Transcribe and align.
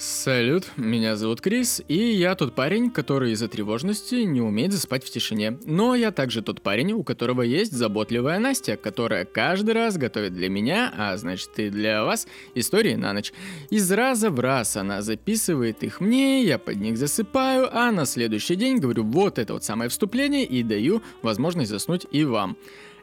Салют, 0.00 0.70
меня 0.76 1.16
зовут 1.16 1.40
Крис, 1.40 1.82
и 1.88 1.96
я 1.96 2.36
тот 2.36 2.54
парень, 2.54 2.88
который 2.88 3.32
из-за 3.32 3.48
тревожности 3.48 4.14
не 4.14 4.40
умеет 4.40 4.72
заспать 4.72 5.02
в 5.02 5.10
тишине. 5.10 5.58
Но 5.64 5.96
я 5.96 6.12
также 6.12 6.40
тот 6.40 6.62
парень, 6.62 6.92
у 6.92 7.02
которого 7.02 7.42
есть 7.42 7.72
заботливая 7.72 8.38
Настя, 8.38 8.76
которая 8.76 9.24
каждый 9.24 9.74
раз 9.74 9.96
готовит 9.96 10.34
для 10.34 10.48
меня, 10.48 10.94
а 10.96 11.16
значит 11.16 11.50
и 11.56 11.68
для 11.68 12.04
вас, 12.04 12.28
истории 12.54 12.94
на 12.94 13.12
ночь. 13.12 13.32
Из 13.70 13.90
раза 13.90 14.30
в 14.30 14.38
раз 14.38 14.76
она 14.76 15.02
записывает 15.02 15.82
их 15.82 16.00
мне, 16.00 16.44
я 16.44 16.58
под 16.58 16.76
них 16.76 16.96
засыпаю, 16.96 17.68
а 17.76 17.90
на 17.90 18.06
следующий 18.06 18.54
день 18.54 18.78
говорю 18.78 19.02
вот 19.02 19.40
это 19.40 19.54
вот 19.54 19.64
самое 19.64 19.90
вступление 19.90 20.44
и 20.44 20.62
даю 20.62 21.02
возможность 21.22 21.70
заснуть 21.70 22.06
и 22.12 22.22
вам. 22.22 22.56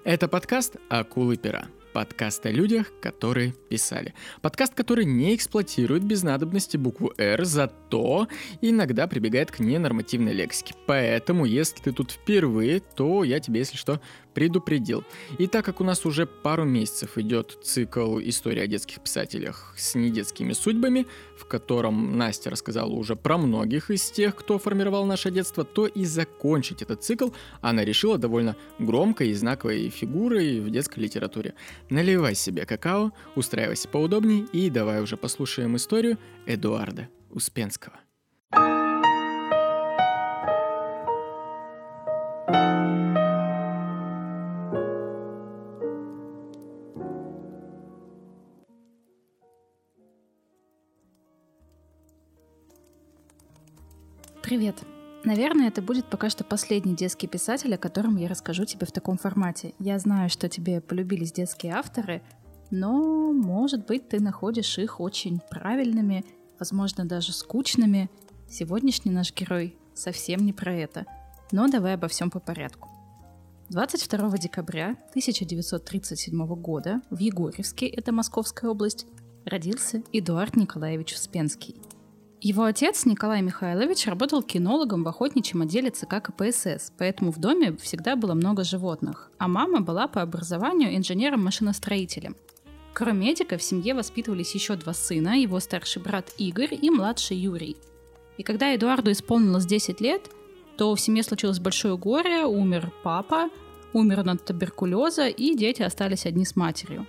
Это 0.06 0.30
подкаст 0.30 0.78
«Акулы 0.88 1.36
пера». 1.36 1.68
Подкаст 1.96 2.46
о 2.46 2.52
людях, 2.52 2.92
которые 3.02 3.54
писали. 3.70 4.14
Подкаст, 4.42 4.74
который 4.76 5.06
не 5.06 5.34
эксплуатирует 5.34 6.04
без 6.04 6.24
надобности 6.24 6.76
букву 6.76 7.14
«Р», 7.18 7.46
зато 7.46 8.28
иногда 8.60 9.08
прибегает 9.08 9.50
к 9.50 9.60
ненормативной 9.60 10.34
лексике. 10.34 10.76
Поэтому, 10.88 11.46
если 11.46 11.82
ты 11.82 11.94
тут 11.94 12.12
впервые, 12.12 12.82
то 12.82 13.24
я 13.24 13.40
тебе, 13.40 13.60
если 13.60 13.78
что, 13.78 14.02
предупредил. 14.36 15.04
И 15.40 15.48
так 15.48 15.66
как 15.66 15.82
у 15.82 15.84
нас 15.84 16.06
уже 16.06 16.28
пару 16.28 16.66
месяцев 16.66 17.18
идет 17.18 17.58
цикл 17.64 18.20
истории 18.20 18.62
о 18.62 18.68
детских 18.68 19.02
писателях 19.02 19.74
с 19.78 19.96
недетскими 19.96 20.54
судьбами, 20.54 21.08
в 21.38 21.46
котором 21.46 22.18
Настя 22.18 22.52
рассказала 22.52 22.92
уже 22.92 23.16
про 23.16 23.38
многих 23.38 23.90
из 23.90 24.12
тех, 24.12 24.36
кто 24.36 24.60
формировал 24.60 25.06
наше 25.06 25.32
детство, 25.32 25.64
то 25.64 25.88
и 25.88 26.06
закончить 26.06 26.82
этот 26.82 27.04
цикл 27.04 27.30
она 27.62 27.84
решила 27.84 28.18
довольно 28.18 28.56
громкой 28.78 29.30
и 29.30 29.34
знаковой 29.34 29.90
фигурой 29.90 30.60
в 30.60 30.70
детской 30.70 31.00
литературе. 31.00 31.56
Наливай 31.90 32.36
себе 32.36 32.66
какао, 32.66 33.12
устраивайся 33.36 33.88
поудобнее 33.88 34.46
и 34.52 34.70
давай 34.70 35.02
уже 35.02 35.16
послушаем 35.16 35.78
историю 35.78 36.18
Эдуарда 36.46 37.08
Успенского. 37.32 37.96
Привет! 54.56 54.86
Наверное, 55.26 55.68
это 55.68 55.82
будет 55.82 56.06
пока 56.06 56.30
что 56.30 56.46
последний 56.46 56.96
детский 56.96 57.28
писатель, 57.28 57.76
о 57.76 57.78
котором 57.78 58.16
я 58.16 58.30
расскажу 58.30 58.64
тебе 58.64 58.86
в 58.86 58.92
таком 58.94 59.18
формате. 59.18 59.74
Я 59.80 60.00
знаю, 60.00 60.30
что 60.30 60.48
тебе 60.48 60.80
полюбились 60.80 61.34
детские 61.34 61.74
авторы, 61.74 62.22
но, 62.72 63.34
может 63.34 63.86
быть, 63.86 64.08
ты 64.08 64.22
находишь 64.22 64.78
их 64.78 65.02
очень 65.02 65.42
правильными, 65.50 66.24
возможно, 66.58 67.04
даже 67.04 67.34
скучными. 67.34 68.10
Сегодняшний 68.50 69.12
наш 69.12 69.36
герой 69.36 69.76
совсем 69.94 70.46
не 70.46 70.54
про 70.54 70.74
это. 70.74 71.06
Но 71.52 71.68
давай 71.68 71.96
обо 71.96 72.08
всем 72.08 72.32
по 72.32 72.40
порядку. 72.40 72.88
22 73.72 74.38
декабря 74.38 74.92
1937 75.10 76.46
года 76.56 77.02
в 77.10 77.20
Егорьевске, 77.20 77.88
это 77.88 78.14
Московская 78.14 78.72
область, 78.72 79.06
родился 79.44 80.02
Эдуард 80.14 80.56
Николаевич 80.56 81.14
Успенский– 81.14 81.76
его 82.42 82.64
отец, 82.64 83.06
Николай 83.06 83.42
Михайлович, 83.42 84.06
работал 84.08 84.44
кинологом 84.44 85.04
в 85.04 85.08
охотничьем 85.08 85.62
отделе 85.62 85.90
ЦК 85.90 86.22
КПСС, 86.22 86.92
поэтому 86.98 87.32
в 87.32 87.40
доме 87.40 87.76
всегда 87.78 88.16
было 88.16 88.34
много 88.34 88.64
животных, 88.64 89.32
а 89.38 89.48
мама 89.48 89.82
была 89.82 90.08
по 90.08 90.22
образованию 90.22 90.96
инженером-машиностроителем. 90.96 92.36
Кроме 92.94 93.28
медика 93.28 93.58
в 93.58 93.64
семье 93.64 93.94
воспитывались 93.94 94.54
еще 94.54 94.76
два 94.76 94.94
сына, 94.94 95.40
его 95.40 95.60
старший 95.60 96.02
брат 96.02 96.32
Игорь 96.38 96.78
и 96.80 96.90
младший 96.90 97.38
Юрий. 97.38 97.78
И 98.38 98.44
когда 98.44 98.76
Эдуарду 98.76 99.12
исполнилось 99.12 99.66
10 99.66 100.00
лет, 100.02 100.30
то 100.78 100.94
в 100.94 101.00
семье 101.00 101.24
случилось 101.24 101.60
большое 101.60 101.98
горе, 101.98 102.46
умер 102.46 102.92
папа, 103.04 103.50
умер 103.94 104.30
от 104.30 104.46
туберкулеза, 104.46 105.28
и 105.28 105.56
дети 105.56 105.82
остались 105.82 106.26
одни 106.26 106.46
с 106.46 106.56
матерью. 106.56 107.08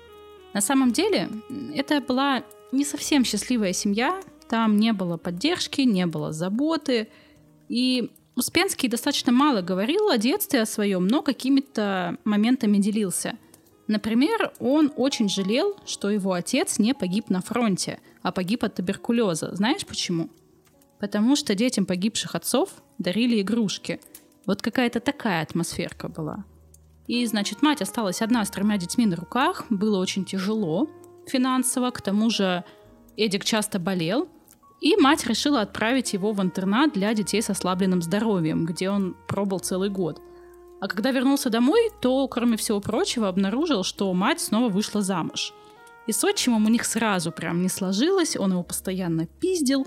На 0.55 0.61
самом 0.61 0.93
деле, 0.93 1.29
это 1.75 2.00
была 2.00 2.43
не 2.73 2.84
совсем 2.84 3.25
счастливая 3.25 3.73
семья, 3.73 4.21
там 4.49 4.77
не 4.77 4.93
было 4.93 5.17
поддержки, 5.17 5.83
не 5.83 6.07
было 6.07 6.33
заботы. 6.33 7.09
И 7.69 8.11
Успенский 8.37 8.89
достаточно 8.89 9.33
мало 9.33 9.62
говорил 9.62 10.11
о 10.11 10.19
детстве 10.19 10.61
о 10.61 10.67
своем, 10.67 11.07
но 11.07 11.23
какими-то 11.23 12.19
моментами 12.25 12.77
делился. 12.79 13.39
Например, 13.89 14.53
он 14.59 14.93
очень 14.97 15.29
жалел, 15.29 15.77
что 15.87 16.11
его 16.11 16.33
отец 16.33 16.79
не 16.79 16.93
погиб 16.93 17.31
на 17.31 17.41
фронте, 17.41 18.01
а 18.23 18.33
погиб 18.33 18.65
от 18.65 18.75
туберкулеза. 18.75 19.55
Знаешь 19.55 19.87
почему? 19.87 20.29
Потому 20.99 21.37
что 21.37 21.55
детям 21.55 21.87
погибших 21.87 22.35
отцов 22.35 22.71
дарили 22.99 23.41
игрушки. 23.41 24.01
Вот 24.45 24.61
какая-то 24.61 25.01
такая 25.01 25.43
атмосферка 25.43 26.09
была. 26.09 26.45
И, 27.06 27.25
значит, 27.27 27.62
мать 27.62 27.81
осталась 27.81 28.21
одна 28.23 28.45
с 28.45 28.51
тремя 28.51 28.77
детьми 28.77 29.06
на 29.06 29.17
руках. 29.17 29.65
Было 29.71 29.99
очень 29.99 30.25
тяжело 30.25 30.91
финансово. 31.27 31.91
К 31.91 32.01
тому 32.01 32.29
же 32.31 32.65
Эдик 33.17 33.45
часто 33.45 33.79
болел, 33.79 34.29
и 34.81 34.97
мать 34.97 35.26
решила 35.26 35.62
отправить 35.62 36.12
его 36.12 36.32
в 36.32 36.42
интернат 36.42 36.92
для 36.92 37.14
детей 37.14 37.42
с 37.42 37.50
ослабленным 37.50 38.03
здоровьем, 38.03 38.66
где 38.66 38.91
он 38.91 39.16
пробыл 39.26 39.59
целый 39.59 39.88
год. 39.88 40.20
А 40.81 40.88
когда 40.88 41.10
вернулся 41.10 41.48
домой, 41.48 41.91
то, 42.00 42.28
кроме 42.28 42.56
всего 42.56 42.81
прочего, 42.81 43.28
обнаружил, 43.28 43.82
что 43.82 44.12
мать 44.12 44.41
снова 44.41 44.69
вышла 44.69 45.00
замуж. 45.00 45.54
И 46.06 46.12
с 46.12 46.22
отчимом 46.22 46.66
у 46.66 46.69
них 46.69 46.84
сразу 46.84 47.32
прям 47.32 47.62
не 47.62 47.69
сложилось, 47.69 48.37
он 48.37 48.53
его 48.53 48.62
постоянно 48.62 49.26
пиздил, 49.26 49.87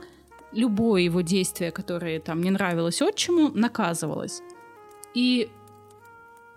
любое 0.51 1.01
его 1.01 1.21
действие, 1.21 1.71
которое 1.71 2.19
там 2.19 2.41
не 2.41 2.49
нравилось 2.49 3.01
отчиму, 3.01 3.51
наказывалось. 3.53 4.41
И 5.13 5.49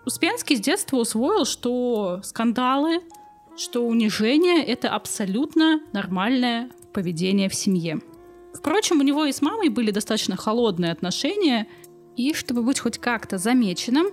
Успенский 0.05 0.57
с 0.57 0.59
детства 0.59 0.97
усвоил, 0.97 1.45
что 1.45 2.19
скандалы, 2.23 3.01
что 3.55 3.85
унижение— 3.85 4.63
это 4.65 4.89
абсолютно 4.89 5.81
нормальное 5.93 6.69
поведение 6.91 7.47
в 7.47 7.55
семье. 7.55 8.01
Впрочем, 8.63 9.01
у 9.01 9.03
него 9.03 9.25
и 9.25 9.33
с 9.33 9.41
мамой 9.41 9.67
были 9.67 9.91
достаточно 9.91 10.37
холодные 10.37 10.93
отношения, 10.93 11.67
и 12.15 12.33
чтобы 12.33 12.63
быть 12.63 12.79
хоть 12.79 12.97
как-то 12.97 13.37
замеченным, 13.37 14.07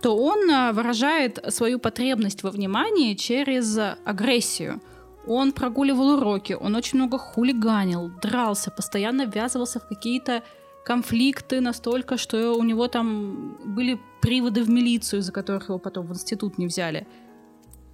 то 0.00 0.16
он 0.16 0.48
а, 0.48 0.72
выражает 0.72 1.44
свою 1.48 1.80
потребность 1.80 2.44
во 2.44 2.52
внимании 2.52 3.14
через 3.14 3.76
агрессию. 4.04 4.80
Он 5.26 5.50
прогуливал 5.50 6.18
уроки, 6.18 6.52
он 6.52 6.76
очень 6.76 7.00
много 7.00 7.18
хулиганил, 7.18 8.12
дрался, 8.22 8.70
постоянно 8.70 9.24
ввязывался 9.24 9.80
в 9.80 9.88
какие-то 9.88 10.44
конфликты 10.84 11.60
настолько, 11.60 12.16
что 12.16 12.52
у 12.52 12.62
него 12.62 12.86
там 12.86 13.58
были 13.64 14.00
приводы 14.22 14.62
в 14.62 14.70
милицию, 14.70 15.18
из-за 15.18 15.32
которых 15.32 15.68
его 15.68 15.80
потом 15.80 16.06
в 16.06 16.12
институт 16.12 16.58
не 16.58 16.68
взяли. 16.68 17.08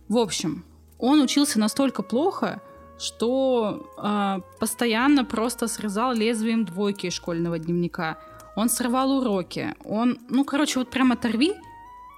В 0.09 0.19
общем, 0.19 0.67
он 0.99 1.23
учился 1.23 1.59
настолько 1.59 2.03
плохо, 2.03 2.61
что 3.03 3.91
э, 3.99 4.41
постоянно 4.59 5.25
просто 5.25 5.69
срезал 5.69 6.13
лезвием 6.13 6.65
двойки 6.65 7.07
из 7.07 7.15
школьного 7.15 7.59
дневника. 7.59 8.19
Он 8.57 8.69
срывал 8.69 9.11
уроки. 9.19 9.75
Он, 9.85 10.19
ну, 10.29 10.45
короче, 10.45 10.79
вот 10.79 10.91
прям 10.91 11.13
оторви 11.13 11.55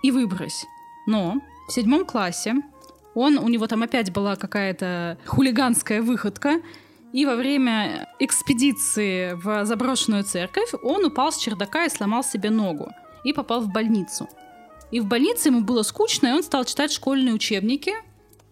и 0.03 0.11
выбрось. 0.11 0.67
Но 1.07 1.41
в 1.69 1.73
седьмом 1.73 2.05
классе 2.05 2.57
он, 3.15 3.39
у 3.39 3.49
него 3.49 3.67
там 3.67 3.83
опять 3.83 4.13
была 4.13 4.37
какая-то 4.37 5.19
хулиганская 5.27 6.03
выходка, 6.03 6.61
и 7.13 7.27
во 7.27 7.37
время 7.37 8.09
экспедиции 8.19 9.35
в 9.35 9.65
заброшенную 9.65 10.25
церковь 10.25 10.75
он 10.83 11.05
упал 11.05 11.31
с 11.31 11.37
чердака 11.37 11.85
и 11.85 11.89
сломал 11.89 12.25
себе 12.25 12.51
ногу. 12.51 12.91
И 13.23 13.33
попал 13.33 13.61
в 13.61 13.73
больницу. 13.73 14.29
И 14.91 15.01
в 15.01 15.07
больнице 15.07 15.49
ему 15.49 15.63
было 15.63 15.83
скучно, 15.83 16.27
и 16.27 16.33
он 16.33 16.43
стал 16.43 16.65
читать 16.65 16.93
школьные 16.93 17.35
учебники, 17.35 17.93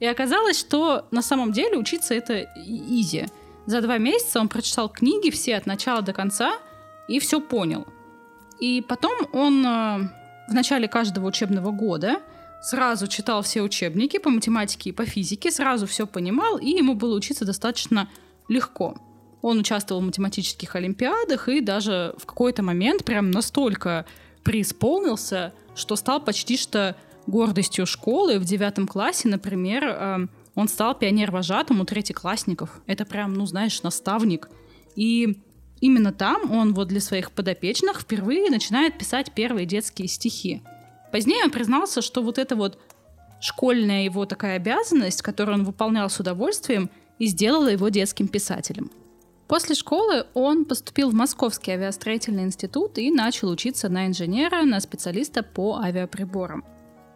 и 0.03 0.07
оказалось, 0.07 0.59
что 0.59 1.07
на 1.13 1.23
самом 1.23 1.53
деле 1.53 1.77
учиться 1.77 2.13
это 2.13 2.49
изи. 2.57 3.27
За 3.67 3.81
два 3.81 3.99
месяца 3.99 4.41
он 4.41 4.49
прочитал 4.49 4.89
книги 4.89 5.31
все 5.31 5.55
от 5.55 5.65
начала 5.65 6.03
до 6.03 6.13
конца 6.13 6.59
и 7.07 7.21
все 7.21 7.41
понял. 7.41 7.87
И 8.59 8.85
потом 8.89 9.13
он 9.33 9.65
э, 9.65 10.09
в 10.49 10.55
начале 10.55 10.89
каждого 10.89 11.29
учебного 11.29 11.71
года 11.71 12.21
сразу 12.61 13.07
читал 13.07 13.43
все 13.43 13.63
учебники 13.63 14.19
по 14.19 14.29
математике 14.29 14.91
и 14.91 14.93
по 14.93 15.07
физике, 15.07 15.53
сразу 15.53 15.87
все 15.87 16.05
понимал, 16.05 16.59
и 16.59 16.71
ему 16.71 16.95
было 16.95 17.15
учиться 17.15 17.45
достаточно 17.45 18.09
легко. 18.49 18.97
Он 19.41 19.61
участвовал 19.61 20.01
в 20.01 20.07
математических 20.07 20.75
олимпиадах 20.75 21.49
и 21.49 21.61
даже 21.61 22.17
в 22.19 22.27
какой-то 22.27 22.65
момент 22.65 23.05
прям 23.05 23.31
настолько 23.31 24.05
преисполнился, 24.43 25.53
что 25.77 25.95
стал 25.95 26.21
почти 26.25 26.57
что 26.57 26.97
гордостью 27.27 27.87
школы. 27.87 28.39
В 28.39 28.45
девятом 28.45 28.87
классе, 28.87 29.29
например, 29.29 29.85
э, 29.85 30.27
он 30.55 30.69
стал 30.69 30.95
пионер-вожатым 30.95 31.81
у 31.81 31.85
третьеклассников. 31.85 32.83
Это 32.87 33.05
прям, 33.05 33.35
ну, 33.35 33.47
знаешь, 33.47 33.83
наставник. 33.83 34.49
И 34.97 35.39
именно 35.81 36.13
там 36.13 36.51
он 36.51 36.75
вот 36.75 36.89
для 36.89 37.01
своих 37.01 37.33
подопечных 37.33 38.01
впервые 38.01 38.51
начинает 38.51 38.99
писать 38.99 39.33
первые 39.33 39.67
детские 39.67 40.09
стихи. 40.09 40.63
Позднее 41.11 41.45
он 41.45 41.51
признался, 41.51 42.03
что 42.03 42.23
вот 42.23 42.39
эта 42.39 42.57
вот 42.57 42.79
школьная 43.41 44.05
его 44.05 44.25
такая 44.25 44.57
обязанность, 44.57 45.23
которую 45.23 45.59
он 45.59 45.65
выполнял 45.65 46.09
с 46.09 46.19
удовольствием, 46.21 46.91
и 47.19 47.27
сделала 47.27 47.69
его 47.69 47.89
детским 47.89 48.27
писателем. 48.27 48.91
После 49.47 49.75
школы 49.75 50.27
он 50.33 50.65
поступил 50.65 51.11
в 51.11 51.15
Московский 51.15 51.73
авиастроительный 51.73 52.45
институт 52.45 52.97
и 52.97 53.11
начал 53.11 53.51
учиться 53.51 53.89
на 53.89 54.07
инженера, 54.07 54.63
на 54.63 54.81
специалиста 54.81 55.43
по 55.43 55.77
авиаприборам. 55.77 56.65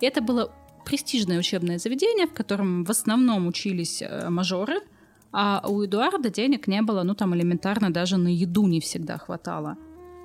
Это 0.00 0.20
было 0.20 0.52
престижное 0.84 1.38
учебное 1.38 1.78
заведение, 1.78 2.26
в 2.26 2.32
котором 2.32 2.84
в 2.84 2.90
основном 2.90 3.46
учились 3.46 4.02
э, 4.02 4.28
мажоры, 4.28 4.81
а 5.32 5.62
у 5.69 5.84
Эдуарда 5.84 6.31
денег 6.31 6.66
не 6.66 6.81
было, 6.82 7.02
ну 7.02 7.14
там 7.14 7.34
элементарно 7.34 7.93
даже 7.93 8.16
на 8.16 8.28
еду 8.28 8.66
не 8.66 8.81
всегда 8.81 9.19
хватало. 9.19 9.76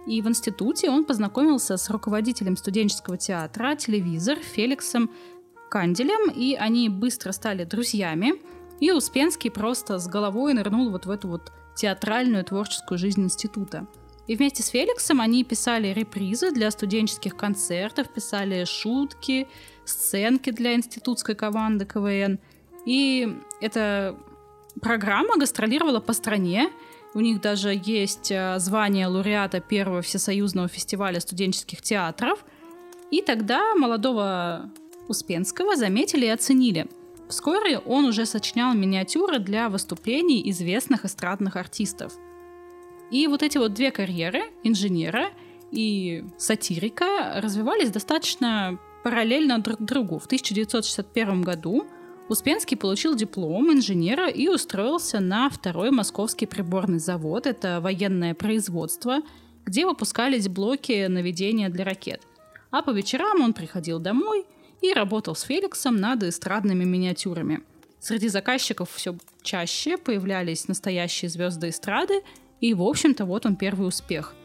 И 0.08 0.22
в 0.22 0.28
институте 0.28 0.90
он 0.90 1.06
познакомился 1.06 1.78
с 1.78 1.90
руководителем 1.90 2.58
студенческого 2.58 3.18
театра 3.18 3.76
«Телевизор» 3.76 4.38
Феликсом 4.38 5.12
Канделем, 5.70 6.32
и 6.32 6.56
они 6.56 6.90
быстро 6.90 7.32
стали 7.32 7.66
друзьями. 7.66 8.34
И 8.80 8.92
Успенский 8.92 9.52
просто 9.52 10.00
с 10.00 10.08
головой 10.08 10.54
нырнул 10.54 10.90
вот 10.90 11.06
в 11.06 11.12
эту 11.12 11.28
вот 11.28 11.52
театральную 11.76 12.44
творческую 12.44 12.98
жизнь 12.98 13.24
института. 13.24 13.88
И 14.32 14.36
вместе 14.38 14.64
с 14.64 14.70
Феликсом 14.70 15.20
они 15.20 15.44
писали 15.44 15.90
репризы 15.90 16.52
для 16.52 16.72
студенческих 16.72 17.36
концертов, 17.36 18.08
писали 18.08 18.64
шутки, 18.64 19.46
сценки 19.84 20.52
для 20.52 20.74
институтской 20.74 21.36
команды 21.36 21.84
КВН. 21.84 22.40
И 22.86 23.28
эта 23.60 24.16
программа 24.82 25.36
гастролировала 25.36 26.00
по 26.00 26.14
стране. 26.14 26.70
У 27.14 27.20
них 27.20 27.42
даже 27.42 27.78
есть 27.84 28.32
э, 28.32 28.58
звание 28.60 29.08
лауреата 29.08 29.60
первого 29.60 30.02
всесоюзного 30.02 30.70
фестиваля 30.70 31.20
студенческих 31.20 31.82
театров. 31.82 32.46
И 33.12 33.22
тогда 33.22 33.76
молодого 33.76 34.72
Успенского 35.10 35.76
заметили 35.76 36.28
и 36.28 36.30
оценили. 36.30 36.88
Вскоре 37.28 37.80
он 37.80 38.06
уже 38.06 38.26
сочинял 38.26 38.74
миниатюры 38.76 39.40
для 39.40 39.68
выступлений 39.68 40.50
известных 40.52 41.04
эстрадных 41.04 41.58
артистов. 41.58 42.14
И 43.12 43.28
вот 43.28 43.44
эти 43.44 43.58
вот 43.58 43.74
две 43.74 43.92
карьеры, 43.92 44.42
инженера 44.64 45.32
и 45.72 46.24
сатирика, 46.38 47.40
развивались 47.42 47.92
достаточно 47.92 48.80
параллельно 49.04 49.60
друг 49.60 49.82
другу. 49.82 50.18
В 50.18 50.26
1961 50.26 51.42
году 51.42 51.86
Успенский 52.30 52.78
получил 52.78 53.14
диплом 53.14 53.74
инженера 53.74 54.30
и 54.30 54.48
устроился 54.48 55.20
на 55.20 55.50
второй 55.50 55.92
московский 55.92 56.46
приборный 56.46 57.00
завод. 57.00 57.46
Это 57.46 57.82
военное 57.82 58.34
производство, 58.34 59.18
где 59.66 59.86
выпускались 59.86 60.48
блоки 60.48 61.08
наведения 61.08 61.68
для 61.68 61.84
ракет. 61.84 62.22
А 62.70 62.82
по 62.82 62.92
вечерам 62.92 63.42
он 63.42 63.54
приходил 63.54 64.00
домой 64.00 64.46
и 64.82 64.94
работал 64.94 65.36
с 65.36 65.42
Феликсом 65.42 65.98
над 65.98 66.24
эстрадными 66.24 66.86
миниатюрами. 66.86 67.62
Среди 68.00 68.30
заказчиков 68.30 68.90
все 68.92 69.18
чаще 69.44 69.98
появлялись 69.98 70.70
настоящие 70.70 71.30
звезды 71.30 71.70
эстрады, 71.70 72.22
и, 72.62 72.74
в 72.74 72.82
общем-то, 72.82 73.26
вот 73.26 73.46
он 73.46 73.58
первый 73.58 73.88
успех– 73.88 74.36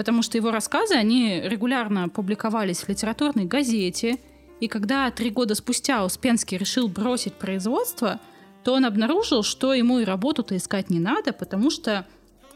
потому 0.00 0.22
что 0.22 0.38
его 0.38 0.50
рассказы, 0.50 0.94
они 0.94 1.42
регулярно 1.44 2.08
публиковались 2.08 2.78
в 2.78 2.88
литературной 2.88 3.44
газете, 3.44 4.16
и 4.58 4.66
когда 4.66 5.10
три 5.10 5.28
года 5.28 5.54
спустя 5.54 6.06
Успенский 6.06 6.56
решил 6.56 6.88
бросить 6.88 7.34
производство, 7.34 8.18
то 8.64 8.72
он 8.72 8.86
обнаружил, 8.86 9.42
что 9.42 9.74
ему 9.74 9.98
и 9.98 10.06
работу-то 10.06 10.56
искать 10.56 10.88
не 10.88 11.00
надо, 11.00 11.34
потому 11.34 11.68
что 11.68 12.06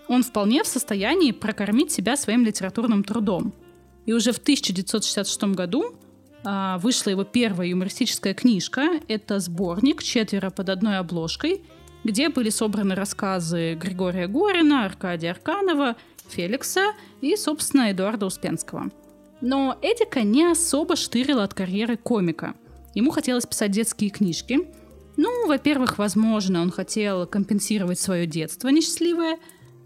он 0.09 0.23
вполне 0.23 0.65
в 0.65 0.67
состоянии 0.67 1.33
прокормить 1.33 1.93
себя 1.93 2.17
своим 2.17 2.47
литературным 2.47 3.05
трудом. 3.05 3.53
И 4.07 4.15
уже 4.15 4.33
в 4.33 4.39
1966 4.39 5.45
году 5.55 5.95
а, 6.45 6.79
вышла 6.79 7.11
его 7.11 7.25
первая 7.25 7.69
юмористическая 7.69 8.33
книжка. 8.33 9.01
Это 9.07 9.39
сборник 9.39 10.03
«Четверо 10.03 10.49
под 10.49 10.71
одной 10.71 10.97
обложкой», 10.97 11.61
где 12.05 12.29
были 12.29 12.51
собраны 12.51 12.95
рассказы 12.95 13.75
Григория 13.75 14.29
Горина, 14.29 14.85
Аркадия 14.85 15.33
Арканова– 15.33 15.97
Феликса 16.29 16.93
и, 17.21 17.37
собственно, 17.37 17.91
Эдуарда 17.93 18.27
Успенского. 18.27 18.91
Но 19.41 19.79
Эдика 19.83 20.23
не 20.23 20.45
особо 20.45 20.97
штырил 20.97 21.41
от 21.41 21.55
карьеры 21.55 21.97
комика. 21.97 22.55
Ему 22.95 23.11
хотелось 23.11 23.47
писать 23.47 23.73
детские 23.73 24.11
книжки. 24.11 24.61
Ну, 25.17 25.47
во-первых, 25.47 25.99
возможно, 25.99 26.63
он 26.63 26.71
хотел 26.71 27.27
компенсировать 27.27 27.99
свое 27.99 28.27
детство 28.27 28.69
несчастливое, 28.69 29.39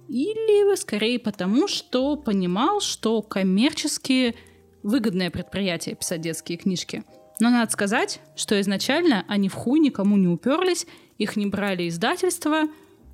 или 0.09 0.75
скорее 0.77 1.19
потому, 1.19 1.69
что 1.69 2.17
понимал, 2.17 2.81
что 2.81 3.21
коммерчески 3.21 4.35
выгодное 4.83 5.31
предприятие 5.31 5.97
писать 5.97 6.23
детские 6.23 6.57
книжки. 6.57 7.05
Но 7.41 7.51
надо 7.51 7.71
сказать, 7.71 8.21
что 8.37 8.59
изначально 8.61 9.25
они 9.29 9.49
в 9.49 9.55
хуй 9.55 9.81
никому 9.81 10.17
не 10.17 10.29
уперлись, 10.29 10.87
их 11.19 11.37
не 11.37 11.47
брали 11.47 11.89
издательства, 11.89 12.65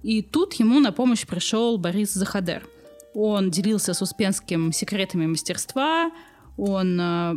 и 0.02 0.22
тут 0.22 0.54
ему 0.54 0.80
на 0.80 0.92
помощь 0.92 1.26
пришел 1.26 1.78
Борис 1.78 2.12
Захадер. 2.12 2.66
Он 3.14 3.50
делился 3.50 3.94
с 3.94 4.02
Успенским 4.02 4.72
секретами 4.72 5.26
мастерства, 5.26 6.10
он 6.56 7.00
э, 7.00 7.34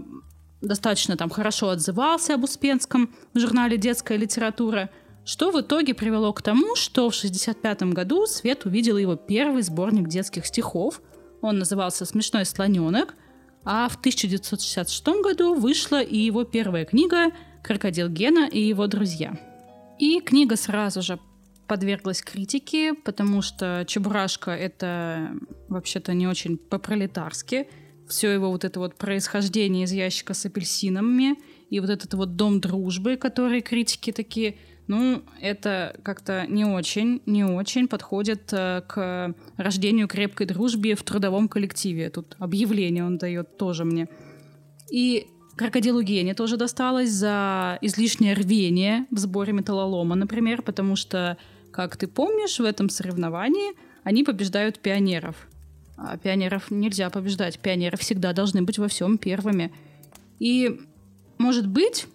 достаточно 0.61 1.15
там 1.17 1.29
хорошо 1.29 1.69
отзывался 1.69 2.35
об 2.35 2.43
Успенском 2.43 3.13
в 3.33 3.39
журнале 3.39 3.77
«Детская 3.77 4.17
литература», 4.17 4.89
что 5.23 5.51
в 5.51 5.59
итоге 5.59 5.93
привело 5.93 6.31
к 6.33 6.41
тому, 6.41 6.75
что 6.75 7.09
в 7.09 7.15
1965 7.15 7.83
году 7.93 8.25
Свет 8.25 8.65
увидел 8.65 8.97
его 8.97 9.15
первый 9.15 9.61
сборник 9.61 10.07
детских 10.07 10.45
стихов. 10.45 11.01
Он 11.41 11.59
назывался 11.59 12.05
«Смешной 12.05 12.45
слоненок», 12.45 13.15
а 13.63 13.89
в 13.89 13.97
1966 13.97 15.07
году 15.21 15.53
вышла 15.53 16.01
и 16.01 16.17
его 16.17 16.43
первая 16.43 16.85
книга 16.85 17.31
«Крокодил 17.63 18.07
Гена 18.07 18.47
и 18.47 18.59
его 18.61 18.87
друзья». 18.87 19.46
И 19.99 20.21
книга 20.21 20.55
сразу 20.55 21.01
же 21.01 21.19
подверглась 21.67 22.21
критике, 22.21 22.93
потому 22.93 23.41
что 23.41 23.83
Чебурашка— 23.87 24.51
это 24.51 25.31
вообще-то 25.67 26.13
не 26.13 26.27
очень 26.27 26.57
по-пролетарски. 26.57 27.67
Все 28.07 28.31
его 28.31 28.49
вот 28.49 28.63
это 28.63 28.79
вот 28.79 28.95
происхождение 28.95 29.83
из 29.83 29.91
ящика 29.91 30.33
с 30.33 30.45
апельсинами 30.45 31.35
и 31.69 31.79
вот 31.81 31.89
этот 31.89 32.13
вот 32.13 32.37
дом 32.37 32.61
дружбы, 32.61 33.17
который 33.17 33.61
критики 33.61 34.13
такие, 34.13 34.55
ну, 34.87 35.23
это 35.41 35.99
как-то 36.03 36.45
не 36.47 36.63
очень, 36.63 37.21
не 37.25 37.43
очень 37.43 37.89
подходит 37.89 38.53
э, 38.53 38.81
к 38.87 39.35
рождению 39.57 40.07
крепкой 40.07 40.45
дружбы 40.47 40.93
в 40.93 41.03
трудовом 41.03 41.49
коллективе. 41.49 42.09
Тут 42.09 42.37
объявление 42.39 43.03
он 43.03 43.17
дает 43.17 43.57
тоже 43.57 43.83
мне. 43.83 44.07
И 44.89 45.27
Крокодилу 45.57 46.01
Гене 46.01 46.33
тоже 46.33 46.55
досталось 46.55 47.09
за 47.09 47.79
излишнее 47.81 48.35
рвение 48.35 49.07
в 49.11 49.17
сборе 49.17 49.53
металлолома, 49.53 50.15
например, 50.15 50.61
потому 50.61 50.95
что 50.95 51.37
как 51.71 51.97
ты 51.97 52.07
помнишь, 52.07 52.59
в 52.59 52.63
этом 52.63 52.89
соревновании 52.89 53.73
они 54.03 54.23
побеждают 54.23 54.79
пионеров. 54.79 55.47
А 55.95 56.17
пионеров 56.17 56.71
нельзя 56.71 57.09
побеждать. 57.09 57.59
Пионеры 57.59 57.97
всегда 57.97 58.33
должны 58.33 58.61
быть 58.61 58.77
во 58.77 58.87
всем 58.87 59.17
первыми. 59.17 59.71
И, 60.39 60.79
может 61.37 61.67
быть, 61.67 62.07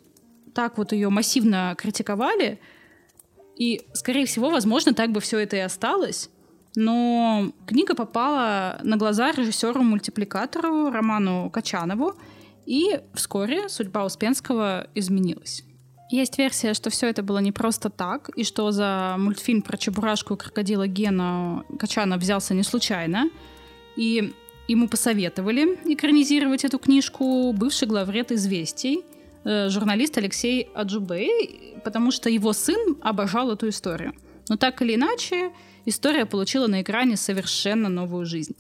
так 0.55 0.79
вот 0.79 0.93
ее 0.93 1.11
массивно 1.11 1.75
критиковали, 1.77 2.61
и, 3.57 3.83
скорее 3.93 4.27
всего, 4.27 4.51
возможно, 4.51 4.95
так 4.95 5.13
бы 5.13 5.21
все 5.21 5.39
это 5.39 5.57
и 5.57 5.61
осталось. 5.61 6.31
Но 6.75 7.53
книга 7.67 7.95
попала 7.95 8.81
на 8.83 8.97
глаза 8.97 9.31
режиссеру-мультипликатору 9.33 10.91
Роману 10.91 11.51
Качанову, 11.51 12.15
и 12.73 13.01
вскоре 13.13 13.69
судьба 13.69 14.03
Успенского 14.07 14.87
изменилась. 14.95 15.63
Есть 16.09 16.39
версия, 16.39 16.73
что 16.73 16.89
все 16.89 17.07
это 17.07 17.23
было 17.23 17.37
не 17.37 17.53
просто 17.53 17.91
так, 17.91 18.31
и 18.35 18.45
что 18.45 18.71
за 18.71 19.17
мультфильм 19.19 19.61
про 19.61 19.77
Чебурашку 19.77 20.35
и 20.35 20.37
крокодила 20.39 20.87
Гена 20.87 21.65
Качана 21.79 22.17
взялся 22.17 22.55
не 22.55 22.63
случайно. 22.63 23.29
И 23.95 24.33
ему 24.69 24.89
посоветовали 24.89 25.81
экранизировать 25.85 26.65
эту 26.65 26.79
книжку 26.79 27.53
бывший 27.53 27.87
главред 27.89 28.33
«Известий», 28.33 29.03
э, 29.45 29.69
журналист 29.69 30.17
Алексей 30.17 30.71
Аджубей, 30.75 31.77
потому 31.85 32.11
что 32.11 32.31
его 32.31 32.55
сын 32.55 32.97
обожал 33.03 33.51
эту 33.51 33.69
историю. 33.69 34.15
Но 34.49 34.57
так 34.57 34.81
или 34.81 34.95
иначе, 34.95 35.51
история 35.85 36.25
получила 36.25 36.69
на 36.69 36.81
экране 36.81 37.19
совершенно 37.19 37.91
новую 37.91 38.25
жизнь. 38.25 38.57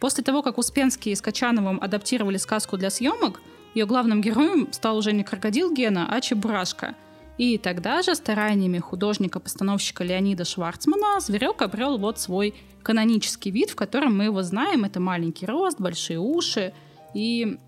После 0.00 0.24
того, 0.24 0.42
как 0.42 0.58
Успенский 0.58 1.14
с 1.14 1.20
Качановым 1.20 1.78
адаптировали 1.80 2.38
сказку 2.38 2.78
для 2.78 2.90
съемок, 2.90 3.40
ее 3.74 3.86
главным 3.86 4.22
героем 4.22 4.72
стал 4.72 4.96
уже 4.96 5.12
не 5.12 5.22
крокодил 5.22 5.72
Гена, 5.72 6.08
а 6.10 6.20
Чебурашка. 6.20 6.96
И 7.38 7.58
тогда 7.58 8.02
же 8.02 8.14
стараниями 8.14 8.78
художника-постановщика 8.78 10.02
Леонида 10.02 10.44
Шварцмана 10.44 11.20
зверек 11.20 11.62
обрел 11.62 11.96
вот 11.98 12.18
свой 12.18 12.54
канонический 12.82 13.50
вид, 13.50 13.70
в 13.70 13.76
котором 13.76 14.16
мы 14.16 14.24
его 14.24 14.42
знаем. 14.42 14.84
Это 14.84 15.00
маленький 15.00 15.46
рост, 15.46 15.80
большие 15.80 16.18
уши. 16.18 16.72
И 17.14 17.58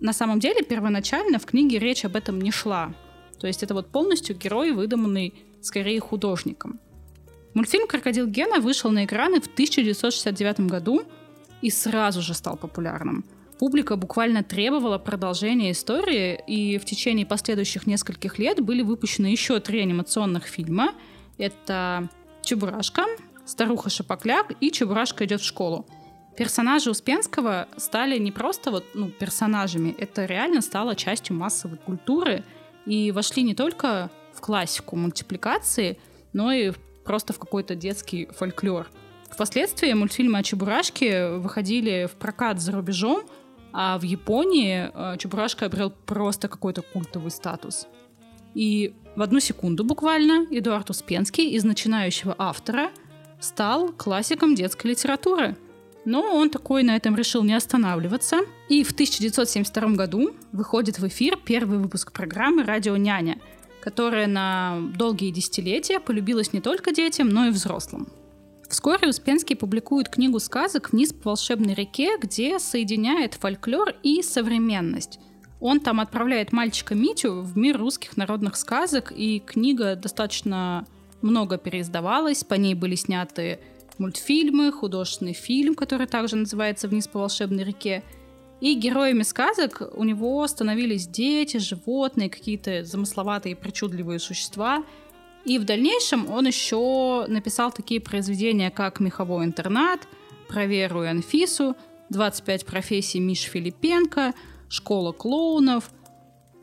на 0.00 0.12
самом 0.12 0.40
деле 0.40 0.62
первоначально 0.62 1.38
в 1.38 1.46
книге 1.46 1.78
речь 1.78 2.04
об 2.04 2.16
этом 2.16 2.40
не 2.40 2.50
шла. 2.50 2.94
То 3.40 3.46
есть 3.46 3.62
это 3.62 3.74
вот 3.74 3.88
полностью 3.88 4.36
герой, 4.36 4.72
выдуманный 4.72 5.34
скорее 5.62 6.00
художником. 6.00 6.80
Мультфильм 7.54 7.86
«Крокодил 7.86 8.26
Гена» 8.26 8.60
вышел 8.60 8.90
на 8.90 9.04
экраны 9.04 9.40
в 9.40 9.46
1969 9.46 10.60
году 10.60 11.04
и 11.62 11.70
сразу 11.70 12.22
же 12.22 12.34
стал 12.34 12.56
популярным– 12.56 13.24
публика 13.58 13.96
буквально 13.96 14.42
требовала 14.42 14.98
продолжения 14.98 15.72
истории, 15.72 16.40
и 16.46 16.78
в 16.78 16.84
течение 16.84 17.26
последующих 17.26 17.86
нескольких 17.86 18.38
лет 18.38 18.60
были 18.60 18.82
выпущены 18.82 19.26
еще 19.26 19.60
три 19.60 19.80
анимационных 19.80 20.44
фильма. 20.44 20.94
Это 21.38 22.08
«Чебурашка», 22.42 23.04
старуха 23.44 23.90
Шапокляк 23.90 24.52
и 24.60 24.70
Чебурашка 24.70 25.24
идет 25.24 25.40
в 25.40 25.44
школу. 25.44 25.86
Персонажи 26.36 26.90
Успенского 26.90 27.66
стали 27.76 28.18
не 28.18 28.30
просто 28.30 28.70
вот, 28.70 28.84
ну, 28.94 29.08
персонажами, 29.08 29.94
это 29.98 30.26
реально 30.26 30.60
стало 30.60 30.94
частью 30.94 31.34
массовой 31.36 31.78
культуры 31.78 32.44
и 32.84 33.10
вошли 33.10 33.42
не 33.42 33.54
только 33.54 34.10
в 34.34 34.40
классику 34.42 34.96
мультипликации, 34.96 35.98
но 36.34 36.52
и 36.52 36.72
просто 37.04 37.32
в 37.32 37.38
какой-то 37.38 37.74
детский 37.74 38.26
фольклор. 38.26 38.88
Впоследствии 39.30 39.92
мультфильмы 39.92 40.38
о 40.38 40.42
Чебурашке 40.42 41.30
выходили 41.30 42.08
в 42.10 42.16
прокат 42.16 42.60
за 42.60 42.72
рубежом, 42.72 43.22
а 43.72 43.98
в 43.98 44.02
Японии 44.02 44.90
э, 44.92 45.18
Чебурашка 45.18 45.66
обрел 45.66 45.90
просто 45.90 46.48
какой-то 46.48 46.82
культовый 46.82 47.30
статус. 47.30 47.86
И 48.54 48.94
в 49.16 49.22
одну 49.22 49.38
секунду 49.40 49.84
буквально 49.84 50.46
Эдуард 50.50 50.88
Успенский 50.88 51.50
из 51.50 51.64
начинающего 51.64 52.34
автора 52.38 52.90
стал 53.38 53.92
классиком 53.92 54.54
детской 54.54 54.88
литературы. 54.88 55.56
Но 56.06 56.22
он 56.22 56.48
такой 56.48 56.82
на 56.84 56.96
этом 56.96 57.16
решил 57.16 57.42
не 57.42 57.52
останавливаться. 57.52 58.38
И 58.68 58.82
в 58.84 58.92
1972 58.92 59.88
году 59.90 60.30
выходит 60.52 60.98
в 60.98 61.06
эфир 61.06 61.36
первый 61.36 61.78
выпуск 61.78 62.12
программы 62.12 62.62
«Радио 62.64 62.96
Няня», 62.96 63.38
которая 63.80 64.26
на 64.26 64.78
долгие 64.96 65.30
десятилетия 65.32 66.00
полюбилась 66.00 66.52
не 66.52 66.60
только 66.60 66.92
детям, 66.92 67.28
но 67.28 67.48
и 67.48 67.50
взрослым. 67.50 68.08
Вскоре 68.68 69.08
Успенский 69.08 69.54
публикует 69.54 70.08
книгу 70.08 70.40
сказок 70.40 70.92
«Вниз 70.92 71.12
по 71.12 71.30
волшебной 71.30 71.74
реке», 71.74 72.16
где 72.20 72.58
соединяет 72.58 73.34
фольклор 73.34 73.94
и 74.02 74.22
современность. 74.22 75.20
Он 75.60 75.78
там 75.78 76.00
отправляет 76.00 76.52
мальчика 76.52 76.94
Митю 76.94 77.42
в 77.42 77.56
мир 77.56 77.78
русских 77.78 78.16
народных 78.16 78.56
сказок, 78.56 79.12
и 79.14 79.40
книга 79.40 79.94
достаточно 79.94 80.84
много 81.22 81.58
переиздавалась, 81.58 82.44
по 82.44 82.54
ней 82.54 82.74
были 82.74 82.96
сняты 82.96 83.60
мультфильмы, 83.98 84.72
художественный 84.72 85.32
фильм, 85.32 85.74
который 85.74 86.06
также 86.06 86.36
называется 86.36 86.88
«Вниз 86.88 87.06
по 87.06 87.20
волшебной 87.20 87.64
реке», 87.64 88.02
и 88.60 88.74
героями 88.74 89.22
сказок 89.22 89.82
у 89.94 90.02
него 90.02 90.46
становились 90.46 91.06
дети, 91.06 91.58
животные, 91.58 92.30
какие-то 92.30 92.84
замысловатые 92.84 93.54
причудливые 93.54 94.18
существа– 94.18 94.82
и 95.46 95.58
в 95.60 95.64
дальнейшем 95.64 96.28
он 96.28 96.46
еще 96.46 97.24
написал 97.28 97.70
такие 97.70 98.00
произведения, 98.00 98.70
как 98.72 98.98
«Меховой 98.98 99.44
интернат», 99.44 100.00
«Про 100.48 100.66
Веру 100.66 101.04
и 101.04 101.06
Анфису», 101.06 101.76
«25 102.10 102.66
профессий 102.66 103.20
Миш 103.20 103.42
Филипенко», 103.42 104.34
«Школа 104.68 105.12
клоунов». 105.12 105.90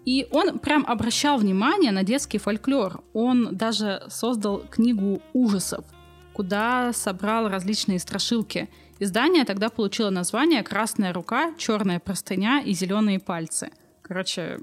И 0.05 0.27
он 0.31 0.59
прям 0.59 0.85
обращал 0.85 1.37
внимание 1.37 1.93
на 1.93 2.03
детский 2.03 2.37
фольклор. 2.39 3.01
Он 3.13 3.55
даже 3.55 4.03
создал 4.09 4.59
книгу 4.69 5.21
ужасов, 5.31 5.85
куда 6.33 6.91
собрал 6.91 7.47
различные 7.47 7.99
страшилки. 7.99 8.69
Издание 8.99 9.45
тогда 9.45 9.69
получило 9.69 10.09
название 10.09 10.61
«Красная 10.61 11.13
рука», 11.13 11.53
«Черная 11.57 12.01
простыня» 12.01 12.61
и 12.61 12.73
«Зеленые 12.73 13.21
пальцы». 13.21 13.71
Короче, 14.01 14.59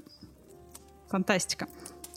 фантастика. 1.09 1.67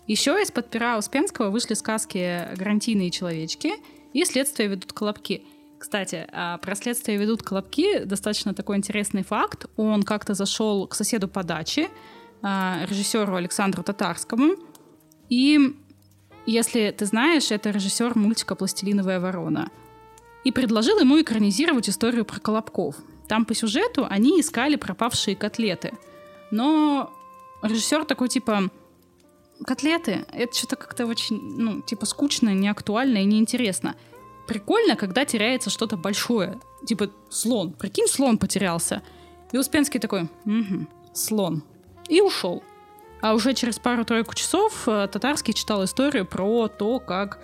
Еще 0.06 0.32
из-под 0.42 0.68
пера 0.68 0.98
Успенского 0.98 1.50
вышли 1.50 1.72
сказки 1.74 2.46
«Гарантийные 2.56 3.10
человечки» 3.10 3.72
и 4.12 4.24
«Следствие 4.26 4.68
ведут 4.68 4.92
колобки». 4.92 5.42
Кстати, 5.78 6.26
а, 6.32 6.58
про 6.58 6.74
следствие 6.74 7.16
ведут 7.16 7.42
колобки 7.42 8.04
достаточно 8.04 8.54
такой 8.54 8.76
интересный 8.76 9.22
факт. 9.22 9.66
Он 9.76 10.02
как-то 10.02 10.34
зашел 10.34 10.86
к 10.86 10.94
соседу 10.94 11.26
по 11.26 11.42
даче, 11.42 11.88
а, 12.42 12.84
режиссеру 12.88 13.34
Александру 13.34 13.82
Татарскому. 13.82 14.56
И, 15.30 15.74
если 16.44 16.90
ты 16.90 17.06
знаешь, 17.06 17.50
это 17.50 17.70
режиссер 17.70 18.16
мультика 18.16 18.54
«Пластилиновая 18.54 19.20
ворона». 19.20 19.70
И 20.44 20.52
предложил 20.52 21.00
ему 21.00 21.18
экранизировать 21.20 21.88
историю 21.88 22.26
про 22.26 22.40
колобков. 22.40 22.96
Там 23.26 23.46
по 23.46 23.54
сюжету 23.54 24.06
они 24.08 24.38
искали 24.40 24.76
пропавшие 24.76 25.34
котлеты. 25.34 25.92
Но 26.50 27.10
режиссер 27.62 28.04
такой 28.04 28.28
типа 28.28 28.70
котлеты, 29.62 30.26
это 30.32 30.56
что-то 30.56 30.76
как-то 30.76 31.06
очень, 31.06 31.40
ну, 31.40 31.82
типа 31.82 32.06
скучно, 32.06 32.50
неактуально 32.50 33.18
и 33.18 33.24
неинтересно. 33.24 33.94
Прикольно, 34.46 34.96
когда 34.96 35.24
теряется 35.24 35.70
что-то 35.70 35.96
большое. 35.96 36.60
Типа 36.86 37.10
слон. 37.30 37.72
Прикинь, 37.72 38.08
слон 38.08 38.38
потерялся. 38.38 39.02
И 39.52 39.58
Успенский 39.58 40.00
такой, 40.00 40.22
угу, 40.44 40.86
слон. 41.12 41.62
И 42.08 42.20
ушел. 42.20 42.62
А 43.22 43.34
уже 43.34 43.54
через 43.54 43.78
пару-тройку 43.78 44.34
часов 44.34 44.86
э, 44.86 45.08
Татарский 45.10 45.54
читал 45.54 45.82
историю 45.84 46.26
про 46.26 46.68
то, 46.68 46.98
как 46.98 47.38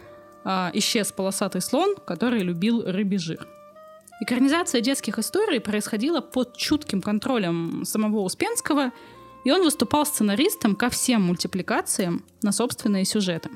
э, 0.45 0.71
исчез 0.75 1.11
полосатый 1.13 1.63
слон, 1.63 1.97
который 2.07 2.41
любил 2.41 2.83
рыбий 2.85 3.17
жир. 3.17 3.49
Экранизация 4.21 4.83
детских 4.83 5.19
историй 5.19 5.61
происходила 5.61 6.21
под 6.21 6.55
чутким 6.55 7.01
контролем 7.01 7.85
самого 7.87 8.21
Успенского– 8.21 8.93
и 9.45 9.51
он 9.51 9.63
выступал 9.63 10.07
сценаристом 10.07 10.77
ко 10.77 10.91
всем 10.91 11.23
мультипликациям 11.23 12.25
на 12.43 12.53
собственные 12.53 13.05
сюжеты. 13.05 13.51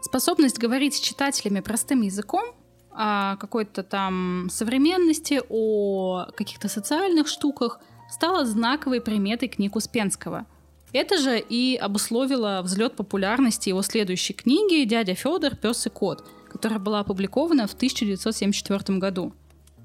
Способность 0.00 0.58
говорить 0.58 0.94
с 0.94 1.00
читателями 1.00 1.60
простым 1.60 2.02
языком 2.02 2.44
о 2.90 3.36
какой-то 3.36 3.82
там 3.82 4.48
современности, 4.50 5.42
о 5.48 6.26
каких-то 6.36 6.68
социальных 6.68 7.28
штуках 7.28 7.80
стала 8.08 8.44
знаковой 8.44 9.00
приметой 9.00 9.48
книг 9.48 9.76
Успенского. 9.76 10.46
Это 10.92 11.18
же 11.18 11.38
и 11.38 11.76
обусловило 11.76 12.60
взлет 12.62 12.96
популярности 12.96 13.68
его 13.68 13.82
следующей 13.82 14.32
книги 14.32 14.84
«Дядя 14.84 15.14
Федор. 15.14 15.56
Пес 15.56 15.86
и 15.86 15.90
кот», 15.90 16.24
которая 16.50 16.78
была 16.78 17.00
опубликована 17.00 17.66
в 17.66 17.74
1974 17.74 18.98
году. 18.98 19.34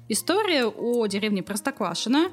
История 0.08 0.66
о 0.66 1.06
деревне 1.06 1.42
Простоквашино, 1.42 2.30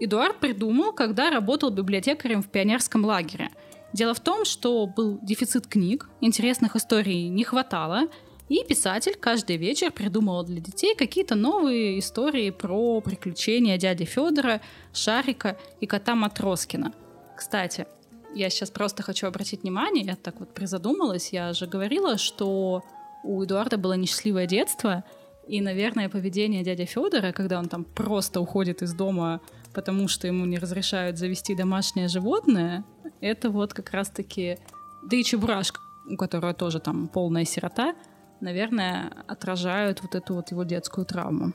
Эдуард 0.00 0.40
придумал, 0.40 0.92
когда 0.92 1.30
работал 1.30 1.70
библиотекарем 1.70 2.42
в 2.42 2.48
пионерском 2.48 3.04
лагере. 3.04 3.50
Дело 3.92 4.14
в 4.14 4.20
том, 4.20 4.44
что 4.46 4.86
был 4.86 5.18
дефицит 5.20 5.66
книг, 5.66 6.08
интересных 6.20 6.74
историй 6.74 7.28
не 7.28 7.44
хватало, 7.44 8.08
и 8.48 8.64
писатель 8.64 9.14
каждый 9.14 9.56
вечер 9.58 9.92
придумывал 9.92 10.42
для 10.42 10.60
детей 10.60 10.94
какие-то 10.96 11.34
новые 11.34 11.98
истории 11.98 12.50
про 12.50 13.00
приключения 13.00 13.76
дяди 13.76 14.04
Федора, 14.04 14.60
Шарика 14.92 15.56
и 15.80 15.86
кота 15.86 16.14
Матроскина. 16.14 16.92
Кстати, 17.36 17.86
я 18.34 18.48
сейчас 18.48 18.70
просто 18.70 19.02
хочу 19.02 19.26
обратить 19.26 19.62
внимание, 19.62 20.04
я 20.04 20.16
так 20.16 20.40
вот 20.40 20.54
призадумалась, 20.54 21.32
я 21.32 21.52
же 21.52 21.66
говорила, 21.66 22.16
что 22.16 22.82
у 23.22 23.44
Эдуарда 23.44 23.76
было 23.76 23.94
несчастливое 23.94 24.46
детство, 24.46 25.04
и, 25.46 25.60
наверное, 25.60 26.08
поведение 26.08 26.62
дяди 26.62 26.86
Федора, 26.86 27.32
когда 27.32 27.58
он 27.58 27.68
там 27.68 27.84
просто 27.84 28.40
уходит 28.40 28.82
из 28.82 28.94
дома 28.94 29.40
потому 29.72 30.08
что 30.08 30.26
ему 30.26 30.46
не 30.46 30.58
разрешают 30.58 31.18
завести 31.18 31.54
домашнее 31.54 32.08
животное, 32.08 32.84
это 33.20 33.50
вот 33.50 33.74
как 33.74 33.90
раз-таки... 33.90 34.58
Да 35.02 35.16
и 35.16 35.24
Чебурашка, 35.24 35.80
у 36.08 36.16
которого 36.16 36.52
тоже 36.52 36.78
там 36.80 37.08
полная 37.08 37.44
сирота, 37.44 37.94
наверное, 38.40 39.12
отражают 39.26 40.02
вот 40.02 40.14
эту 40.14 40.34
вот 40.34 40.50
его 40.50 40.64
детскую 40.64 41.06
травму. 41.06 41.52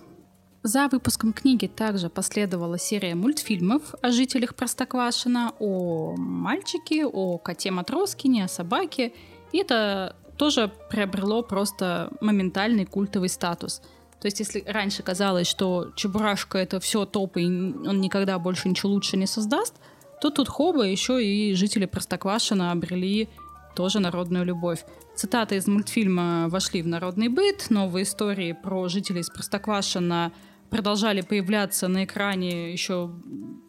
За 0.63 0.87
выпуском 0.87 1.31
книги 1.31 1.67
также 1.67 2.09
последовала 2.09 2.79
серия 2.79 3.13
мультфильмов 3.13 3.93
о 4.01 4.09
жителях 4.09 4.55
Простоквашино, 4.55 5.53
о 5.59 6.15
мальчике, 6.17 7.05
о 7.05 7.37
коте 7.37 7.69
Матроскине, 7.69 8.45
о 8.45 8.47
собаке. 8.47 9.13
И 9.51 9.59
это 9.59 10.15
тоже 10.37 10.71
приобрело 10.89 11.43
просто 11.43 12.11
моментальный 12.19 12.85
культовый 12.85 13.29
статус– 13.29 13.81
то 14.25 14.27
есть, 14.27 14.39
если 14.39 14.63
раньше 14.65 15.03
казалось, 15.03 15.45
что 15.45 15.91
Чебурашка 15.95 16.57
это 16.57 16.79
все 16.79 17.05
топ, 17.05 17.37
и 17.37 17.45
он 17.45 18.01
никогда 18.01 18.39
больше 18.39 18.67
ничего 18.67 18.91
лучше 18.91 19.17
не 19.17 19.27
создаст, 19.27 19.75
то 20.19 20.31
тут 20.31 20.49
хоба 20.49 20.81
еще 20.81 21.23
и 21.23 21.53
жители 21.53 21.85
Простоквашина 21.85 22.71
обрели 22.71 23.29
тоже 23.75 23.99
народную 23.99 24.43
любовь. 24.43 24.83
Цитаты 25.15 25.57
из 25.57 25.67
мультфильма 25.67 26.47
вошли 26.49 26.81
в 26.81 26.87
народный 26.87 27.27
быт, 27.27 27.67
новые 27.69 28.01
истории 28.01 28.53
про 28.53 28.87
жителей 28.87 29.19
из 29.19 29.29
Простоквашина 29.29 30.31
продолжали 30.71 31.21
появляться 31.21 31.87
на 31.87 32.05
экране 32.05 32.71
еще 32.71 33.11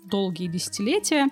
долгие 0.06 0.46
десятилетия. 0.46 1.28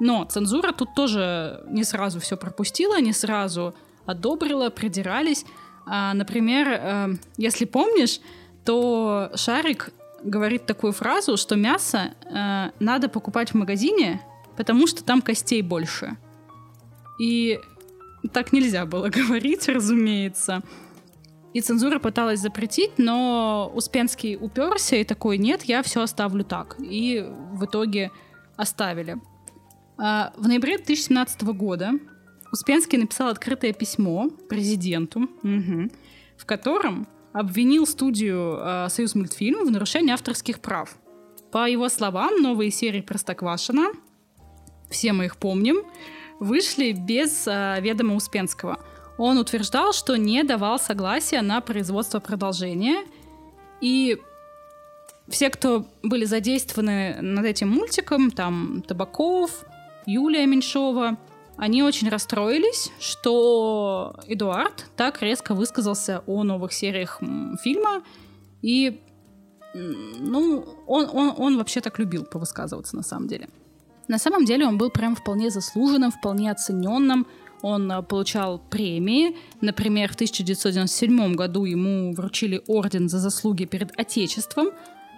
Но 0.00 0.24
цензура 0.24 0.72
тут 0.72 0.96
тоже 0.96 1.62
не 1.68 1.84
сразу 1.84 2.18
все 2.18 2.36
пропустила, 2.36 3.00
не 3.00 3.12
сразу 3.12 3.72
одобрила, 4.04 4.68
придирались. 4.70 5.44
А, 5.86 6.12
например, 6.12 6.68
э, 6.68 7.08
если 7.36 7.66
помнишь, 7.66 8.18
то 8.64 9.30
Шарик 9.34 9.90
говорит 10.22 10.66
такую 10.66 10.92
фразу, 10.92 11.36
что 11.36 11.56
мясо 11.56 12.14
э, 12.24 12.70
надо 12.80 13.08
покупать 13.08 13.50
в 13.50 13.54
магазине, 13.54 14.20
потому 14.56 14.86
что 14.86 15.04
там 15.04 15.20
костей 15.22 15.62
больше. 15.62 16.16
И 17.20 17.60
так 18.32 18.52
нельзя 18.52 18.86
было 18.86 19.08
говорить, 19.28 19.68
разумеется. 19.68 20.62
И 21.52 21.60
цензура 21.60 22.00
пыталась 22.00 22.40
запретить, 22.40 22.92
но 22.98 23.70
Успенский 23.74 24.36
уперся 24.36 24.96
и 24.96 25.04
такой, 25.04 25.38
нет, 25.38 25.62
я 25.64 25.82
все 25.82 26.02
оставлю 26.02 26.42
так. 26.42 26.76
И 26.80 27.24
в 27.52 27.64
итоге 27.66 28.10
оставили. 28.56 29.18
А 29.96 30.32
в 30.36 30.48
ноябре 30.48 30.78
2017 30.78 31.42
года 31.42 31.92
Успенский 32.50 32.98
написал 32.98 33.28
открытое 33.28 33.72
письмо 33.72 34.30
президенту, 34.48 35.28
угу, 35.42 35.90
в 36.36 36.44
котором 36.44 37.06
обвинил 37.34 37.86
студию 37.86 38.58
э, 38.58 38.88
«Союз 38.88 39.14
мультфильм» 39.14 39.66
в 39.66 39.70
нарушении 39.70 40.12
авторских 40.12 40.60
прав. 40.60 40.96
По 41.50 41.68
его 41.68 41.88
словам, 41.88 42.40
новые 42.40 42.70
серии 42.70 43.00
«Простоквашино», 43.00 43.88
все 44.88 45.12
мы 45.12 45.26
их 45.26 45.36
помним, 45.36 45.82
вышли 46.38 46.92
без 46.92 47.46
э, 47.46 47.80
ведома 47.80 48.14
Успенского. 48.14 48.78
Он 49.18 49.38
утверждал, 49.38 49.92
что 49.92 50.16
не 50.16 50.44
давал 50.44 50.78
согласия 50.78 51.42
на 51.42 51.60
производство 51.60 52.20
продолжения, 52.20 53.04
и 53.80 54.20
все, 55.28 55.50
кто 55.50 55.86
были 56.04 56.26
задействованы 56.26 57.16
над 57.20 57.44
этим 57.46 57.68
мультиком, 57.68 58.30
там 58.30 58.82
Табаков, 58.86 59.64
Юлия 60.06 60.46
Меньшова, 60.46 61.18
они 61.56 61.82
очень 61.82 62.08
расстроились, 62.08 62.90
что 62.98 64.16
Эдуард 64.26 64.86
так 64.96 65.22
резко 65.22 65.54
высказался 65.54 66.22
о 66.26 66.42
новых 66.42 66.72
сериях 66.72 67.20
фильма, 67.62 68.02
и 68.62 69.00
ну, 69.74 70.64
он, 70.86 71.08
он, 71.12 71.34
он 71.36 71.58
вообще 71.58 71.80
так 71.80 71.98
любил 71.98 72.24
повысказываться 72.24 72.96
на 72.96 73.02
самом 73.02 73.28
деле. 73.28 73.48
На 74.08 74.18
самом 74.18 74.44
деле 74.44 74.66
он 74.66 74.78
был 74.78 74.90
прям 74.90 75.16
вполне 75.16 75.50
заслуженным, 75.50 76.10
вполне 76.10 76.50
оцененным. 76.50 77.26
Он 77.62 77.90
а, 77.90 78.02
получал 78.02 78.58
премии. 78.58 79.36
Например, 79.60 80.10
в 80.10 80.14
1997 80.14 81.34
году 81.34 81.64
ему 81.64 82.12
вручили 82.12 82.62
орден 82.66 83.08
за 83.08 83.18
заслуги 83.18 83.64
перед 83.64 83.98
Отечеством, 83.98 84.68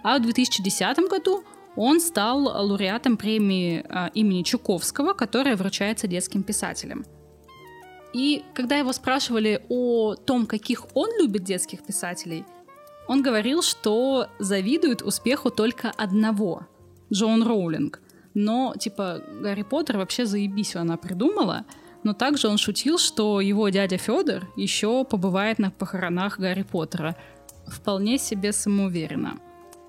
а 0.03 0.17
в 0.17 0.21
2010 0.21 0.97
году 1.09 1.43
он 1.77 2.01
стал 2.01 2.43
лауреатом 2.43 3.17
премии 3.17 3.85
э, 3.87 4.09
имени 4.15 4.41
Чуковского, 4.41 5.13
которая 5.13 5.55
вручается 5.55 6.07
детским 6.07 6.43
писателям. 6.43 7.05
И 8.13 8.43
когда 8.55 8.77
его 8.77 8.91
спрашивали 8.93 9.63
о 9.69 10.15
том, 10.15 10.47
каких 10.47 10.87
он 10.95 11.09
любит 11.21 11.43
детских 11.43 11.83
писателей, 11.83 12.45
он 13.07 13.21
говорил, 13.21 13.61
что 13.61 14.27
завидует 14.39 15.01
успеху 15.03 15.51
только 15.51 15.91
одного— 15.91 16.67
Джон 17.13 17.43
Роулинг. 17.43 18.01
Но, 18.33 18.73
типа, 18.77 19.21
Гарри 19.39 19.63
Поттер 19.63 19.97
вообще 19.97 20.25
заебись 20.25 20.75
она 20.75 20.97
придумала, 20.97 21.65
но 22.03 22.13
также 22.13 22.47
он 22.47 22.57
шутил, 22.57 22.97
что 22.97 23.39
его 23.39 23.69
дядя 23.69 23.97
Федор 23.97 24.47
еще 24.55 25.05
побывает 25.05 25.59
на 25.59 25.71
похоронах 25.71 26.39
Гарри 26.39 26.63
Поттера. 26.63 27.15
Вполне 27.67 28.17
себе 28.17 28.51
самоуверенно. 28.51 29.39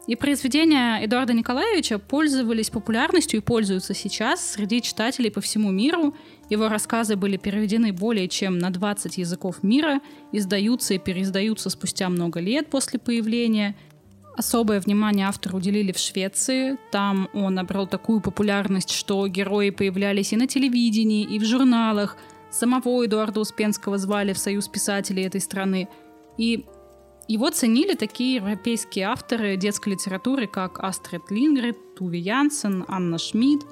И 0.09 0.17
произведения 0.17 1.05
Эдуарда 1.05 1.35
Николаевича 1.35 1.99
пользовались 1.99 2.71
популярностью 2.71 3.41
и 3.41 3.43
пользуются 3.43 3.93
сейчас 3.93 4.53
среди 4.53 4.81
читателей 4.81 5.31
по 5.31 5.43
всему 5.43 5.71
миру. 5.71 6.15
Его 6.49 6.71
рассказы 6.71 7.15
были 7.15 7.37
переведены 7.37 7.93
более 7.93 8.27
чем 8.27 8.59
на 8.59 8.71
20 8.71 9.19
языков 9.19 9.63
мира, 9.63 10.01
издаются 10.33 10.95
и 10.95 10.99
переиздаются 10.99 11.69
спустя 11.69 12.09
много 12.09 12.41
лет 12.41 12.71
после 12.71 12.99
появления. 12.99 13.77
Особое 14.35 14.81
внимание 14.81 15.27
автору 15.27 15.59
уделили 15.59 15.93
в 15.93 15.99
Швеции. 15.99 16.79
Там 16.91 17.29
он 17.35 17.57
набрал 17.57 17.87
такую 17.87 18.23
популярность, 18.23 18.93
что 18.93 19.29
герои 19.29 19.69
появлялись 19.69 20.33
и 20.33 20.37
на 20.37 20.47
телевидении, 20.47 21.25
и 21.25 21.39
в 21.39 21.45
журналах. 21.45 22.17
Самого 22.51 23.05
Эдуарда 23.05 23.41
Успенского 23.41 23.99
звали 23.99 24.33
в 24.33 24.39
Союз 24.39 24.69
писателей 24.69 25.25
этой 25.25 25.43
страны. 25.43 25.87
И 26.39 26.65
его 27.29 27.51
ценили 27.51 27.95
такие 27.95 28.37
европейские 28.37 29.05
авторы 29.05 29.57
детской 29.57 29.91
литературы, 29.91 30.47
как 30.47 30.83
Астрид 30.83 31.31
Лингрид, 31.31 31.95
Туви 31.95 32.19
Янсен, 32.19 32.87
Анна 32.89 33.19
Шмидт. 33.19 33.67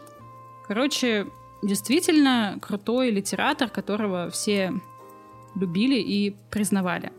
Короче, 0.68 1.26
действительно 1.62 2.58
крутой 2.60 3.10
литератор, 3.10 3.70
которого 3.70 4.28
все 4.28 4.75
любили 5.54 5.96
и 5.98 6.36
признавали. 6.50 7.12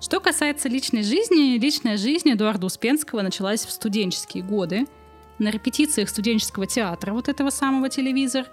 Что 0.00 0.20
касается 0.20 0.70
личной 0.70 1.02
жизни, 1.02 1.58
личная 1.58 1.98
жизнь 1.98 2.30
Эдуарда 2.30 2.66
Успенского 2.66 3.20
началась 3.20 3.66
в 3.66 3.70
студенческие 3.70 4.42
годы, 4.42 4.86
на 5.38 5.50
репетициях 5.50 6.08
студенческого 6.08 6.66
театра, 6.66 7.12
вот 7.12 7.28
этого 7.28 7.50
самого 7.50 7.90
телевизор. 7.90 8.46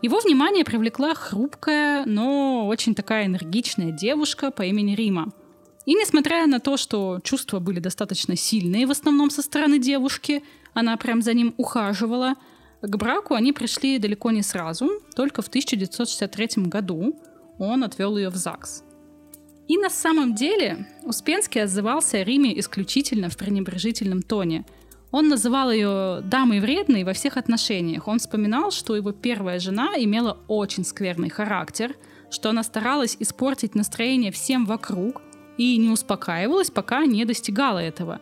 Его 0.00 0.18
внимание 0.18 0.64
привлекла 0.64 1.14
хрупкая, 1.14 2.04
но 2.06 2.66
очень 2.66 2.94
такая 2.96 3.26
энергичная 3.26 3.92
девушка 3.92 4.50
по 4.50 4.62
имени 4.62 4.96
Рима– 4.96 5.30
и 5.84 5.94
несмотря 5.94 6.46
на 6.46 6.60
то, 6.60 6.76
что 6.76 7.20
чувства 7.24 7.58
были 7.58 7.80
достаточно 7.80 8.36
сильные, 8.36 8.86
в 8.86 8.90
основном 8.90 9.30
со 9.30 9.42
стороны 9.42 9.78
девушки, 9.78 10.44
она 10.74 10.96
прям 10.96 11.22
за 11.22 11.34
ним 11.34 11.54
ухаживала, 11.56 12.36
к 12.82 12.96
браку 12.96 13.34
они 13.34 13.52
пришли 13.52 13.98
далеко 13.98 14.30
не 14.30 14.42
сразу, 14.42 14.90
только 15.14 15.42
в 15.42 15.48
1963 15.48 16.64
году 16.64 17.18
он 17.58 17.84
отвел 17.84 18.16
ее 18.16 18.28
в 18.28 18.36
ЗАГС. 18.36 18.84
И 19.68 19.78
на 19.78 19.90
самом 19.90 20.34
деле 20.34 20.86
Успенский 21.02 21.62
отзывался 21.62 22.18
о 22.18 22.24
Риме 22.24 22.58
исключительно 22.58 23.28
в 23.28 23.36
пренебрежительном 23.36 24.22
тоне. 24.22 24.64
Он 25.10 25.28
называл 25.28 25.70
ее 25.70 26.20
дамой 26.24 26.60
вредной 26.60 27.04
во 27.04 27.12
всех 27.12 27.36
отношениях. 27.36 28.08
Он 28.08 28.18
вспоминал, 28.18 28.70
что 28.70 28.96
его 28.96 29.12
первая 29.12 29.58
жена 29.58 29.92
имела 29.96 30.38
очень 30.48 30.84
скверный 30.84 31.28
характер, 31.28 31.94
что 32.30 32.50
она 32.50 32.62
старалась 32.62 33.16
испортить 33.18 33.74
настроение 33.74 34.30
всем 34.30 34.64
вокруг– 34.64 35.22
и 35.58 35.76
не 35.76 35.90
успокаивалась, 35.90 36.70
пока 36.70 37.04
не 37.06 37.24
достигала 37.24 37.78
этого. 37.78 38.20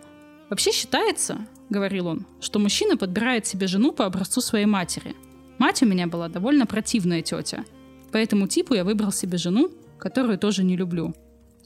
Вообще 0.48 0.72
считается, 0.72 1.46
говорил 1.68 2.08
он, 2.08 2.26
что 2.40 2.58
мужчина 2.58 2.96
подбирает 2.96 3.46
себе 3.46 3.66
жену 3.66 3.92
по 3.92 4.06
образцу 4.06 4.40
своей 4.40 4.66
матери. 4.66 5.14
Мать 5.58 5.82
у 5.82 5.86
меня 5.86 6.06
была 6.06 6.28
довольно 6.28 6.66
противная 6.66 7.22
тетя. 7.22 7.64
По 8.12 8.16
этому 8.16 8.48
типу 8.48 8.74
я 8.74 8.84
выбрал 8.84 9.12
себе 9.12 9.38
жену, 9.38 9.70
которую 9.98 10.38
тоже 10.38 10.64
не 10.64 10.76
люблю. 10.76 11.14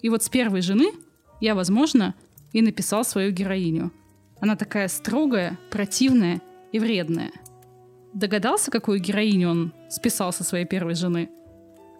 И 0.03 0.11
вот 0.11 0.23
с 0.23 0.29
первой 0.29 0.61
жены 0.61 0.93
я, 1.41 1.55
возможно, 1.55 2.15
и 2.53 2.61
написал 2.61 3.05
свою 3.05 3.33
героиню. 3.33 3.93
Она 4.41 4.57
такая 4.57 4.89
строгая, 4.89 5.59
противная 5.71 6.43
и 6.73 6.79
вредная. 6.79 7.33
Догадался, 8.13 8.71
какую 8.71 9.01
героиню 9.01 9.51
он 9.51 9.73
списал 9.89 10.33
со 10.33 10.45
своей 10.45 10.67
первой 10.67 10.95
жены– 10.95 11.31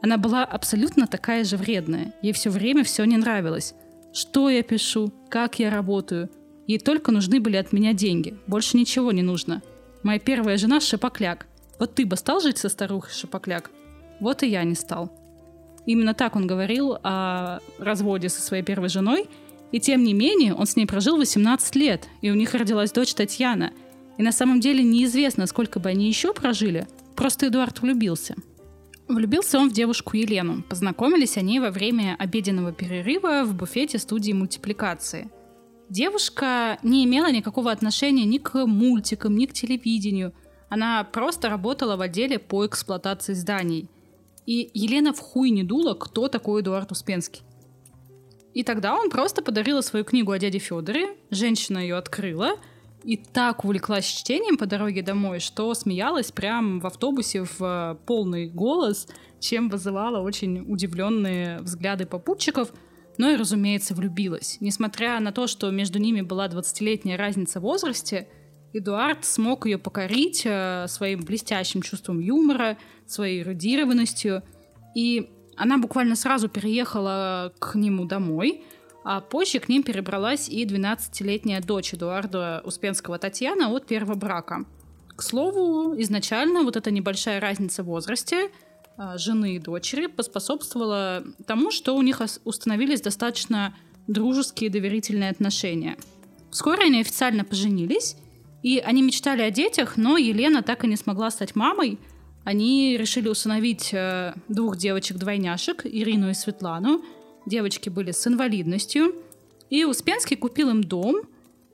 она 0.05 0.19
была 0.19 0.45
абсолютно 0.45 1.07
такая 1.07 1.45
же 1.45 1.57
вредная. 1.57 2.13
Ей 2.21 2.35
все 2.35 2.51
время 2.51 2.85
все 2.85 3.07
не 3.07 3.17
нравилось. 3.17 3.75
Что 4.13 4.51
я 4.51 4.63
пишу, 4.63 5.11
как 5.31 5.59
я 5.59 5.71
работаю. 5.71 6.29
Ей 6.67 6.79
только 6.79 7.11
нужны 7.11 7.41
были 7.41 7.57
от 7.57 7.73
меня 7.73 7.95
деньги. 7.95 8.37
Больше 8.47 8.77
ничего 8.77 9.13
не 9.13 9.23
нужно. 9.23 9.63
Моя 10.03 10.19
первая 10.19 10.59
жена 10.59 10.81
Шапокляк. 10.81 11.47
Вот 11.79 11.95
ты 11.95 12.05
бы 12.05 12.17
стал 12.17 12.41
жить 12.41 12.59
со 12.59 12.69
старухой 12.69 13.15
Шапокляк? 13.15 13.71
Вот 14.21 14.43
и 14.43 14.47
я 14.47 14.63
не 14.65 14.75
стал. 14.75 15.11
Именно 15.87 16.13
так 16.13 16.37
он 16.37 16.47
говорил 16.47 16.99
о 17.03 17.61
разводе 17.79 18.29
со 18.29 18.43
своей 18.43 18.63
первой 18.63 18.91
женой, 18.91 19.27
и 19.73 19.81
тем 19.81 20.05
не 20.05 20.13
менее 20.13 20.53
он 20.53 20.67
с 20.67 20.77
ней 20.77 20.85
прожил 20.85 21.17
18 21.17 21.77
лет, 21.77 22.09
и 22.21 22.31
у 22.31 22.35
них 22.35 22.53
родилась 22.53 22.93
дочь 22.93 23.15
Татьяна. 23.15 23.73
И 24.19 24.23
на 24.23 24.33
самом 24.33 24.61
деле 24.61 24.85
неизвестно, 24.85 25.47
сколько 25.47 25.81
бы 25.81 25.89
они 25.89 26.09
еще 26.09 26.35
прожили, 26.35 26.87
просто 27.17 27.47
Эдуард 27.47 27.81
влюбился. 27.81 28.35
Влюбился 29.07 29.59
он 29.59 29.69
в 29.69 29.73
девушку 29.73 30.17
Елену. 30.17 30.63
Познакомились 30.63 31.37
они 31.37 31.61
во 31.61 31.71
время 31.71 32.17
обеденного 32.19 32.73
перерыва 32.73 33.45
в 33.45 33.55
буфете 33.55 33.99
студии 33.99 34.33
мультипликации. 34.33 35.31
Девушка 35.91 36.79
не 36.83 37.05
имела 37.05 37.31
никакого 37.31 37.71
отношения 37.71 38.25
ни 38.25 38.39
к 38.39 38.65
мультикам, 38.67 39.37
ни 39.37 39.45
к 39.45 39.53
телевидению. 39.53 40.33
Она 40.71 41.05
просто 41.05 41.51
работала 41.51 41.97
в 41.97 42.01
отделе 42.01 42.39
по 42.39 42.65
эксплуатации 42.65 43.35
зданий. 43.35 43.91
И 44.47 44.71
Елена 44.73 45.13
в 45.13 45.21
хуй 45.21 45.51
не 45.51 45.65
дула, 45.65 45.95
кто 45.95 46.29
такой 46.29 46.63
Эдуард 46.63 46.91
Успенский. 46.91 47.43
И 48.55 48.63
тогда 48.63 48.95
он 48.95 49.11
просто 49.11 49.43
подарила 49.43 49.83
свою 49.83 50.05
книгу 50.05 50.33
о 50.33 50.39
дяде 50.39 50.59
Федоре, 50.59 51.17
женщина 51.31 51.79
ее 51.79 51.97
открыла— 51.97 52.53
и 53.05 53.17
так 53.17 53.65
увлеклась 53.65 54.07
чтением 54.07 54.57
по 54.57 54.67
дороге 54.67 55.03
домой, 55.03 55.39
что 55.39 55.73
смеялась 55.75 56.33
прямо 56.33 56.81
в 56.81 56.87
автобусе 56.87 57.45
в 57.45 57.61
э, 57.61 57.97
полный 58.07 58.49
голос, 58.49 59.07
чем 59.41 59.69
вызывала 59.69 60.21
очень 60.21 60.65
удивленные 60.67 61.61
взгляды 61.61 62.07
попутчиков, 62.07 62.73
но 63.19 63.31
и, 63.31 63.37
разумеется, 63.37 63.95
влюбилась. 63.95 64.57
Несмотря 64.61 65.21
на 65.21 65.33
то, 65.33 65.47
что 65.47 65.71
между 65.71 65.99
ними 65.99 66.23
была 66.23 66.49
20-летняя 66.49 67.17
разница 67.17 67.61
в 67.61 67.65
возрасте, 67.65 68.27
Эдуард 68.73 69.25
смог 69.25 69.67
ее 69.67 69.79
покорить 69.79 70.43
э, 70.47 70.87
своим 70.89 71.21
блестящим 71.25 71.83
чувством 71.83 72.21
юмора, 72.21 72.79
своей 73.07 73.43
эрудированностью, 73.43 74.43
и 74.97 75.31
она 75.57 75.79
буквально 75.79 76.17
сразу 76.17 76.49
переехала 76.49 77.53
к 77.59 77.75
нему 77.75 78.07
домой, 78.07 78.65
а 79.05 79.21
позже 79.21 79.61
к 79.61 79.69
ним 79.69 79.83
перебралась 79.83 80.49
и 80.49 80.65
12-летняя 80.65 81.61
дочь 81.61 81.93
Эдуарда 81.93 82.63
Успенского 82.65 83.19
Татьяна 83.19 83.69
от 83.69 83.87
первого 83.87 84.15
брака. 84.15 84.65
К 85.15 85.23
слову, 85.23 85.95
изначально 86.01 86.63
вот 86.63 86.77
эта 86.77 86.91
небольшая 86.91 87.39
разница 87.39 87.83
в 87.83 87.87
возрасте 87.87 88.51
а, 88.97 89.19
жены 89.19 89.57
и 89.57 89.59
дочери 89.59 90.07
поспособствовала 90.07 91.23
тому, 91.47 91.71
что 91.71 91.95
у 91.95 92.03
них 92.03 92.23
установились 92.45 93.03
достаточно 93.03 93.77
дружеские 94.07 94.71
доверительные 94.71 95.31
отношения. 95.31 95.97
Вскоре 96.51 96.85
они 96.85 97.01
официально 97.01 97.45
поженились, 97.45 98.17
и 98.63 98.79
они 98.79 99.03
мечтали 99.03 99.43
о 99.43 99.51
детях, 99.51 99.97
но 99.97 100.17
Елена 100.17 100.63
так 100.63 100.85
и 100.85 100.89
не 100.89 100.97
смогла 100.97 101.31
стать 101.31 101.55
мамой. 101.55 101.99
Они 102.45 102.97
решили 102.97 103.29
усыновить 103.29 103.91
э, 103.93 104.35
двух 104.49 104.77
девочек-двойняшек, 104.77 105.85
Ирину 105.85 106.31
и 106.31 106.35
Светлану, 106.35 107.03
Девочки 107.47 107.89
были 107.89 108.11
с 108.13 108.27
инвалидностью. 108.27 109.15
И 109.71 109.85
Успенский 109.85 110.37
купил 110.37 110.71
им 110.71 110.85
дом, 110.85 111.23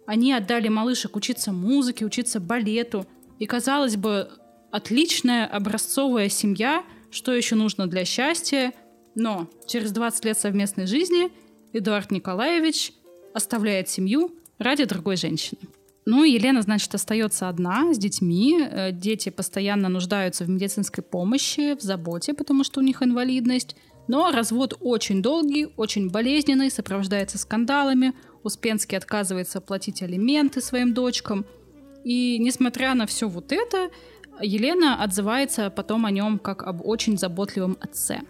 они 0.06 0.32
отдали 0.32 0.68
малышек 0.68 1.14
учиться 1.16 1.52
музыке, 1.52 2.04
учиться 2.04 2.40
балету. 2.40 3.06
И, 3.38 3.46
казалось 3.46 3.96
бы, 3.96 4.28
отличная 4.70 5.46
образцовая 5.46 6.28
семья, 6.28 6.84
что 7.10 7.32
еще 7.32 7.54
нужно 7.54 7.86
для 7.86 8.04
счастья. 8.04 8.72
Но 9.14 9.48
через 9.66 9.92
20 9.92 10.24
лет 10.24 10.38
совместной 10.38 10.86
жизни 10.86 11.30
Эдуард 11.72 12.10
Николаевич 12.10 12.92
оставляет 13.34 13.88
семью 13.88 14.34
ради 14.58 14.84
другой 14.84 15.16
женщины. 15.16 15.60
Ну, 16.06 16.24
Елена, 16.24 16.62
значит, 16.62 16.92
остается 16.94 17.48
одна 17.48 17.92
с 17.94 17.98
детьми. 17.98 18.58
Э, 18.60 18.90
дети 18.90 19.28
постоянно 19.28 19.88
нуждаются 19.88 20.44
в 20.44 20.48
медицинской 20.48 21.04
помощи, 21.04 21.76
в 21.76 21.82
заботе, 21.82 22.34
потому 22.34 22.64
что 22.64 22.80
у 22.80 22.82
них 22.82 23.02
инвалидность. 23.02 23.76
Но 24.10 24.32
развод 24.32 24.76
очень 24.80 25.22
долгий, 25.22 25.68
очень 25.76 26.10
болезненный, 26.10 26.68
сопровождается 26.68 27.38
скандалами. 27.38 28.12
Успенский 28.42 28.98
отказывается 28.98 29.60
платить 29.60 30.02
алименты 30.02 30.60
своим 30.60 30.94
дочкам. 30.94 31.46
И 32.02 32.36
несмотря 32.40 32.94
на 32.94 33.06
все 33.06 33.28
вот 33.28 33.52
это, 33.52 33.88
Елена 34.42 35.00
отзывается 35.00 35.70
потом 35.70 36.06
о 36.06 36.10
нем 36.10 36.40
как 36.40 36.64
об 36.64 36.84
очень 36.84 37.16
заботливом 37.16 37.78
отце. 37.80 38.22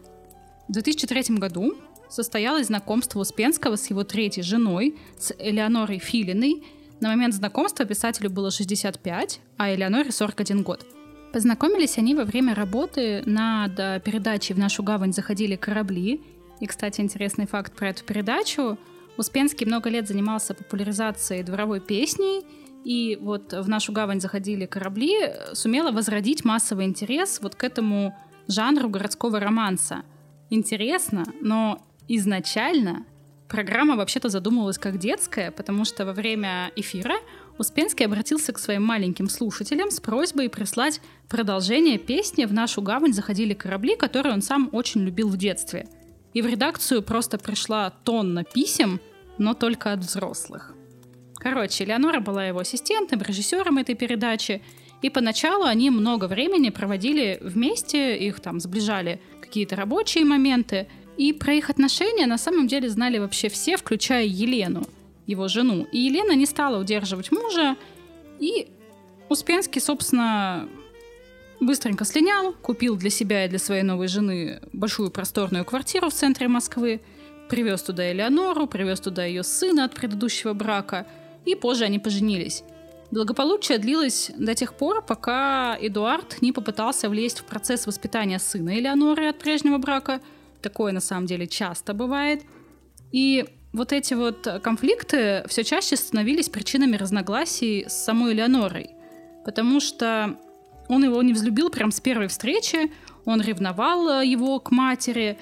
В 0.69 0.73
2003 0.73 1.37
году 1.39 1.73
состоялось 2.11 2.67
знакомство 2.67 3.19
Успенского 3.19 3.77
с 3.77 3.89
его 3.89 4.05
третьей 4.05 4.43
женой, 4.43 4.99
с 5.19 5.35
Элеонорой 5.39 5.99
Филиной. 5.99 6.63
На 7.01 7.09
момент 7.09 7.33
знакомства 7.33 7.87
писателю 7.87 8.29
было 8.29 8.51
65, 8.51 9.41
а 9.57 9.75
Элеоноре 9.75 10.13
41 10.13 10.63
год. 10.63 10.85
Познакомились 11.33 11.97
они 11.97 12.15
во 12.15 12.25
время 12.25 12.55
работы 12.55 13.23
над 13.25 13.77
передачей 14.03 14.53
«В 14.55 14.59
нашу 14.59 14.83
гавань 14.83 15.13
заходили 15.13 15.57
корабли». 15.57 16.21
И, 16.59 16.67
кстати, 16.67 17.01
интересный 17.01 17.47
факт 17.47 17.73
про 17.75 17.91
эту 17.91 18.05
передачу. 18.05 18.77
Успенский 19.17 19.67
много 19.67 19.91
лет 19.91 20.09
занимался 20.09 20.55
популяризацией 20.55 21.43
дворовой 21.43 21.81
песни, 21.81 22.43
и 22.85 23.17
вот 23.21 23.53
в 23.53 23.69
нашу 23.69 23.93
гавань 23.93 24.21
заходили 24.21 24.67
корабли, 24.67 25.15
сумела 25.53 25.93
возродить 25.93 26.45
массовый 26.45 26.87
интерес 26.87 27.41
вот 27.41 27.55
к 27.55 27.63
этому 27.65 28.17
жанру 28.49 28.89
городского 28.89 29.39
романса. 29.39 30.03
Интересно, 30.49 31.25
но 31.41 31.87
изначально 32.09 33.05
программа 33.49 33.97
вообще-то 33.97 34.29
задумывалась 34.29 34.79
как 34.79 34.99
детская, 34.99 35.51
потому 35.51 35.85
что 35.85 36.05
во 36.05 36.13
время 36.13 36.73
эфира 36.75 37.17
Успенский 37.61 38.07
обратился 38.07 38.55
к 38.55 38.59
своим 38.59 38.85
маленьким 38.85 39.29
слушателям 39.29 39.91
с 39.91 40.01
просьбой 40.01 40.49
прислать 40.49 41.03
продолжение 41.29 41.99
песни 41.99 42.47
«В 42.47 42.55
нашу 42.55 42.81
гавань 42.81 43.13
заходили 43.13 43.53
корабли», 43.53 43.97
которую 43.97 44.33
он 44.33 44.41
сам 44.41 44.71
очень 44.73 45.03
любил 45.03 45.29
в 45.29 45.37
детстве. 45.37 45.87
И 46.33 46.41
в 46.41 46.47
редакцию 46.47 47.03
просто 47.03 47.37
пришла 47.37 47.91
тонна 47.91 48.45
писем, 48.45 48.99
но 49.37 49.53
только 49.53 49.93
от 49.93 50.01
взрослых. 50.01 50.75
Короче, 51.35 51.85
Леонора 51.85 52.21
была 52.21 52.47
его 52.47 52.61
ассистентом, 52.61 53.21
режиссером 53.21 53.77
этой 53.77 53.95
передачи, 53.95 54.63
и 55.03 55.11
поначалу 55.11 55.65
они 55.65 55.91
много 55.91 56.29
времени 56.29 56.71
проводили 56.71 57.41
вместе, 57.43 58.17
их 58.17 58.41
там 58.41 58.59
сближали 58.59 59.21
какие-то 59.43 59.77
рабочие 59.77 60.25
моменты– 60.25 60.89
и 61.21 61.35
про 61.35 61.53
их 61.53 61.69
отношения 61.69 62.27
на 62.27 62.39
самом 62.39 62.67
деле 62.67 62.89
знали 62.89 63.19
вообще 63.19 63.51
все, 63.51 63.77
включая 63.77 64.25
Елену, 64.25 64.87
его 65.31 65.49
жену. 65.49 65.87
И 65.93 65.99
Елена 65.99 66.33
не 66.33 66.47
стала 66.47 66.81
удерживать 66.81 67.33
мужа, 67.33 67.77
и 68.39 68.69
Успенский, 69.29 69.81
собственно, 69.81 70.69
быстренько 71.61 72.05
слинял, 72.05 72.53
купил 72.53 72.97
для 72.97 73.11
себя 73.11 73.45
и 73.45 73.49
для 73.49 73.59
своей 73.59 73.83
новой 73.83 74.09
жены 74.09 74.61
большую 74.73 75.11
просторную 75.11 75.65
квартиру 75.65 76.11
в 76.11 76.15
центре 76.15 76.49
Москвы, 76.49 77.01
привез 77.49 77.83
туда 77.83 78.11
Элеонору, 78.11 78.67
привез 78.67 79.01
туда 79.01 79.25
ее 79.25 79.43
сына 79.43 79.85
от 79.85 79.95
предыдущего 79.95 80.53
брака, 80.53 81.07
и 81.45 81.55
позже 81.55 81.85
они 81.85 81.99
поженились. 81.99 82.65
Благополучие 83.11 83.79
длилось 83.79 84.31
до 84.37 84.55
тех 84.55 84.75
пор, 84.75 85.05
пока 85.05 85.77
Эдуард 85.81 86.43
не 86.43 86.53
попытался 86.53 87.09
влезть 87.09 87.41
в 87.41 87.45
процесс 87.45 87.87
воспитания 87.87 88.39
сына 88.39 88.79
Элеоноры 88.79 89.29
от 89.29 89.39
прежнего 89.39 89.79
брака– 89.79 90.21
Такое 90.63 90.93
на 90.93 91.01
самом 91.01 91.27
деле 91.27 91.47
часто 91.47 91.95
бывает. 91.95 92.43
И 93.13 93.47
вот 93.73 93.93
эти 93.93 94.15
вот 94.15 94.47
конфликты 94.63 95.45
все 95.47 95.65
чаще 95.65 95.97
становились 95.97 96.49
причинами 96.49 96.97
разногласий 96.97 97.85
с 97.89 97.93
самой 97.93 98.33
Элеонорой. 98.33 98.91
Потому 99.45 99.81
что 99.81 100.37
он 100.89 101.05
его 101.05 101.23
не 101.23 101.33
взлюбил 101.33 101.71
прям 101.71 101.93
с 101.93 102.01
первой 102.01 102.29
встречи, 102.29 102.93
он 103.25 103.41
ревновал 103.41 104.23
его 104.23 104.59
к 104.59 104.71
матери, 104.71 105.39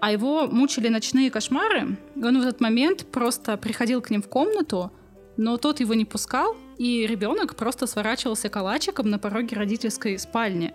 а 0.00 0.12
его 0.12 0.46
мучили 0.46 0.88
ночные 0.88 1.30
кошмары. 1.30 1.96
И 2.14 2.22
он 2.22 2.40
в 2.40 2.46
этот 2.46 2.60
момент 2.60 3.06
просто 3.10 3.56
приходил 3.56 4.00
к 4.02 4.10
ним 4.10 4.22
в 4.22 4.28
комнату, 4.28 4.92
но 5.36 5.56
тот 5.56 5.80
его 5.80 5.94
не 5.94 6.04
пускал, 6.04 6.56
и 6.78 7.06
ребенок 7.06 7.56
просто 7.56 7.86
сворачивался 7.86 8.48
калачиком 8.48 9.10
на 9.10 9.18
пороге 9.18 9.56
родительской 9.56 10.18
спальни. 10.18 10.74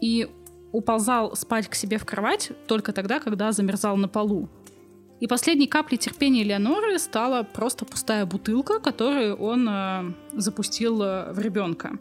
И 0.00 0.28
уползал 0.72 1.36
спать 1.36 1.68
к 1.68 1.74
себе 1.74 1.98
в 1.98 2.04
кровать 2.04 2.50
только 2.66 2.92
тогда, 2.92 3.20
когда 3.20 3.52
замерзал 3.52 3.96
на 3.96 4.08
полу. 4.08 4.48
И 5.20 5.26
последней 5.26 5.66
каплей 5.66 5.98
терпения 5.98 6.42
Леоноры 6.42 6.98
стала 6.98 7.44
просто 7.44 7.84
пустая 7.84 8.26
бутылка, 8.26 8.80
которую 8.80 9.36
он 9.36 9.68
э, 9.68 10.12
запустил 10.32 11.02
э, 11.02 11.32
в 11.32 11.38
ребенка. 11.38 11.98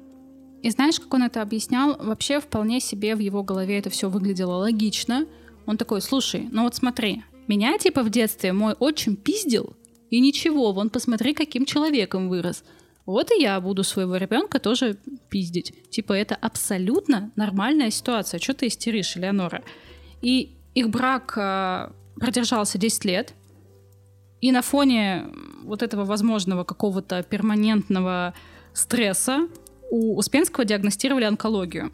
И 0.61 0.69
знаешь, 0.69 0.99
как 0.99 1.13
он 1.13 1.23
это 1.23 1.41
объяснял? 1.41 1.97
Вообще 1.97 2.39
вполне 2.39 2.79
себе 2.79 3.15
в 3.15 3.19
его 3.19 3.43
голове 3.43 3.77
это 3.77 3.89
все 3.89 4.09
выглядело 4.09 4.55
логично. 4.55 5.27
Он 5.65 5.77
такой, 5.77 6.01
слушай, 6.01 6.47
ну 6.51 6.63
вот 6.63 6.75
смотри, 6.75 7.23
меня 7.47 7.77
типа 7.77 8.01
в 8.03 8.09
детстве 8.09 8.53
мой 8.53 8.73
отчим 8.73 9.15
пиздил, 9.15 9.75
и 10.09 10.19
ничего, 10.19 10.71
вон 10.73 10.89
посмотри, 10.89 11.33
каким 11.33 11.65
человеком 11.65 12.29
вырос. 12.29 12.63
Вот 13.05 13.31
и 13.31 13.41
я 13.41 13.59
буду 13.59 13.83
своего 13.83 14.15
ребенка 14.15 14.59
тоже 14.59 14.97
пиздить. 15.29 15.73
Типа, 15.89 16.13
это 16.13 16.35
абсолютно 16.35 17.31
нормальная 17.35 17.89
ситуация. 17.89 18.39
Что 18.39 18.53
ты 18.53 18.67
истеришь, 18.67 19.17
Элеонора? 19.17 19.63
И 20.21 20.55
их 20.75 20.89
брак 20.89 21.33
э, 21.35 21.91
продержался 22.15 22.77
10 22.77 23.05
лет. 23.05 23.33
И 24.41 24.51
на 24.51 24.61
фоне 24.61 25.25
вот 25.63 25.81
этого 25.81 26.03
возможного 26.05 26.63
какого-то 26.63 27.23
перманентного 27.23 28.33
стресса 28.73 29.47
у 29.89 30.17
Успенского 30.17 30.65
диагностировали 30.65 31.23
онкологию. 31.23 31.91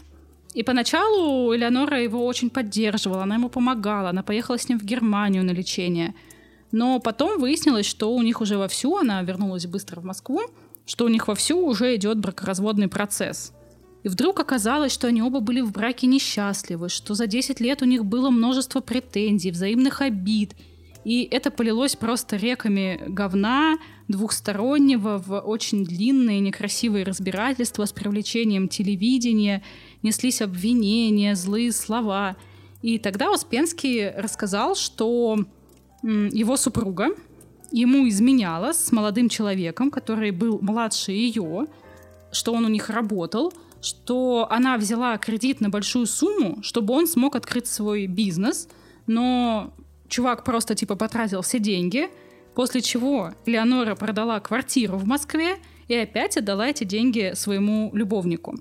И 0.53 0.63
поначалу 0.63 1.55
Элеонора 1.55 2.01
его 2.01 2.25
очень 2.25 2.49
поддерживала, 2.49 3.23
она 3.23 3.36
ему 3.36 3.49
помогала, 3.49 4.10
она 4.10 4.23
поехала 4.23 4.58
с 4.58 4.67
ним 4.67 4.79
в 4.79 4.84
Германию 4.84 5.43
на 5.43 5.51
лечение. 5.51 6.15
Но 6.71 6.99
потом 6.99 7.39
выяснилось, 7.39 7.86
что 7.86 8.13
у 8.13 8.21
них 8.21 8.41
уже 8.41 8.58
вовсю, 8.58 8.97
она 8.97 9.21
вернулась 9.21 9.67
быстро 9.67 10.01
в 10.01 10.05
Москву, 10.05 10.41
что 10.86 11.05
у 11.05 11.08
них 11.08 11.27
вовсю 11.27 11.63
уже 11.65 11.95
идет 11.95 12.17
бракоразводный 12.17 12.88
процесс. 12.88 13.53
Вдруг 14.10 14.39
оказалось, 14.39 14.91
что 14.91 15.08
они 15.08 15.22
оба 15.22 15.39
были 15.39 15.62
в 15.62 15.72
браке 15.72 16.08
несчастливы, 16.08 16.89
что 16.89 17.13
за 17.13 17.28
10 17.28 17.60
лет 17.60 17.84
у 17.84 17.86
них 17.86 18.06
было 18.06 18.32
множество 18.32 18.80
претензий, 18.82 19.52
взаимных 19.52 20.02
обид. 20.02 20.56
И 21.06 21.28
это 21.30 21.52
полилось 21.52 21.95
просто 21.95 22.36
реками 22.36 23.00
говна 23.08 23.78
двухстороннего 24.08 25.24
в 25.24 25.39
очень 25.41 25.86
длинные 25.86 26.39
некрасивые 26.39 27.06
разбирательства 27.06 27.86
с 27.86 27.91
привлечением 27.91 28.67
телевидения, 28.67 29.62
неслись 30.02 30.41
обвинения, 30.41 31.36
злые 31.36 31.72
слова. 31.72 32.36
И 32.82 32.98
тогда 32.98 33.32
Успенский 33.32 34.10
рассказал, 34.10 34.76
что 34.76 35.38
его 36.02 36.58
супруга, 36.58 37.10
ему 37.72 38.08
изменяла 38.10 38.74
с 38.74 38.91
молодым 38.91 39.30
человеком, 39.30 39.91
который 39.91 40.32
был 40.32 40.58
младше 40.62 41.12
ее, 41.12 41.67
что 42.32 42.54
он 42.54 42.65
у 42.65 42.69
них 42.69 42.89
работал, 42.89 43.54
что 43.82 44.48
она 44.50 44.78
взяла 44.78 45.18
кредит 45.18 45.62
на 45.62 45.70
большую 45.70 46.06
сумму, 46.06 46.62
чтобы 46.63 46.94
он 46.94 47.08
смог 47.08 47.36
открыть 47.36 47.68
свой 47.68 48.08
бизнес, 48.08 48.68
но 49.08 49.74
чувак 50.08 50.44
просто 50.44 50.76
типа 50.76 50.96
потратил 50.96 51.42
все 51.42 51.60
деньги, 51.60 52.10
после 52.56 52.82
чего 52.82 53.34
Леонора 53.46 53.96
продала 53.96 54.39
квартиру 54.39 54.98
в 54.98 55.06
Москве 55.06 55.58
и 55.88 55.96
опять 55.96 56.38
отдала 56.38 56.68
эти 56.68 56.84
деньги 56.84 57.32
своему 57.36 57.92
любовнику. 57.94 58.60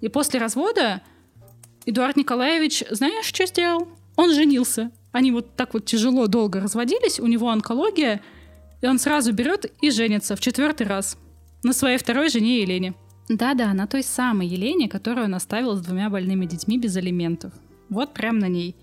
И 0.00 0.08
после 0.08 0.40
развода 0.40 1.02
Эдуард 1.86 2.16
Николаевич, 2.16 2.84
знаешь, 2.90 3.26
что 3.26 3.46
сделал? 3.46 3.88
Он 4.16 4.32
женился. 4.34 4.90
Они 5.12 5.30
вот 5.30 5.54
так 5.56 5.74
вот 5.74 5.84
тяжело 5.86 6.26
долго 6.26 6.60
разводились, 6.60 7.20
у 7.20 7.26
него 7.26 7.48
онкология— 7.48 8.20
и 8.80 8.86
он 8.86 8.98
сразу 8.98 9.32
берет 9.32 9.66
и 9.80 9.90
женится 9.90 10.36
в 10.36 10.40
четвертый 10.40 10.86
раз 10.86 11.18
на 11.62 11.72
своей 11.72 11.98
второй 11.98 12.28
жене 12.28 12.60
Елене. 12.60 12.94
Да-да, 13.28 13.74
на 13.74 13.86
той 13.86 14.02
самой 14.02 14.46
Елене, 14.46 14.88
которую 14.88 15.26
он 15.26 15.34
оставил 15.34 15.74
с 15.74 15.80
двумя 15.80 16.08
больными 16.10 16.46
детьми 16.46 16.78
без 16.78 16.96
алиментов. 16.96 17.52
Вот 17.88 18.14
прям 18.14 18.38
на 18.38 18.48
ней. 18.48 18.76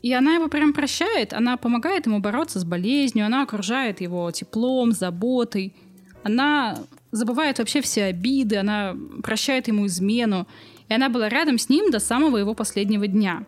И 0.00 0.12
она 0.12 0.34
его 0.34 0.48
прям 0.48 0.72
прощает, 0.72 1.32
она 1.32 1.56
помогает 1.56 2.06
ему 2.06 2.20
бороться 2.20 2.60
с 2.60 2.64
болезнью, 2.64 3.26
она 3.26 3.42
окружает 3.42 4.00
его 4.00 4.30
теплом, 4.30 4.92
заботой. 4.92 5.74
Она 6.22 6.78
забывает 7.10 7.58
вообще 7.58 7.80
все 7.80 8.04
обиды, 8.04 8.56
она 8.58 8.96
прощает 9.22 9.66
ему 9.66 9.86
измену. 9.86 10.46
И 10.88 10.94
она 10.94 11.08
была 11.08 11.28
рядом 11.28 11.58
с 11.58 11.68
ним 11.68 11.90
до 11.90 11.98
самого 11.98 12.36
его 12.36 12.54
последнего 12.54 13.08
дня. 13.08 13.44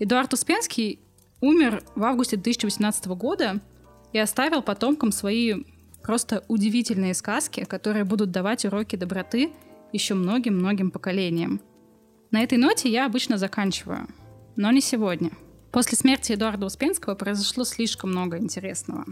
Эдуард 0.00 0.32
Успенский 0.32 0.98
умер 1.40 1.82
в 1.94 2.02
августе 2.02 2.36
2018 2.36 3.06
года, 3.06 3.60
и 4.12 4.18
оставил 4.18 4.62
потомкам 4.62 5.12
свои 5.12 5.54
просто 6.06 6.44
удивительные 6.46 7.14
сказки, 7.14 7.64
которые 7.64 8.04
будут 8.04 8.30
давать 8.30 8.64
уроки 8.64 8.94
доброты 8.94 9.50
еще 9.92 10.14
многим-многим 10.14 10.92
поколениям. 10.92 11.60
На 12.30 12.44
этой 12.44 12.58
ноте 12.58 12.88
я 12.88 13.06
обычно 13.06 13.38
заканчиваю, 13.38 14.06
но 14.54 14.70
не 14.70 14.80
сегодня. 14.80 15.32
После 15.72 15.98
смерти 15.98 16.32
Эдуарда 16.32 16.66
Успенского 16.66 17.16
произошло 17.16 17.64
слишком 17.64 18.10
много 18.10 18.38
интересного. 18.38 19.04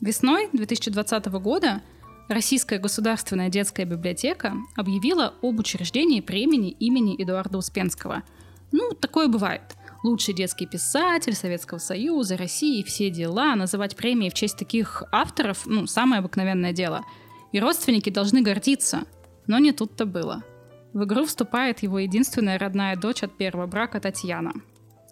Весной 0.00 0.48
2020 0.52 1.26
года 1.26 1.82
Российская 2.28 2.78
государственная 2.78 3.48
детская 3.48 3.84
библиотека 3.84 4.54
объявила 4.76 5.34
об 5.42 5.58
учреждении 5.58 6.20
премии 6.20 6.70
имени 6.70 7.20
Эдуарда 7.20 7.58
Успенского. 7.58 8.22
Ну, 8.70 8.92
такое 8.92 9.26
бывает. 9.26 9.62
Лучший 10.06 10.34
детский 10.34 10.66
писатель 10.66 11.34
Советского 11.34 11.78
Союза, 11.78 12.36
России, 12.36 12.84
все 12.84 13.10
дела. 13.10 13.56
Называть 13.56 13.96
премии 13.96 14.30
в 14.30 14.34
честь 14.34 14.56
таких 14.56 15.02
авторов, 15.10 15.66
ну, 15.66 15.88
самое 15.88 16.20
обыкновенное 16.20 16.72
дело. 16.72 17.04
И 17.50 17.58
родственники 17.58 18.08
должны 18.10 18.40
гордиться. 18.40 19.02
Но 19.48 19.58
не 19.58 19.72
тут-то 19.72 20.06
было. 20.06 20.44
В 20.92 21.02
игру 21.02 21.24
вступает 21.24 21.80
его 21.80 21.98
единственная 21.98 22.56
родная 22.56 22.94
дочь 22.94 23.24
от 23.24 23.36
первого 23.36 23.66
брака 23.66 23.98
Татьяна. 23.98 24.52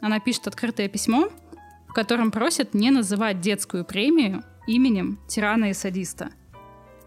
Она 0.01 0.21
пишет 0.21 0.47
открытое 0.47 0.89
письмо, 0.89 1.29
в 1.89 1.93
котором 1.93 2.31
просит 2.31 2.73
не 2.73 2.93
называть 2.93 3.41
детскую 3.41 3.85
премию 3.85 4.45
именем 4.69 5.19
тирана 5.27 5.71
и 5.71 5.75
садиста– 5.75 6.31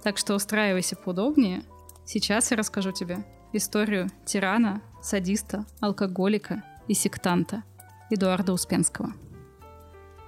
так 0.03 0.17
что 0.17 0.35
устраивайся 0.35 0.97
поудобнее. 0.97 1.63
Сейчас 2.05 2.51
я 2.51 2.57
расскажу 2.57 2.91
тебе 2.91 3.25
историю 3.53 4.09
тирана, 4.25 4.81
садиста, 5.01 5.65
алкоголика 5.79 6.63
и 6.89 6.93
сектанта 6.93 7.63
Эдуарда 8.09 8.53
Успенского. 8.53 9.13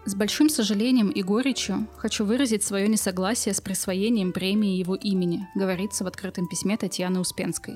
С 0.06 0.16
большим 0.16 0.50
сожалением 0.50 1.10
и 1.10 1.22
горечью 1.22 1.88
хочу 1.98 2.26
выразить 2.26 2.64
свое 2.64 2.88
несогласие 2.88 3.54
с 3.54 3.62
присвоением 3.62 4.34
премии 4.34 4.78
его 4.78 4.96
имени, 4.96 5.48
говорится 5.56 6.04
в 6.04 6.08
открытом 6.08 6.48
письме 6.48 6.78
Татьяны 6.78 7.20
Успенской. 7.20 7.76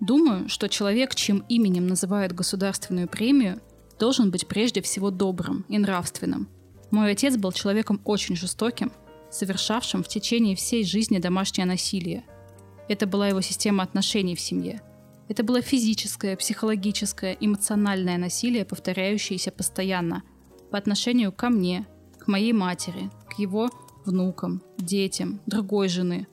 Думаю, 0.00 0.48
что 0.48 0.68
человек, 0.68 1.14
чьим 1.14 1.44
именем 1.48 1.86
называют 1.86 2.32
государственную 2.32 3.08
премию, 3.08 3.60
должен 3.98 4.30
быть 4.30 4.46
прежде 4.46 4.82
всего 4.82 5.10
добрым 5.10 5.64
и 5.68 5.78
нравственным. 5.78 6.48
Мой 6.90 7.12
отец 7.12 7.36
был 7.36 7.52
человеком 7.52 8.00
очень 8.04 8.36
жестоким, 8.36 8.92
совершавшим 9.30 10.02
в 10.02 10.08
течение 10.08 10.56
всей 10.56 10.84
жизни 10.84 11.18
домашнее 11.18 11.66
насилие. 11.66 12.24
Это 12.88 13.06
была 13.06 13.28
его 13.28 13.40
система 13.40 13.82
отношений 13.82 14.36
в 14.36 14.40
семье. 14.40 14.82
Это 15.28 15.42
было 15.42 15.60
физическое, 15.60 16.36
психологическое, 16.36 17.36
эмоциональное 17.38 18.16
насилие, 18.16 18.64
повторяющееся 18.64 19.52
постоянно 19.52 20.22
по 20.70 20.78
отношению 20.78 21.32
ко 21.32 21.50
мне, 21.50 21.86
к 22.18 22.28
моей 22.28 22.52
матери, 22.52 23.10
к 23.28 23.38
его 23.38 23.70
внукам, 24.04 24.62
детям, 24.78 25.40
другой 25.46 25.88
жены. 25.88 26.26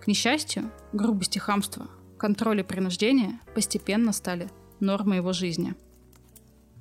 К 0.00 0.08
несчастью, 0.08 0.70
грубость 0.92 1.36
и 1.36 1.38
хамство, 1.38 1.88
контроль 2.18 2.60
и 2.60 2.64
принуждение 2.64 3.38
постепенно 3.54 4.12
стали 4.12 4.50
нормой 4.80 5.18
его 5.18 5.32
жизни. 5.32 5.74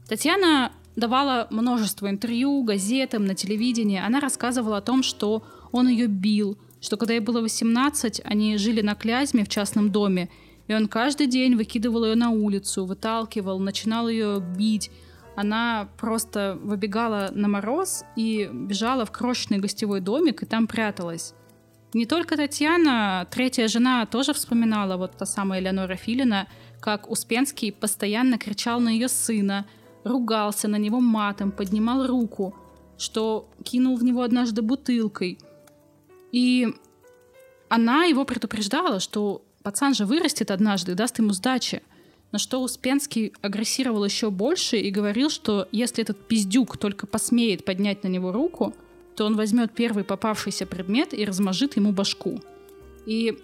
Татьяна 0.08 0.72
давала 0.96 1.48
множество 1.52 2.10
интервью 2.10 2.64
газетам, 2.64 3.26
на 3.26 3.36
телевидении. 3.36 4.00
Она 4.00 4.20
рассказывала 4.20 4.78
о 4.78 4.82
том, 4.82 5.04
что 5.04 5.44
он 5.72 5.88
ее 5.88 6.08
бил, 6.08 6.58
что 6.82 6.98
когда 6.98 7.14
ей 7.14 7.20
было 7.20 7.42
18, 7.42 8.22
они 8.24 8.58
жили 8.58 8.82
на 8.82 8.96
Клязьме 8.96 9.46
в 9.46 9.50
частном 9.50 9.92
доме, 9.92 10.30
и 10.72 10.74
он 10.74 10.88
каждый 10.88 11.28
день 11.28 11.56
выкидывал 11.56 12.06
ее 12.06 12.16
на 12.16 12.32
улицу, 12.32 12.86
выталкивал, 12.86 13.60
начинал 13.60 14.08
ее 14.08 14.40
бить. 14.40 14.90
Она 15.36 15.90
просто 15.98 16.58
выбегала 16.62 17.30
на 17.34 17.48
мороз 17.48 18.04
и 18.16 18.50
бежала 18.52 19.06
в 19.06 19.12
крошечный 19.12 19.60
гостевой 19.60 20.02
домик 20.02 20.44
и 20.44 20.46
там 20.46 20.68
пряталась. 20.68 21.34
Не 21.94 22.06
только 22.06 22.38
Татьяна, 22.38 23.28
третья 23.30 23.68
жена 23.68 24.06
тоже 24.06 24.34
вспоминала, 24.34 24.98
вот 24.98 25.18
та 25.18 25.26
самая 25.26 25.60
Элеонора 25.60 25.96
Филина, 25.96 26.48
как 26.80 27.12
Успенский 27.12 27.72
постоянно 27.72 28.38
кричал 28.38 28.80
на 28.80 28.90
ее 28.90 29.08
сына– 29.08 29.66
ругался 30.04 30.68
на 30.68 30.78
него 30.78 31.00
матом, 31.00 31.52
поднимал 31.52 32.08
руку, 32.08 32.56
что 32.98 33.50
кинул 33.64 33.96
в 33.96 34.04
него 34.04 34.22
однажды 34.22 34.62
бутылкой. 34.62 35.40
И 36.32 36.68
она 37.70 38.06
его 38.06 38.26
предупреждала, 38.26 39.00
что 39.00 39.44
пацан 39.64 39.94
же 39.94 40.06
вырастет 40.06 40.52
однажды 40.52 40.96
даст 40.96 41.20
ему 41.20 41.34
сдачи. 41.34 41.82
На 42.32 42.40
что 42.40 42.62
Успенский 42.62 43.34
агрессировал 43.42 44.06
еще 44.06 44.32
больше 44.32 44.78
и 44.78 44.90
говорил, 44.90 45.30
что 45.30 45.68
если 45.72 46.02
этот 46.02 46.28
пиздюк 46.28 46.78
только 46.78 47.06
посмеет 47.06 47.66
поднять 47.66 48.04
на 48.04 48.08
него 48.08 48.32
руку, 48.32 48.74
то 49.16 49.26
он 49.26 49.36
возьмет 49.36 49.74
первый 49.74 50.04
попавшийся 50.04 50.66
предмет 50.66 51.14
и 51.14 51.26
размажит 51.26 51.76
ему 51.76 51.92
башку. 51.92 52.40
И, 53.06 53.38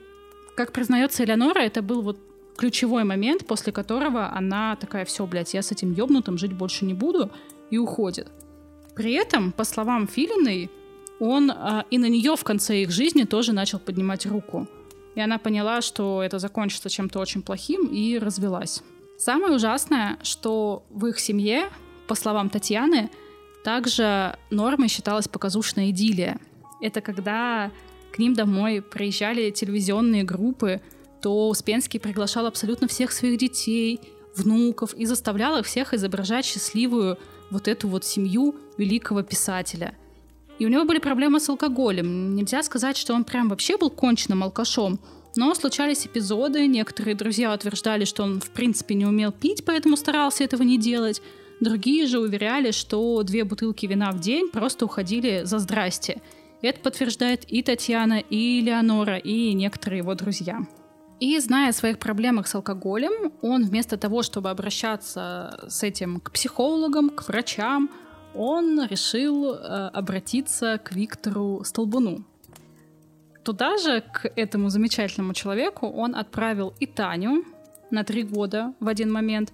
как 0.56 0.71
признается 0.71 1.23
Элеонора, 1.23 1.60
это 1.60 1.82
был 1.82 2.01
вот 2.01 2.17
ключевой 2.58 3.03
момент, 3.03 3.45
после 3.45 3.73
которого 3.73 4.32
она 4.34 4.75
такая, 4.77 5.06
все, 5.06 5.25
блядь, 5.25 5.53
я 5.53 5.62
с 5.62 5.71
этим 5.71 5.93
ёбнутым 5.93 6.38
жить 6.38 6.53
больше 6.53 6.86
не 6.86 6.93
буду, 6.93 7.30
и 7.69 7.77
уходит. 7.77 8.27
При 8.95 9.13
этом, 9.13 9.51
по 9.51 9.63
словам 9.63 10.08
Филиной, 10.08 10.71
он 11.19 11.51
а, 11.51 11.86
и 11.91 11.97
на 11.97 12.08
нее 12.08 12.36
в 12.36 12.43
конце 12.43 12.82
их 12.82 12.91
жизни 12.91 13.23
тоже 13.23 13.53
начал 13.53 13.80
поднимать 13.80 14.25
руку. 14.25 14.67
И 15.17 15.19
она 15.19 15.39
поняла, 15.39 15.82
что 15.82 16.21
это 16.21 16.38
закончится 16.38 16.91
чем-то 16.91 17.17
очень 17.17 17.41
плохим, 17.41 17.88
и 17.88 18.19
развелась. 18.19 18.84
Самое 19.17 19.56
ужасное, 19.56 20.19
что 20.21 20.84
в 20.91 21.08
их 21.08 21.19
семье, 21.19 21.69
по 22.06 22.13
словам 22.13 22.51
Татьяны, 22.51 23.10
также 23.63 24.38
нормой 24.51 24.89
считалась 24.89 25.27
показушная 25.27 25.89
идиллия. 25.89 26.38
Это 26.82 27.01
когда 27.01 27.71
к 28.13 28.19
ним 28.19 28.36
домой 28.36 28.84
приезжали 28.84 29.49
телевизионные 29.49 30.23
группы, 30.23 30.82
то 31.19 31.49
Успенский 31.49 31.99
приглашал 31.99 32.45
абсолютно 32.45 32.88
всех 32.88 33.12
своих 33.12 33.39
детей, 33.39 33.99
внуков 34.36 34.93
и 34.93 35.08
заставлял 35.08 35.58
их 35.58 35.65
всех 35.65 35.95
изображать 35.95 36.45
счастливую 36.45 37.17
вот 37.49 37.67
эту 37.67 37.88
вот 37.88 38.06
семью 38.06 38.56
великого 38.77 39.23
писателя. 39.23 39.95
И 40.60 40.65
у 40.65 40.70
него 40.70 40.86
были 40.86 41.00
проблемы 41.00 41.39
с 41.39 41.50
алкоголем. 41.50 42.36
Нельзя 42.36 42.63
сказать, 42.63 42.98
что 42.98 43.13
он 43.13 43.24
прям 43.24 43.50
вообще 43.50 43.78
был 43.78 43.89
конченным 43.89 44.43
алкашом, 44.43 45.00
но 45.36 45.54
случались 45.54 46.08
эпизоды, 46.08 46.65
некоторые 46.65 47.15
друзья 47.15 47.54
утверждали, 47.54 48.06
что 48.06 48.24
он 48.24 48.39
в 48.39 48.50
принципе 48.50 48.96
не 48.96 49.06
умел 49.06 49.32
пить, 49.32 49.63
поэтому 49.65 49.96
старался 49.96 50.43
этого 50.43 50.63
не 50.63 50.80
делать. 50.80 51.22
Другие 51.60 52.08
же 52.08 52.20
уверяли, 52.20 52.72
что 52.72 53.22
две 53.24 53.43
бутылки 53.43 53.86
вина 53.86 54.12
в 54.12 54.20
день 54.20 54.50
просто 54.50 54.86
уходили 54.86 55.41
за 55.43 55.60
здрасте. 55.60 56.22
Это 56.62 56.80
подтверждает 56.80 57.43
и 57.48 57.62
Татьяна, 57.62 58.20
и 58.20 58.62
Леонора, 58.62 59.17
и 59.17 59.54
некоторые 59.54 60.00
его 60.00 60.15
друзья. 60.15 60.65
И 61.20 61.38
зная 61.39 61.70
о 61.70 61.74
своих 61.74 61.98
проблемах 62.00 62.48
с 62.48 62.56
алкоголем, 62.56 63.32
он 63.41 63.63
вместо 63.63 63.98
того, 63.98 64.22
чтобы 64.24 64.50
обращаться 64.50 65.65
с 65.67 65.84
этим 65.84 66.20
к 66.20 66.32
психологам, 66.32 67.10
к 67.10 67.28
врачам, 67.28 67.89
он 68.38 68.86
решил 68.86 69.54
э, 69.54 69.89
обратиться 69.93 70.80
к 70.84 70.91
Виктору 70.91 71.63
Столбуну. 71.63 72.23
Туда 73.43 73.78
же, 73.78 74.02
к 74.02 74.32
этому 74.36 74.69
замечательному 74.69 75.34
человеку, 75.34 75.88
он 75.88 76.15
отправил 76.15 76.73
и 76.80 76.86
Таню 76.86 77.43
на 77.91 78.04
три 78.04 78.23
года 78.23 78.73
в 78.80 78.88
один 78.88 79.12
момент. 79.12 79.54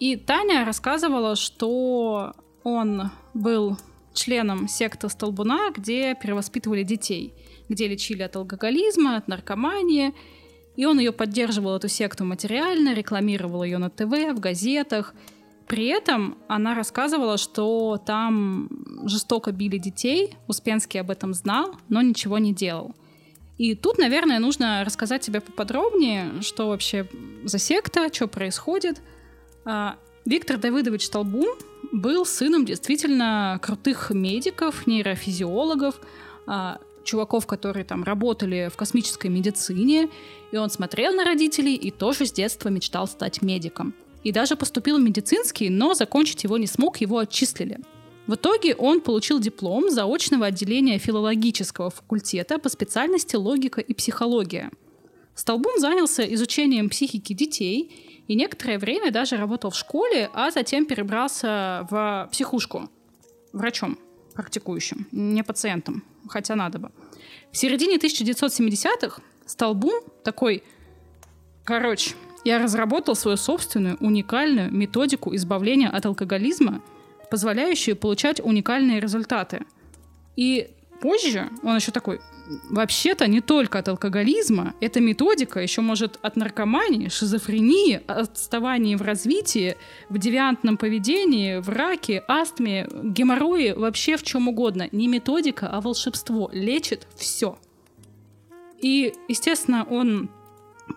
И 0.00 0.16
Таня 0.16 0.64
рассказывала, 0.64 1.36
что 1.36 2.34
он 2.64 3.10
был 3.34 3.78
членом 4.12 4.68
секты 4.68 5.08
Столбуна, 5.08 5.70
где 5.76 6.14
перевоспитывали 6.14 6.82
детей, 6.82 7.32
где 7.68 7.88
лечили 7.88 8.22
от 8.22 8.36
алкоголизма, 8.36 9.16
от 9.16 9.28
наркомании– 9.28 10.14
и 10.76 10.86
он 10.86 10.98
ее 10.98 11.12
поддерживал, 11.12 11.76
эту 11.76 11.88
секту, 11.88 12.24
материально, 12.24 12.94
рекламировал 12.94 13.62
ее 13.62 13.78
на 13.78 13.90
ТВ, 13.90 14.34
в 14.34 14.40
газетах. 14.40 15.14
При 15.66 15.86
этом 15.86 16.36
она 16.48 16.74
рассказывала, 16.74 17.38
что 17.38 18.00
там 18.04 18.68
жестоко 19.04 19.52
били 19.52 19.78
детей. 19.78 20.36
Успенский 20.46 21.00
об 21.00 21.10
этом 21.10 21.32
знал, 21.32 21.76
но 21.88 22.02
ничего 22.02 22.38
не 22.38 22.52
делал. 22.52 22.94
И 23.56 23.74
тут, 23.74 23.98
наверное, 23.98 24.38
нужно 24.40 24.82
рассказать 24.84 25.22
тебе 25.22 25.40
поподробнее, 25.40 26.42
что 26.42 26.68
вообще 26.68 27.08
за 27.44 27.58
секта, 27.58 28.12
что 28.12 28.26
происходит. 28.26 29.00
А, 29.64 29.96
Виктор 30.24 30.58
Давыдович 30.58 31.06
Столбун 31.06 31.56
был 31.92 32.26
сыном 32.26 32.64
действительно 32.64 33.58
крутых 33.62 34.10
медиков, 34.10 34.86
нейрофизиологов, 34.86 36.00
а, 36.46 36.78
чуваков, 37.04 37.46
которые 37.46 37.84
там 37.84 38.02
работали 38.02 38.70
в 38.72 38.76
космической 38.76 39.28
медицине, 39.28 40.08
и 40.50 40.56
он 40.56 40.70
смотрел 40.70 41.14
на 41.14 41.24
родителей 41.24 41.74
и 41.74 41.90
тоже 41.90 42.26
с 42.26 42.32
детства 42.32 42.70
мечтал 42.70 43.06
стать 43.06 43.42
медиком. 43.42 43.94
И 44.24 44.32
даже 44.32 44.56
поступил 44.56 44.98
в 44.98 45.02
медицинский, 45.02 45.70
но 45.70 45.94
закончить 45.94 46.44
его 46.44 46.58
не 46.58 46.66
смог, 46.66 46.96
его 46.96 47.18
отчислили. 47.18 47.78
В 48.26 48.34
итоге 48.34 48.74
он 48.74 49.00
получил 49.00 49.38
диплом 49.38 49.90
заочного 49.90 50.46
отделения 50.46 50.98
филологического 50.98 51.90
факультета 51.90 52.58
по 52.58 52.70
специальности 52.70 53.36
логика 53.36 53.80
и 53.82 53.92
психология. 53.92 54.70
Столбун 55.34 55.78
занялся 55.78 56.22
изучением 56.34 56.88
психики 56.88 57.34
детей 57.34 58.24
и 58.26 58.34
некоторое 58.34 58.78
время 58.78 59.10
даже 59.10 59.36
работал 59.36 59.70
в 59.70 59.76
школе, 59.76 60.30
а 60.32 60.50
затем 60.50 60.86
перебрался 60.86 61.86
в 61.90 62.28
психушку 62.32 62.88
врачом. 63.52 63.98
практикующим, 64.34 65.06
не 65.12 65.44
пациентам, 65.44 66.02
хотя 66.28 66.56
надо 66.56 66.78
бы. 66.78 66.90
В 67.52 67.56
середине 67.56 67.98
1970-х 67.98 69.22
Столбун 69.46 70.02
такой, 70.24 70.64
короче, 71.62 72.14
я 72.44 72.58
разработал 72.58 73.16
свою 73.16 73.36
собственную 73.36 73.96
уникальную 74.00 74.72
методику 74.72 75.34
избавления 75.34 75.88
от 75.88 76.06
алкоголизма, 76.06 76.82
позволяющую 77.30 77.96
получать 77.96 78.40
уникальные 78.40 79.00
результаты. 79.00 79.64
И 80.36 80.70
позже 81.00 81.50
он 81.62 81.76
еще 81.76 81.90
такой, 81.90 82.20
вообще-то 82.70 83.26
не 83.26 83.40
только 83.40 83.78
от 83.78 83.88
алкоголизма, 83.88 84.74
эта 84.80 85.00
методика 85.00 85.60
еще 85.60 85.80
может 85.80 86.18
от 86.22 86.36
наркомании, 86.36 87.08
шизофрении, 87.08 88.00
отставания 88.06 88.96
в 88.96 89.02
развитии, 89.02 89.76
в 90.08 90.18
девиантном 90.18 90.76
поведении, 90.76 91.58
в 91.58 91.68
раке, 91.68 92.22
астме, 92.28 92.86
геморрое, 93.02 93.74
вообще 93.74 94.16
в 94.16 94.22
чем 94.22 94.48
угодно. 94.48 94.88
Не 94.92 95.08
методика, 95.08 95.68
а 95.68 95.80
волшебство. 95.80 96.50
Лечит 96.52 97.06
все. 97.16 97.58
И, 98.80 99.14
естественно, 99.28 99.86
он 99.88 100.28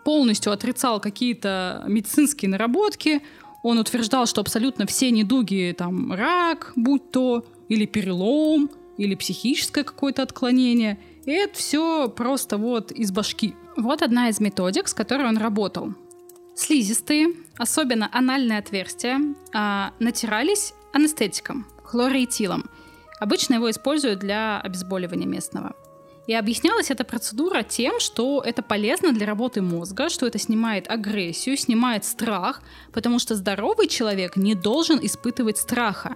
полностью 0.04 0.52
отрицал 0.52 1.00
какие-то 1.00 1.84
медицинские 1.88 2.50
наработки. 2.50 3.22
Он 3.64 3.80
утверждал, 3.80 4.26
что 4.26 4.42
абсолютно 4.42 4.86
все 4.86 5.12
недуги, 5.12 5.76
там, 5.78 6.14
рак, 6.14 6.74
будь 6.76 7.12
то, 7.12 7.46
или 7.70 7.86
перелом, 7.86 8.70
или 8.98 9.16
психическое 9.16 9.84
какое-то 9.84 10.24
отклонение, 10.24 11.00
и 11.26 11.32
это 11.32 11.58
все 11.58 12.10
просто 12.10 12.58
вот 12.58 12.92
из 12.92 13.12
башки. 13.12 13.54
Вот 13.76 14.02
одна 14.02 14.30
из 14.30 14.40
методик, 14.40 14.88
с 14.88 14.94
которой 14.94 15.28
он 15.28 15.38
работал. 15.38 15.94
Слизистые, 16.56 17.28
особенно 17.58 18.10
анальные 18.12 18.60
отверстия, 18.60 19.20
а, 19.54 19.92
натирались 20.00 20.74
анестетиком, 20.94 21.68
хлороэтилом. 21.84 22.66
Обычно 23.20 23.56
его 23.56 23.70
используют 23.70 24.20
для 24.20 24.60
обезболивания 24.60 25.28
местного. 25.28 25.76
И 26.28 26.34
объяснялась 26.34 26.92
эта 26.92 27.06
процедура 27.06 27.64
тем, 27.64 28.02
что 28.02 28.44
это 28.46 28.62
полезно 28.62 29.14
для 29.14 29.26
работы 29.26 29.62
мозга, 29.62 30.10
что 30.10 30.28
это 30.28 30.38
снимает 30.38 30.90
агрессию, 30.90 31.56
снимает 31.56 32.04
страх, 32.04 32.62
потому 32.92 33.18
что 33.18 33.36
здоровый 33.36 33.88
человек 33.88 34.36
не 34.36 34.54
должен 34.54 35.00
испытывать 35.02 35.58
страха. 35.58 36.16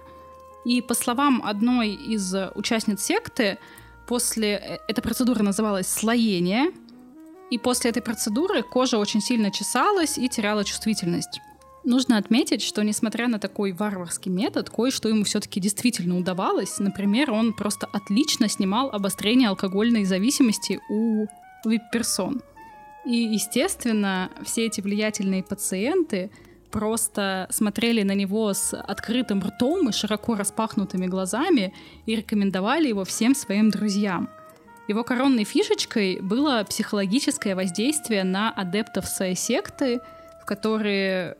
И 0.66 0.82
по 0.82 0.94
словам 0.94 1.42
одной 1.44 1.90
из 1.94 2.34
участниц 2.54 3.02
секты, 3.02 3.58
после 4.06 4.48
э, 4.52 4.78
эта 4.86 5.00
процедура 5.00 5.42
называлась 5.42 5.88
слоение, 5.88 6.72
и 7.50 7.58
после 7.58 7.90
этой 7.90 8.02
процедуры 8.02 8.62
кожа 8.62 8.98
очень 8.98 9.20
сильно 9.20 9.50
чесалась 9.50 10.18
и 10.18 10.28
теряла 10.28 10.64
чувствительность. 10.64 11.40
Нужно 11.84 12.16
отметить, 12.16 12.62
что 12.62 12.82
несмотря 12.82 13.26
на 13.26 13.40
такой 13.40 13.72
варварский 13.72 14.30
метод, 14.30 14.70
кое-что 14.70 15.08
ему 15.08 15.24
все-таки 15.24 15.58
действительно 15.58 16.16
удавалось. 16.16 16.78
Например, 16.78 17.32
он 17.32 17.52
просто 17.52 17.88
отлично 17.92 18.48
снимал 18.48 18.90
обострение 18.90 19.48
алкогольной 19.48 20.04
зависимости 20.04 20.80
у 20.88 21.26
вип-персон. 21.64 22.40
И, 23.04 23.16
естественно, 23.16 24.30
все 24.44 24.66
эти 24.66 24.80
влиятельные 24.80 25.42
пациенты 25.42 26.30
просто 26.70 27.48
смотрели 27.50 28.02
на 28.02 28.12
него 28.12 28.54
с 28.54 28.76
открытым 28.76 29.42
ртом 29.42 29.88
и 29.88 29.92
широко 29.92 30.36
распахнутыми 30.36 31.06
глазами 31.06 31.74
и 32.06 32.14
рекомендовали 32.14 32.88
его 32.88 33.04
всем 33.04 33.34
своим 33.34 33.70
друзьям. 33.70 34.30
Его 34.86 35.02
коронной 35.02 35.44
фишечкой 35.44 36.20
было 36.20 36.64
психологическое 36.68 37.56
воздействие 37.56 38.22
на 38.22 38.52
адептов 38.52 39.06
своей 39.06 39.34
секты— 39.34 40.00
в 40.42 40.44
которые 40.44 41.36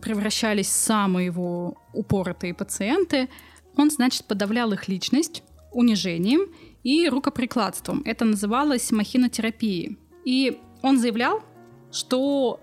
превращались 0.00 0.68
самые 0.68 1.26
его 1.26 1.76
упоротые 1.92 2.54
пациенты, 2.54 3.28
он, 3.76 3.90
значит, 3.90 4.26
подавлял 4.26 4.72
их 4.72 4.86
личность 4.86 5.42
унижением 5.72 6.52
и 6.84 7.08
рукоприкладством. 7.08 8.02
Это 8.04 8.24
называлось 8.24 8.92
махинотерапией. 8.92 9.98
И 10.24 10.60
он 10.82 10.98
заявлял, 10.98 11.42
что 11.90 12.60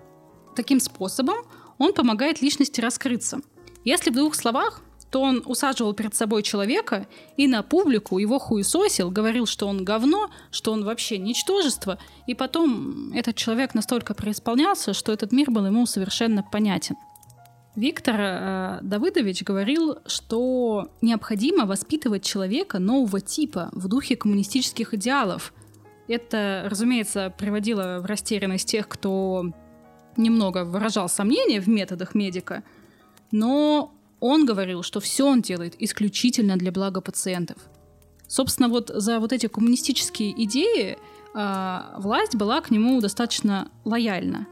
таким 0.56 0.80
способом 0.80 1.36
он 1.78 1.94
помогает 1.94 2.42
личности 2.42 2.80
раскрыться. 2.80 3.42
Если 3.84 4.12
в 4.12 4.14
двух 4.14 4.36
словах, 4.36 4.82
то 5.12 5.22
он 5.22 5.44
усаживал 5.46 5.94
перед 5.94 6.16
собой 6.16 6.42
человека 6.42 7.06
и 7.36 7.48
на 7.48 7.64
публику 7.64 8.18
его 8.18 8.40
хуесосил, 8.40 9.12
говорил, 9.12 9.46
что 9.46 9.68
он 9.68 9.84
говно, 9.84 10.32
что 10.52 10.72
он 10.72 10.86
вообще 10.86 11.18
ничтожество, 11.18 12.00
и 12.28 12.34
потом 12.34 13.12
этот 13.14 13.36
человек 13.36 13.76
настолько 13.76 14.14
преисполнялся, 14.14 14.94
что 14.94 15.12
этот 15.12 15.34
мир 15.34 15.52
был 15.52 15.66
ему 15.66 15.86
совершенно 15.86 16.44
понятен. 16.44 16.96
Виктор 17.76 18.16
э, 18.18 18.80
Давыдович 18.82 19.44
говорил, 19.44 20.00
что 20.06 20.90
необходимо 21.02 21.66
воспитывать 21.66 22.24
человека 22.24 22.80
нового 22.80 23.22
типа 23.22 23.70
в 23.74 23.88
духе 23.88 24.16
коммунистических 24.16 24.94
идеалов. 24.94 25.54
Это, 26.08 26.68
разумеется, 26.70 27.34
приводило 27.38 28.00
в 28.02 28.06
растерянность 28.06 28.68
тех, 28.68 28.90
кто 28.90 29.46
немного 30.18 30.66
выражал 30.66 31.08
сомнения 31.08 31.62
в 31.62 31.70
методах 31.70 32.14
медика, 32.14 32.64
но 33.32 33.94
он 34.22 34.46
говорил, 34.46 34.84
что 34.84 35.02
все 35.02 35.28
он 35.28 35.42
делает 35.42 35.76
исключительно 35.80 36.56
для 36.56 36.72
блага 36.72 37.02
пациентов. 37.02 37.58
Собственно, 38.28 38.70
вот 38.70 38.90
за 38.94 39.20
вот 39.20 39.34
эти 39.34 39.48
коммунистические 39.48 40.32
идеи 40.46 40.98
э, 41.34 41.80
власть 41.98 42.36
была 42.36 42.62
к 42.62 42.72
нему 42.72 43.02
достаточно 43.02 43.70
лояльна. 43.84 44.48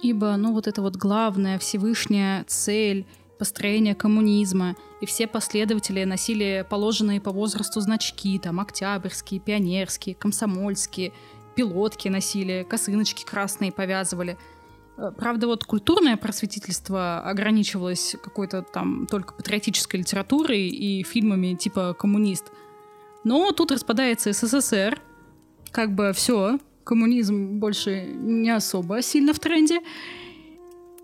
Ибо, 0.00 0.36
ну, 0.36 0.52
вот 0.52 0.68
это 0.68 0.82
вот 0.82 0.94
главная 0.94 1.58
Всевышняя 1.58 2.44
цель 2.46 3.06
построения 3.38 3.94
коммунизма, 3.94 4.76
и 5.00 5.06
все 5.06 5.26
последователи 5.26 6.04
носили 6.04 6.64
положенные 6.68 7.20
по 7.20 7.32
возрасту 7.32 7.80
значки, 7.80 8.38
там, 8.38 8.60
октябрьские, 8.60 9.40
пионерские, 9.40 10.14
комсомольские, 10.14 11.12
пилотки 11.56 12.08
носили, 12.08 12.64
косыночки 12.68 13.24
красные 13.24 13.72
повязывали– 13.72 14.36
правда, 15.16 15.46
вот 15.46 15.64
культурное 15.64 16.16
просветительство 16.16 17.20
ограничивалось 17.20 18.16
какой-то 18.22 18.62
там 18.62 19.06
только 19.06 19.34
патриотической 19.34 20.00
литературой 20.00 20.68
и 20.68 21.02
фильмами 21.04 21.54
типа 21.54 21.94
«Коммунист». 21.98 22.52
Но 23.24 23.52
тут 23.52 23.70
распадается 23.72 24.32
СССР, 24.32 25.00
как 25.70 25.94
бы 25.94 26.12
все, 26.14 26.58
коммунизм 26.84 27.58
больше 27.58 28.06
не 28.06 28.50
особо 28.50 29.02
сильно 29.02 29.32
в 29.32 29.38
тренде. 29.38 29.80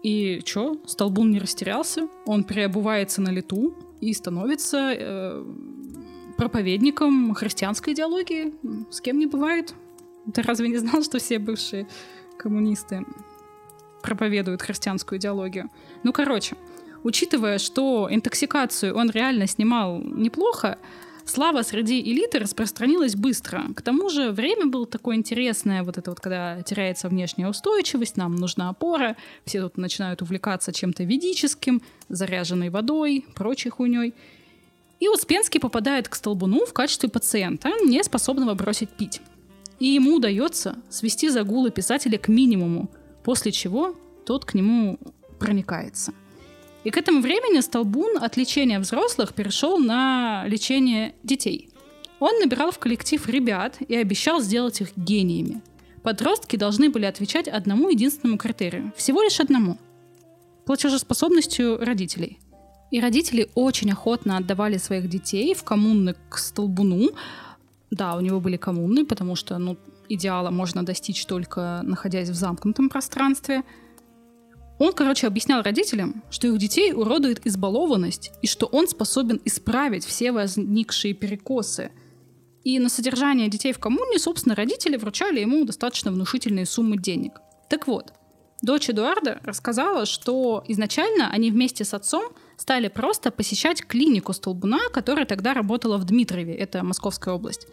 И 0.02 0.40
чё, 0.44 0.76
Столбун 0.86 1.30
не 1.30 1.38
растерялся, 1.38 2.08
он 2.26 2.44
переобувается 2.44 3.22
на 3.22 3.30
лету 3.30 3.74
и 4.00 4.12
становится 4.12 4.92
э, 4.92 5.44
проповедником 6.36 7.32
христианской 7.34 7.94
идеологии. 7.94 8.54
С 8.90 9.00
кем 9.00 9.18
не 9.18 9.26
бывает. 9.26 9.74
Ты 10.32 10.42
разве 10.42 10.68
не 10.68 10.76
знал, 10.78 11.02
что 11.02 11.18
все 11.18 11.38
бывшие 11.38 11.86
коммунисты 12.38 13.04
проповедует 14.04 14.60
христианскую 14.60 15.18
идеологию. 15.18 15.70
Ну, 16.02 16.12
короче, 16.12 16.56
учитывая, 17.02 17.58
что 17.58 18.06
интоксикацию 18.10 18.94
он 18.94 19.10
реально 19.10 19.46
снимал 19.46 19.98
неплохо, 20.02 20.76
слава 21.24 21.62
среди 21.62 22.00
элиты 22.02 22.38
распространилась 22.38 23.16
быстро. 23.16 23.62
К 23.74 23.80
тому 23.80 24.10
же 24.10 24.30
время 24.30 24.66
было 24.66 24.86
такое 24.86 25.16
интересное, 25.16 25.82
вот 25.82 25.96
это 25.96 26.10
вот, 26.10 26.20
когда 26.20 26.60
теряется 26.62 27.08
внешняя 27.08 27.48
устойчивость, 27.48 28.18
нам 28.18 28.36
нужна 28.36 28.68
опора, 28.68 29.16
все 29.46 29.62
тут 29.62 29.78
начинают 29.78 30.20
увлекаться 30.20 30.70
чем-то 30.70 31.04
ведическим, 31.04 31.80
заряженной 32.10 32.68
водой, 32.68 33.24
прочей 33.34 33.70
хуйней. 33.70 34.12
И 35.00 35.08
Успенский 35.08 35.60
попадает 35.60 36.08
к 36.08 36.14
Столбуну 36.14 36.66
в 36.66 36.74
качестве 36.74 37.08
пациента, 37.08 37.70
не 37.82 38.02
способного 38.04 38.52
бросить 38.54 38.90
пить. 38.90 39.22
И 39.80 39.86
ему 39.86 40.16
удается 40.16 40.76
свести 40.90 41.30
загулы 41.30 41.70
писателя 41.70 42.18
к 42.18 42.28
минимуму, 42.28 42.90
после 43.24 43.50
чего 43.50 43.96
тот 44.24 44.44
к 44.44 44.54
нему 44.54 44.98
проникается. 45.38 46.12
И 46.84 46.90
к 46.90 46.98
этому 46.98 47.22
времени 47.22 47.60
Столбун 47.60 48.18
от 48.22 48.36
лечения 48.36 48.78
взрослых 48.78 49.32
перешел 49.32 49.78
на 49.78 50.44
лечение 50.46 51.14
детей. 51.22 51.70
Он 52.20 52.38
набирал 52.38 52.70
в 52.70 52.78
коллектив 52.78 53.26
ребят 53.28 53.78
и 53.80 53.96
обещал 53.96 54.40
сделать 54.40 54.80
их 54.80 54.96
гениями. 54.96 55.62
Подростки 56.02 56.56
должны 56.56 56.90
были 56.90 57.06
отвечать 57.06 57.48
одному 57.48 57.88
единственному 57.88 58.38
критерию. 58.38 58.92
Всего 58.96 59.22
лишь 59.22 59.40
одному. 59.40 59.78
Платежеспособностью 60.66 61.78
родителей. 61.78 62.38
И 62.90 63.00
родители 63.00 63.48
очень 63.54 63.90
охотно 63.90 64.36
отдавали 64.36 64.76
своих 64.76 65.08
детей 65.08 65.54
в 65.54 65.64
коммуны 65.64 66.14
к 66.28 66.36
Столбуну. 66.36 67.10
Да, 67.90 68.16
у 68.16 68.20
него 68.20 68.40
были 68.40 68.58
коммуны, 68.58 69.06
потому 69.06 69.34
что 69.34 69.56
ну, 69.56 69.78
идеала 70.08 70.50
можно 70.50 70.84
достичь 70.84 71.26
только 71.26 71.80
находясь 71.82 72.28
в 72.28 72.34
замкнутом 72.34 72.88
пространстве. 72.88 73.62
Он, 74.78 74.92
короче, 74.92 75.26
объяснял 75.26 75.62
родителям, 75.62 76.22
что 76.30 76.48
их 76.48 76.58
детей 76.58 76.92
уродует 76.92 77.46
избалованность 77.46 78.32
и 78.42 78.46
что 78.46 78.66
он 78.66 78.88
способен 78.88 79.40
исправить 79.44 80.04
все 80.04 80.32
возникшие 80.32 81.14
перекосы. 81.14 81.92
И 82.64 82.78
на 82.78 82.88
содержание 82.88 83.48
детей 83.48 83.72
в 83.72 83.78
коммуне, 83.78 84.18
собственно, 84.18 84.54
родители 84.54 84.96
вручали 84.96 85.40
ему 85.40 85.64
достаточно 85.64 86.10
внушительные 86.10 86.66
суммы 86.66 86.96
денег. 86.96 87.40
Так 87.68 87.86
вот, 87.86 88.12
Дочь 88.64 88.88
Эдуарда 88.88 89.40
рассказала, 89.42 90.06
что 90.06 90.64
изначально 90.68 91.28
они 91.30 91.50
вместе 91.50 91.84
с 91.84 91.92
отцом 91.92 92.24
стали 92.56 92.88
просто 92.88 93.30
посещать 93.30 93.84
клинику 93.84 94.32
Столбуна, 94.32 94.78
которая 94.90 95.26
тогда 95.26 95.52
работала 95.52 95.98
в 95.98 96.04
Дмитрове, 96.04 96.54
это 96.54 96.82
Московская 96.82 97.34
область. 97.34 97.66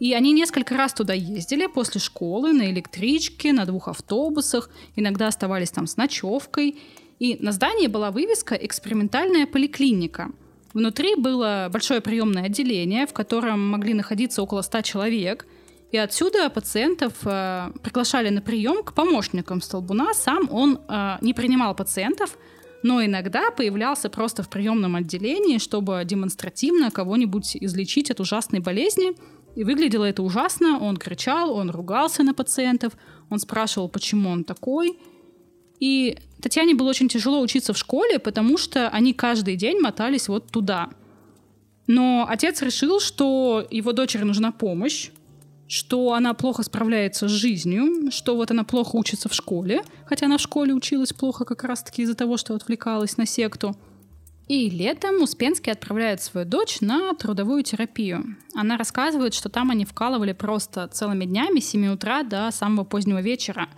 И 0.00 0.12
они 0.12 0.32
несколько 0.32 0.76
раз 0.76 0.92
туда 0.92 1.12
ездили 1.12 1.66
после 1.66 2.00
школы 2.00 2.52
на 2.52 2.70
электричке, 2.70 3.52
на 3.52 3.64
двух 3.64 3.88
автобусах, 3.88 4.70
иногда 4.96 5.26
оставались 5.26 5.70
там 5.70 5.86
с 5.86 5.96
ночевкой. 5.96 6.76
И 7.18 7.36
на 7.40 7.50
здании 7.52 7.88
была 7.88 8.10
вывеска 8.10 8.54
«Экспериментальная 8.54 9.46
поликлиника». 9.46 10.30
Внутри 10.72 11.16
было 11.16 11.68
большое 11.72 12.00
приемное 12.00 12.44
отделение, 12.44 13.06
в 13.06 13.12
котором 13.12 13.70
могли 13.70 13.94
находиться 13.94 14.42
около 14.42 14.62
100 14.62 14.82
человек. 14.82 15.46
И 15.90 15.96
отсюда 15.96 16.50
пациентов 16.50 17.14
э, 17.24 17.72
приглашали 17.82 18.28
на 18.28 18.42
прием 18.42 18.84
к 18.84 18.92
помощникам 18.92 19.62
столбуна. 19.62 20.12
Сам 20.14 20.48
он 20.52 20.78
э, 20.86 21.16
не 21.22 21.32
принимал 21.32 21.74
пациентов, 21.74 22.36
но 22.82 23.02
иногда 23.04 23.50
появлялся 23.50 24.10
просто 24.10 24.42
в 24.42 24.50
приемном 24.50 24.94
отделении, 24.94 25.58
чтобы 25.58 26.02
демонстративно 26.04 26.90
кого-нибудь 26.90 27.56
излечить 27.56 28.12
от 28.12 28.20
ужасной 28.20 28.60
болезни– 28.60 29.14
и 29.58 29.64
выглядело 29.64 30.04
это 30.04 30.22
ужасно. 30.22 30.78
Он 30.78 30.96
кричал, 30.96 31.52
он 31.52 31.70
ругался 31.70 32.22
на 32.22 32.32
пациентов, 32.32 32.92
он 33.28 33.40
спрашивал, 33.40 33.88
почему 33.88 34.30
он 34.30 34.44
такой. 34.44 35.00
И 35.80 36.16
Татьяне 36.40 36.76
было 36.76 36.90
очень 36.90 37.08
тяжело 37.08 37.40
учиться 37.40 37.72
в 37.72 37.76
школе, 37.76 38.20
потому 38.20 38.56
что 38.56 38.88
они 38.88 39.12
каждый 39.12 39.56
день 39.56 39.80
мотались 39.80 40.28
вот 40.28 40.46
туда. 40.52 40.90
Но 41.88 42.24
отец 42.28 42.62
решил, 42.62 43.00
что 43.00 43.66
его 43.68 43.92
дочери 43.92 44.22
нужна 44.22 44.52
помощь, 44.52 45.10
что 45.66 46.12
она 46.12 46.34
плохо 46.34 46.62
справляется 46.62 47.26
с 47.26 47.32
жизнью, 47.32 48.12
что 48.12 48.36
вот 48.36 48.52
она 48.52 48.62
плохо 48.62 48.94
учится 48.94 49.28
в 49.28 49.34
школе, 49.34 49.82
хотя 50.06 50.26
она 50.26 50.38
в 50.38 50.40
школе 50.40 50.72
училась 50.72 51.12
плохо 51.12 51.44
как 51.44 51.64
раз-таки 51.64 52.02
из-за 52.02 52.14
того, 52.14 52.36
что 52.36 52.54
отвлекалась 52.54 53.16
на 53.16 53.26
секту– 53.26 53.74
и 54.48 54.70
летом 54.70 55.22
Успенский 55.22 55.72
отправляет 55.72 56.22
свою 56.22 56.46
дочь 56.46 56.80
на 56.80 57.12
трудовую 57.14 57.62
терапию. 57.62 58.36
Она 58.54 58.78
рассказывает, 58.78 59.34
что 59.34 59.50
там 59.50 59.70
они 59.70 59.84
вкалывали 59.84 60.32
просто 60.32 60.88
целыми 60.88 61.26
днями 61.26 61.60
с 61.60 61.68
7 61.68 61.88
утра 61.88 62.22
до 62.22 62.50
самого 62.50 62.84
позднего 62.84 63.20
вечера. 63.20 63.68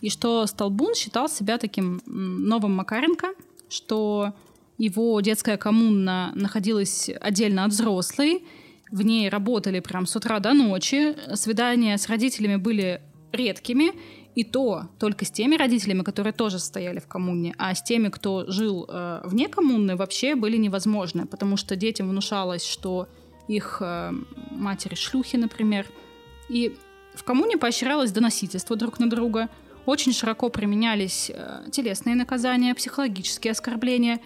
И 0.00 0.08
что 0.08 0.46
Столбун 0.46 0.94
считал 0.94 1.28
себя 1.28 1.58
таким 1.58 2.00
новым 2.06 2.76
Макаренко, 2.76 3.28
что 3.68 4.34
его 4.78 5.20
детская 5.20 5.56
коммуна 5.56 6.30
находилась 6.34 7.10
отдельно 7.20 7.64
от 7.64 7.72
взрослой, 7.72 8.44
в 8.92 9.02
ней 9.02 9.28
работали 9.28 9.80
прям 9.80 10.06
с 10.06 10.14
утра 10.14 10.38
до 10.38 10.52
ночи, 10.52 11.16
свидания 11.34 11.98
с 11.98 12.08
родителями 12.08 12.56
были 12.56 13.02
редкими, 13.32 13.92
и 14.36 14.44
то 14.44 14.88
только 14.98 15.24
с 15.24 15.30
теми 15.30 15.56
родителями, 15.56 16.02
которые 16.02 16.34
тоже 16.34 16.58
стояли 16.58 16.98
в 17.00 17.08
коммуне, 17.08 17.54
а 17.56 17.74
с 17.74 17.82
теми, 17.82 18.10
кто 18.10 18.44
жил 18.46 18.84
э, 18.86 19.22
вне 19.24 19.48
коммуны, 19.48 19.96
вообще 19.96 20.34
были 20.34 20.58
невозможны, 20.58 21.26
потому 21.26 21.56
что 21.56 21.74
детям 21.74 22.10
внушалось, 22.10 22.64
что 22.64 23.08
их 23.48 23.78
э, 23.80 24.12
матери 24.50 24.94
шлюхи, 24.94 25.36
например. 25.36 25.86
И 26.50 26.76
в 27.14 27.24
коммуне 27.24 27.56
поощрялось 27.56 28.12
доносительство 28.12 28.76
друг 28.76 28.98
на 28.98 29.08
друга, 29.08 29.48
очень 29.86 30.12
широко 30.12 30.50
применялись 30.50 31.30
э, 31.32 31.70
телесные 31.72 32.14
наказания, 32.14 32.74
психологические 32.74 33.52
оскорбления, 33.52 34.20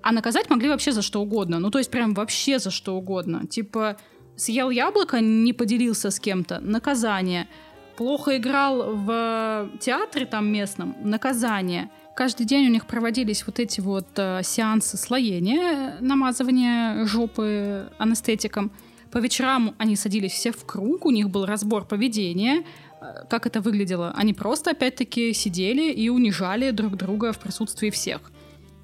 а 0.00 0.12
наказать 0.12 0.48
могли 0.48 0.70
вообще 0.70 0.92
за 0.92 1.02
что 1.02 1.20
угодно, 1.20 1.58
ну 1.58 1.70
то 1.70 1.78
есть 1.78 1.90
прям 1.90 2.14
вообще 2.14 2.58
за 2.58 2.70
что 2.70 2.96
угодно. 2.96 3.46
Типа 3.46 3.98
съел 4.36 4.70
яблоко, 4.70 5.20
не 5.20 5.52
поделился 5.52 6.10
с 6.10 6.18
кем-то, 6.18 6.60
наказание– 6.60 7.46
плохо 7.96 8.36
играл 8.36 8.94
в 8.94 9.70
театре 9.80 10.26
там 10.26 10.46
местном, 10.46 10.96
наказание. 11.02 11.90
Каждый 12.14 12.46
день 12.46 12.66
у 12.66 12.70
них 12.70 12.86
проводились 12.86 13.44
вот 13.46 13.58
эти 13.58 13.80
вот 13.80 14.06
э, 14.16 14.40
сеансы 14.44 14.96
слоения, 14.96 15.96
намазывания 16.00 17.04
жопы 17.06 17.90
анестетиком. 17.98 18.70
По 19.10 19.18
вечерам 19.18 19.74
они 19.78 19.96
садились 19.96 20.32
все 20.32 20.52
в 20.52 20.64
круг, 20.64 21.06
у 21.06 21.10
них 21.10 21.28
был 21.28 21.44
разбор 21.44 21.84
поведения. 21.84 22.64
Э, 23.00 23.24
как 23.28 23.46
это 23.46 23.60
выглядело? 23.60 24.12
Они 24.16 24.32
просто, 24.32 24.70
опять-таки, 24.70 25.32
сидели 25.32 25.90
и 25.90 26.08
унижали 26.08 26.70
друг 26.70 26.96
друга 26.96 27.32
в 27.32 27.40
присутствии 27.40 27.90
всех. 27.90 28.30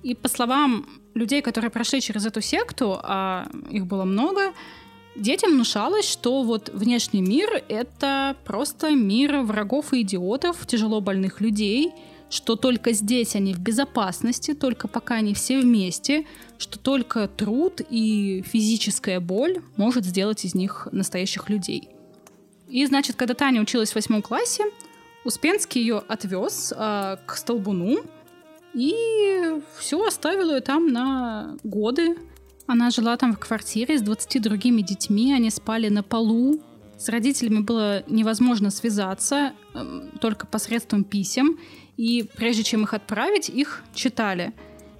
И 0.02 0.14
по 0.14 0.28
словам 0.28 0.86
людей, 1.14 1.40
которые 1.40 1.70
прошли 1.70 2.00
через 2.00 2.26
эту 2.26 2.40
секту, 2.40 2.98
а 3.02 3.46
их 3.70 3.86
было 3.86 4.04
много, 4.04 4.52
Детям 5.16 5.52
внушалось, 5.52 6.08
что 6.08 6.42
вот 6.42 6.70
внешний 6.72 7.20
мир— 7.20 7.62
это 7.68 8.36
просто 8.44 8.90
мир 8.90 9.40
врагов 9.40 9.92
и 9.92 10.02
идиотов, 10.02 10.66
тяжело 10.66 11.00
больных 11.00 11.40
людей, 11.40 11.92
что 12.30 12.54
только 12.54 12.92
здесь 12.92 13.34
они 13.34 13.52
в 13.52 13.58
безопасности, 13.58 14.54
только 14.54 14.86
пока 14.86 15.16
они 15.16 15.34
все 15.34 15.60
вместе, 15.60 16.26
что 16.58 16.78
только 16.78 17.26
труд 17.26 17.80
и 17.90 18.44
физическая 18.46 19.18
боль 19.18 19.62
может 19.76 20.04
сделать 20.04 20.44
из 20.44 20.54
них 20.54 20.86
настоящих 20.92 21.48
людей. 21.50 21.88
И, 22.68 22.86
значит, 22.86 23.16
когда 23.16 23.34
Таня 23.34 23.60
училась 23.60 23.90
в 23.90 23.96
восьмом 23.96 24.22
классе, 24.22 24.64
Успенский 25.24 25.82
ее 25.82 26.02
отвез 26.08 26.72
э, 26.74 27.16
к 27.26 27.36
столбуну 27.36 27.98
и 28.72 29.60
все 29.78 30.02
оставил 30.06 30.50
ее 30.50 30.60
там 30.60 30.88
на 30.88 31.56
годы, 31.62 32.16
она 32.70 32.90
жила 32.90 33.16
там 33.16 33.34
в 33.34 33.38
квартире 33.38 33.98
с 33.98 34.02
20 34.02 34.40
другими 34.42 34.82
детьми, 34.82 35.32
они 35.32 35.50
спали 35.50 35.88
на 35.88 36.02
полу. 36.02 36.60
С 36.96 37.08
родителями 37.08 37.60
было 37.60 38.04
невозможно 38.06 38.70
связаться, 38.70 39.52
эм, 39.74 40.10
только 40.20 40.46
посредством 40.46 41.04
писем. 41.04 41.58
И 41.96 42.28
прежде 42.36 42.62
чем 42.62 42.84
их 42.84 42.94
отправить, 42.94 43.48
их 43.48 43.82
читали. 43.94 44.52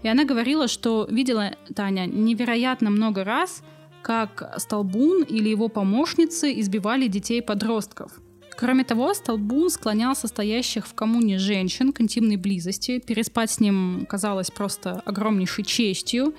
И 0.02 0.08
она 0.08 0.24
говорила, 0.24 0.66
что 0.66 1.06
видела 1.10 1.52
Таня 1.74 2.06
невероятно 2.06 2.90
много 2.90 3.24
раз, 3.24 3.62
как 4.02 4.54
Столбун 4.56 5.22
или 5.22 5.48
его 5.48 5.68
помощницы 5.68 6.58
избивали 6.58 7.06
детей-подростков. 7.06 8.20
Кроме 8.56 8.84
того, 8.84 9.14
Столбун 9.14 9.70
склонял 9.70 10.14
состоящих 10.16 10.86
в 10.86 10.94
коммуне 10.94 11.38
женщин 11.38 11.92
к 11.92 12.00
интимной 12.00 12.36
близости. 12.36 12.98
Переспать 12.98 13.50
с 13.50 13.60
ним 13.60 14.06
казалось 14.08 14.50
просто 14.50 15.00
огромнейшей 15.04 15.64
честью 15.64 16.34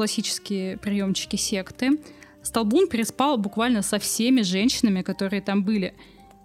классические 0.00 0.78
приемчики 0.78 1.36
секты, 1.36 2.00
Столбун 2.42 2.88
переспал 2.88 3.36
буквально 3.36 3.82
со 3.82 3.98
всеми 3.98 4.40
женщинами, 4.40 5.02
которые 5.02 5.42
там 5.42 5.62
были. 5.62 5.92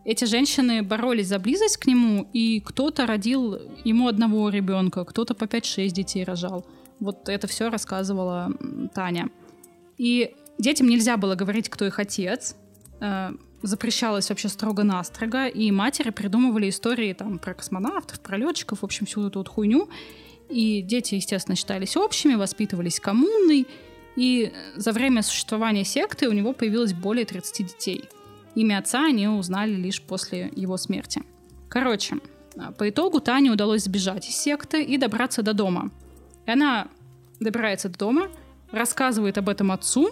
Эти 0.03 0.25
женщины 0.25 0.83
боролись 0.83 1.27
за 1.27 1.39
близость 1.39 1.77
к 1.77 1.87
нему, 1.87 2.27
и 2.33 2.59
кто-то 2.59 3.05
родил 3.05 3.57
ему 3.85 4.09
одного 4.09 4.49
ребенка, 4.49 5.05
кто-то 5.05 5.35
по 5.35 5.45
5-6 5.45 5.87
детей 5.91 6.25
рожал. 6.25 6.65
Вот 6.99 7.29
это 7.29 7.47
все 7.47 7.69
рассказывала 7.69 8.51
Таня. 8.93 9.29
И 9.97 10.35
детям 10.57 10.89
нельзя 10.89 11.15
было 11.15 11.35
говорить, 11.35 11.69
кто 11.69 11.85
их 11.85 11.97
отец. 11.97 12.57
Э, 12.99 13.29
запрещалось 13.61 14.27
вообще 14.27 14.49
строго-настрого, 14.49 15.47
и 15.47 15.71
матери 15.71 16.09
придумывали 16.09 16.67
истории 16.67 17.13
там 17.13 17.39
про 17.39 17.53
космонавтов, 17.53 18.19
про 18.19 18.35
летчиков, 18.35 18.81
в 18.81 18.83
общем, 18.83 19.05
всю 19.05 19.25
эту 19.25 19.39
вот 19.39 19.47
хуйню. 19.47 19.87
И 20.49 20.81
дети, 20.81 21.15
естественно, 21.15 21.55
считались 21.55 21.97
общими, 21.97 22.35
воспитывались 22.35 22.99
коммунной. 22.99 23.67
И 24.15 24.53
за 24.75 24.91
время 24.91 25.21
существования 25.23 25.83
секты 25.83 26.29
у 26.29 26.31
него 26.31 26.53
появилось 26.53 26.93
более 26.93 27.25
30 27.25 27.67
детей. 27.67 28.05
Имя 28.55 28.79
отца 28.79 29.05
они 29.05 29.27
узнали 29.27 29.73
лишь 29.73 30.01
после 30.01 30.51
его 30.55 30.77
смерти. 30.77 31.23
Короче, 31.67 32.17
по 32.77 32.89
итогу 32.89 33.19
Тане 33.19 33.51
удалось 33.51 33.83
сбежать 33.83 34.29
из 34.29 34.35
секты 34.37 34.81
и 34.81 34.97
добраться 34.97 35.41
до 35.41 35.53
дома. 35.53 35.91
И 36.45 36.51
она 36.51 36.87
добирается 37.41 37.89
до 37.89 37.97
дома, 37.97 38.29
рассказывает 38.71 39.37
об 39.37 39.49
этом 39.49 39.71
отцу, 39.71 40.11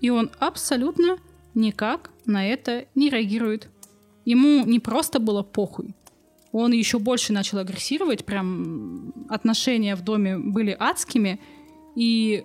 и 0.00 0.08
он 0.08 0.30
абсолютно 0.38 1.18
никак 1.54 2.10
на 2.24 2.46
это 2.48 2.86
не 2.94 3.10
реагирует. 3.10 3.68
Ему 4.24 4.64
не 4.64 4.80
просто 4.80 5.18
было 5.18 5.42
похуй, 5.42 5.94
он 6.52 6.72
еще 6.72 6.98
больше 6.98 7.32
начал 7.32 7.58
агрессировать, 7.58 8.24
прям 8.24 9.12
отношения 9.28 9.94
в 9.94 10.02
доме 10.02 10.38
были 10.38 10.76
адскими, 10.78 11.40
и 11.94 12.44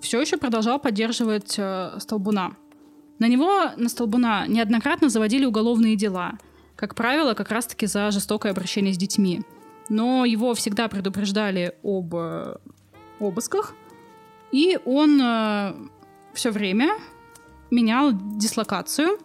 все 0.00 0.20
еще 0.20 0.36
продолжал 0.36 0.78
поддерживать 0.78 1.54
э, 1.58 1.96
Столбуна. 1.98 2.56
На 3.18 3.26
него, 3.26 3.70
на 3.76 3.88
Столбуна, 3.88 4.46
неоднократно 4.46 5.08
заводили 5.08 5.44
уголовные 5.44 5.96
дела, 5.96 6.34
как 6.76 6.94
правило, 6.94 7.34
как 7.34 7.50
раз-таки 7.50 7.86
за 7.86 8.10
жестокое 8.10 8.52
обращение 8.52 8.94
с 8.94 8.98
детьми. 8.98 9.42
Но 9.88 10.24
его 10.24 10.54
всегда 10.54 10.88
предупреждали 10.88 11.74
об 11.82 12.14
э, 12.14 12.56
обысках, 13.18 13.74
и 14.52 14.78
он 14.84 15.20
э, 15.20 15.74
все 16.34 16.50
время 16.50 16.90
менял 17.70 18.12
дислокацию, 18.12 19.18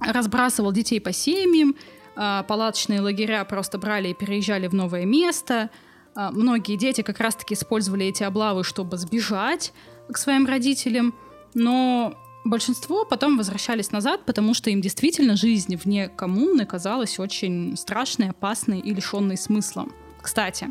разбрасывал 0.00 0.72
детей 0.72 1.00
по 1.00 1.12
семьям, 1.12 1.74
палаточные 2.18 3.00
лагеря 3.00 3.44
просто 3.44 3.78
брали 3.78 4.08
и 4.08 4.14
переезжали 4.14 4.66
в 4.66 4.74
новое 4.74 5.04
место. 5.04 5.70
А, 6.16 6.32
многие 6.32 6.76
дети 6.76 7.02
как 7.02 7.20
раз-таки 7.20 7.54
использовали 7.54 8.06
эти 8.06 8.24
облавы, 8.24 8.64
чтобы 8.64 8.96
сбежать 8.96 9.72
к 10.10 10.16
своим 10.16 10.46
родителям. 10.46 11.14
Но 11.54 12.14
большинство 12.44 13.04
потом 13.04 13.36
возвращались 13.36 13.92
назад, 13.92 14.24
потому 14.26 14.52
что 14.54 14.68
им 14.70 14.80
действительно 14.80 15.36
жизнь 15.36 15.76
вне 15.76 16.08
коммуны 16.08 16.66
казалась 16.66 17.20
очень 17.20 17.76
страшной, 17.76 18.30
опасной 18.30 18.80
и 18.80 18.92
лишенной 18.92 19.36
смысла. 19.36 19.86
Кстати, 20.20 20.68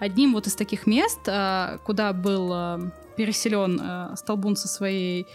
одним 0.00 0.32
вот 0.32 0.48
из 0.48 0.56
таких 0.56 0.88
мест, 0.88 1.20
э, 1.26 1.78
куда 1.84 2.12
был 2.12 2.92
переселен 3.16 4.16
Столбун 4.16 4.56
со 4.56 4.66
своей 4.66 5.26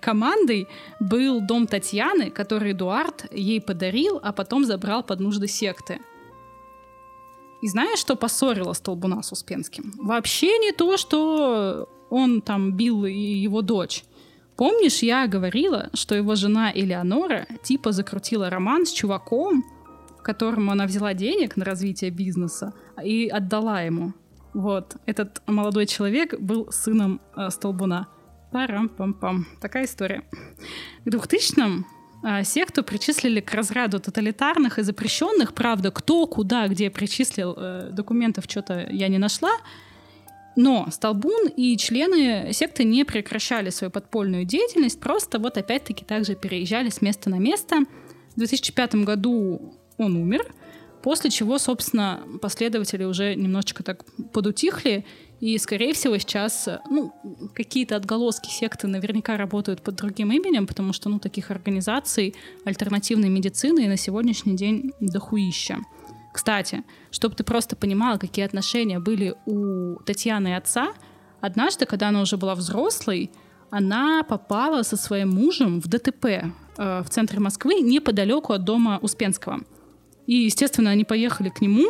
командой, 0.00 0.68
был 1.00 1.40
дом 1.40 1.66
Татьяны, 1.66 2.30
который 2.30 2.72
Эдуард 2.72 3.26
ей 3.32 3.60
подарил, 3.60 4.20
а 4.22 4.32
потом 4.32 4.64
забрал 4.64 5.02
под 5.02 5.20
нужды 5.20 5.48
секты. 5.48 6.00
И 7.60 7.68
знаешь, 7.68 7.98
что 7.98 8.16
поссорило 8.16 8.72
Столбуна 8.72 9.22
с 9.22 9.32
Успенским? 9.32 9.92
Вообще 9.98 10.58
не 10.58 10.72
то, 10.72 10.96
что 10.96 11.88
он 12.10 12.40
там 12.40 12.72
бил 12.72 13.04
его 13.04 13.62
дочь. 13.62 14.04
Помнишь, 14.56 15.02
я 15.02 15.26
говорила, 15.26 15.90
что 15.94 16.14
его 16.14 16.34
жена 16.34 16.72
Элеонора 16.74 17.46
типа 17.62 17.92
закрутила 17.92 18.50
роман 18.50 18.86
с 18.86 18.92
чуваком, 18.92 19.64
которому 20.22 20.72
она 20.72 20.86
взяла 20.86 21.14
денег 21.14 21.56
на 21.56 21.64
развитие 21.64 22.10
бизнеса 22.10 22.74
и 23.02 23.28
отдала 23.28 23.82
ему. 23.82 24.12
Вот, 24.52 24.96
этот 25.06 25.42
молодой 25.46 25.86
человек 25.86 26.38
был 26.38 26.70
сыном 26.70 27.20
э, 27.36 27.50
Столбуна. 27.50 28.08
Парам-пам-пам. 28.52 29.46
Такая 29.60 29.84
история. 29.84 30.22
К 31.04 31.08
2000-м 31.08 31.86
э, 32.24 32.44
секту 32.44 32.82
причислили 32.82 33.40
к 33.40 33.52
разряду 33.52 34.00
тоталитарных 34.00 34.78
и 34.78 34.82
запрещенных. 34.82 35.54
Правда, 35.54 35.90
кто, 35.90 36.26
куда, 36.26 36.68
где 36.68 36.90
причислил 36.90 37.54
э, 37.56 37.90
документов, 37.92 38.44
что-то 38.48 38.86
я 38.90 39.08
не 39.08 39.18
нашла. 39.18 39.52
Но 40.56 40.88
Столбун 40.90 41.46
и 41.56 41.76
члены 41.76 42.52
секты 42.52 42.82
не 42.82 43.04
прекращали 43.04 43.70
свою 43.70 43.92
подпольную 43.92 44.44
деятельность, 44.44 44.98
просто 44.98 45.38
вот 45.38 45.56
опять-таки 45.56 46.04
также 46.04 46.34
переезжали 46.34 46.88
с 46.88 47.00
места 47.00 47.30
на 47.30 47.38
место. 47.38 47.84
В 48.34 48.38
2005 48.38 48.96
году 48.96 49.78
он 49.98 50.16
умер, 50.16 50.52
после 51.02 51.30
чего, 51.30 51.58
собственно, 51.58 52.22
последователи 52.42 53.04
уже 53.04 53.36
немножечко 53.36 53.84
так 53.84 54.04
подутихли, 54.32 55.04
и, 55.40 55.56
скорее 55.58 55.92
всего, 55.92 56.18
сейчас 56.18 56.68
ну, 56.90 57.12
какие-то 57.54 57.96
отголоски 57.96 58.48
секты 58.48 58.88
наверняка 58.88 59.36
работают 59.36 59.82
под 59.82 59.94
другим 59.94 60.32
именем, 60.32 60.66
потому 60.66 60.92
что 60.92 61.08
ну, 61.08 61.20
таких 61.20 61.50
организаций 61.50 62.34
альтернативной 62.64 63.28
медицины 63.28 63.86
на 63.86 63.96
сегодняшний 63.96 64.56
день 64.56 64.92
дохуища. 65.00 65.78
Кстати, 66.32 66.82
чтобы 67.10 67.36
ты 67.36 67.44
просто 67.44 67.76
понимала, 67.76 68.18
какие 68.18 68.44
отношения 68.44 68.98
были 68.98 69.34
у 69.46 69.96
Татьяны 70.04 70.48
и 70.48 70.52
отца, 70.52 70.92
однажды, 71.40 71.86
когда 71.86 72.08
она 72.08 72.22
уже 72.22 72.36
была 72.36 72.54
взрослой, 72.54 73.30
она 73.70 74.22
попала 74.24 74.82
со 74.82 74.96
своим 74.96 75.30
мужем 75.30 75.80
в 75.80 75.88
ДТП 75.88 76.24
э, 76.24 76.50
в 76.76 77.10
центре 77.10 77.38
Москвы, 77.38 77.80
неподалеку 77.80 78.52
от 78.52 78.64
дома 78.64 78.98
Успенского. 79.02 79.60
И, 80.26 80.34
естественно, 80.34 80.90
они 80.90 81.04
поехали 81.04 81.48
к 81.48 81.60
нему. 81.60 81.86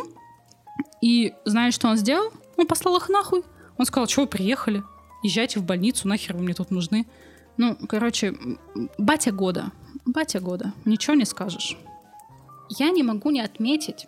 И 1.01 1.33
знаешь, 1.45 1.73
что 1.73 1.87
он 1.87 1.97
сделал? 1.97 2.31
Он 2.59 2.67
послал 2.67 2.97
их 2.97 3.07
нахуй. 3.07 3.43
Он 3.77 3.85
сказал, 3.85 4.09
что 4.09 4.21
вы 4.21 4.27
приехали? 4.27 4.83
Езжайте 5.23 5.61
в 5.61 5.63
больницу, 5.63 6.09
нахер 6.09 6.35
вы 6.35 6.43
мне 6.43 6.53
тут 6.53 6.71
нужны. 6.71 7.07
Ну, 7.55 7.77
короче, 7.87 8.35
батя 8.97 9.31
года. 9.31 9.71
Батя 10.05 10.41
года. 10.41 10.73
Ничего 10.83 11.15
не 11.15 11.23
скажешь. 11.23 11.77
Я 12.67 12.89
не 12.91 13.01
могу 13.01 13.31
не 13.31 13.39
отметить, 13.39 14.07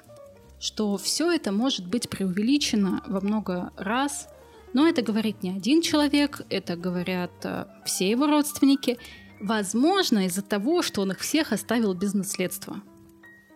что 0.59 0.97
все 0.97 1.31
это 1.31 1.53
может 1.53 1.87
быть 1.87 2.09
преувеличено 2.09 3.01
во 3.07 3.21
много 3.21 3.71
раз, 3.77 4.27
но 4.73 4.85
это 4.85 5.01
говорит 5.01 5.43
не 5.43 5.51
один 5.51 5.81
человек, 5.81 6.41
это 6.49 6.75
говорят 6.75 7.31
э, 7.43 7.67
все 7.85 8.09
его 8.09 8.27
родственники, 8.27 8.97
возможно, 9.39 10.25
из-за 10.25 10.41
того, 10.41 10.81
что 10.81 11.01
он 11.01 11.11
их 11.11 11.19
всех 11.19 11.53
оставил 11.53 11.93
без 11.93 12.13
наследства. 12.13 12.81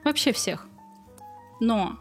Вообще 0.05 0.31
всех. 0.31 0.67
Но 1.59 1.99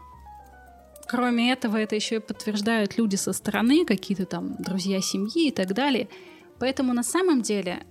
кроме 1.07 1.51
этого, 1.51 1.77
это 1.77 1.95
еще 1.95 2.15
и 2.15 2.19
подтверждают 2.19 2.97
люди 2.97 3.15
со 3.15 3.33
стороны, 3.33 3.85
какие-то 3.85 4.25
там 4.25 4.55
друзья 4.59 5.01
семьи 5.01 5.47
и 5.47 5.51
так 5.51 5.73
далее. 5.73 6.09
Поэтому 6.59 6.93
на 6.93 7.03
самом 7.03 7.41
деле 7.41 7.85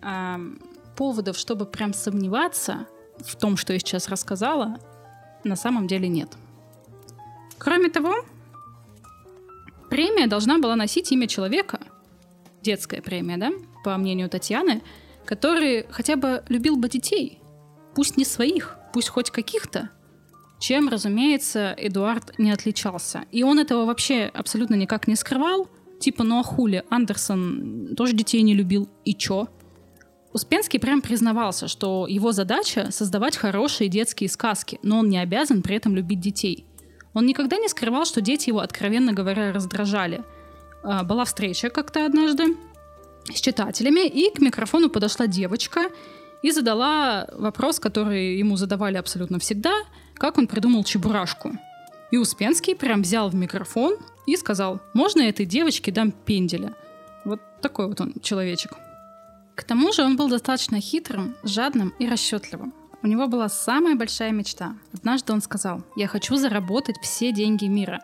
поводов, 0.96 1.36
чтобы 1.36 1.66
прям 1.66 1.92
сомневаться 1.92 2.86
в 3.18 3.36
том, 3.36 3.56
что 3.56 3.72
я 3.72 3.78
сейчас 3.78 4.08
рассказала, 4.08 4.78
на 5.44 5.56
самом 5.56 5.86
деле 5.86 6.08
нет. 6.08 6.30
Кроме 7.58 7.90
того, 7.90 8.14
премия 9.90 10.26
должна 10.26 10.58
была 10.58 10.76
носить 10.76 11.12
имя 11.12 11.26
человека, 11.26 11.80
детская 12.62 13.02
премия, 13.02 13.36
да, 13.36 13.52
по 13.84 13.96
мнению 13.96 14.28
Татьяны, 14.28 14.82
который 15.24 15.86
хотя 15.90 16.16
бы 16.16 16.42
любил 16.48 16.76
бы 16.76 16.88
детей, 16.88 17.40
пусть 17.94 18.16
не 18.16 18.24
своих, 18.24 18.76
пусть 18.92 19.08
хоть 19.08 19.30
каких-то, 19.30 19.90
чем, 20.64 20.88
разумеется, 20.88 21.74
Эдуард 21.76 22.38
не 22.38 22.50
отличался. 22.50 23.26
И 23.30 23.42
он 23.42 23.58
этого 23.58 23.84
вообще 23.84 24.30
абсолютно 24.32 24.76
никак 24.76 25.06
не 25.06 25.14
скрывал. 25.14 25.68
Типа, 26.00 26.24
ну 26.24 26.38
а 26.38 26.42
хули, 26.42 26.82
Андерсон 26.88 27.94
тоже 27.94 28.14
детей 28.14 28.40
не 28.40 28.54
любил, 28.54 28.88
и 29.04 29.14
чё? 29.14 29.48
Успенский 30.32 30.80
прям 30.80 31.02
признавался, 31.02 31.68
что 31.68 32.06
его 32.08 32.32
задача— 32.32 32.88
создавать 32.90 33.36
хорошие 33.36 33.88
детские 33.88 34.30
сказки, 34.30 34.78
но 34.82 35.00
он 35.00 35.10
не 35.10 35.18
обязан 35.18 35.60
при 35.60 35.76
этом 35.76 35.94
любить 35.94 36.20
детей. 36.20 36.64
Он 37.12 37.26
никогда 37.26 37.58
не 37.58 37.68
скрывал, 37.68 38.06
что 38.06 38.22
дети 38.22 38.48
его, 38.48 38.60
откровенно 38.60 39.12
говоря, 39.12 39.52
раздражали. 39.52 40.22
А, 40.82 41.04
была 41.04 41.26
встреча 41.26 41.68
как-то 41.68 42.06
однажды 42.06 42.56
с 43.30 43.38
читателями, 43.38 44.08
и 44.08 44.34
к 44.34 44.40
микрофону 44.40 44.88
подошла 44.88 45.26
девочка 45.26 45.90
и 46.40 46.50
задала 46.52 47.28
вопрос, 47.34 47.78
который 47.80 48.38
ему 48.38 48.56
задавали 48.56 48.96
абсолютно 48.96 49.38
всегда, 49.38 49.74
как 50.14 50.38
он 50.38 50.46
придумал 50.46 50.84
чебурашку. 50.84 51.52
И 52.10 52.16
Успенский 52.16 52.74
прям 52.74 53.02
взял 53.02 53.28
в 53.28 53.34
микрофон 53.34 53.96
и 54.26 54.36
сказал, 54.36 54.80
можно 54.92 55.22
этой 55.22 55.46
девочке 55.46 55.90
дам 55.90 56.12
пенделя. 56.12 56.74
Вот 57.24 57.40
такой 57.60 57.88
вот 57.88 58.00
он 58.00 58.14
человечек. 58.22 58.72
К 59.54 59.64
тому 59.64 59.92
же 59.92 60.02
он 60.02 60.16
был 60.16 60.28
достаточно 60.28 60.80
хитрым, 60.80 61.36
жадным 61.42 61.94
и 61.98 62.08
расчетливым. 62.08 62.72
У 63.02 63.06
него 63.06 63.26
была 63.26 63.48
самая 63.48 63.96
большая 63.96 64.32
мечта. 64.32 64.74
Однажды 64.92 65.32
он 65.32 65.42
сказал, 65.42 65.82
я 65.96 66.06
хочу 66.06 66.36
заработать 66.36 66.96
все 67.02 67.32
деньги 67.32 67.66
мира. 67.66 68.00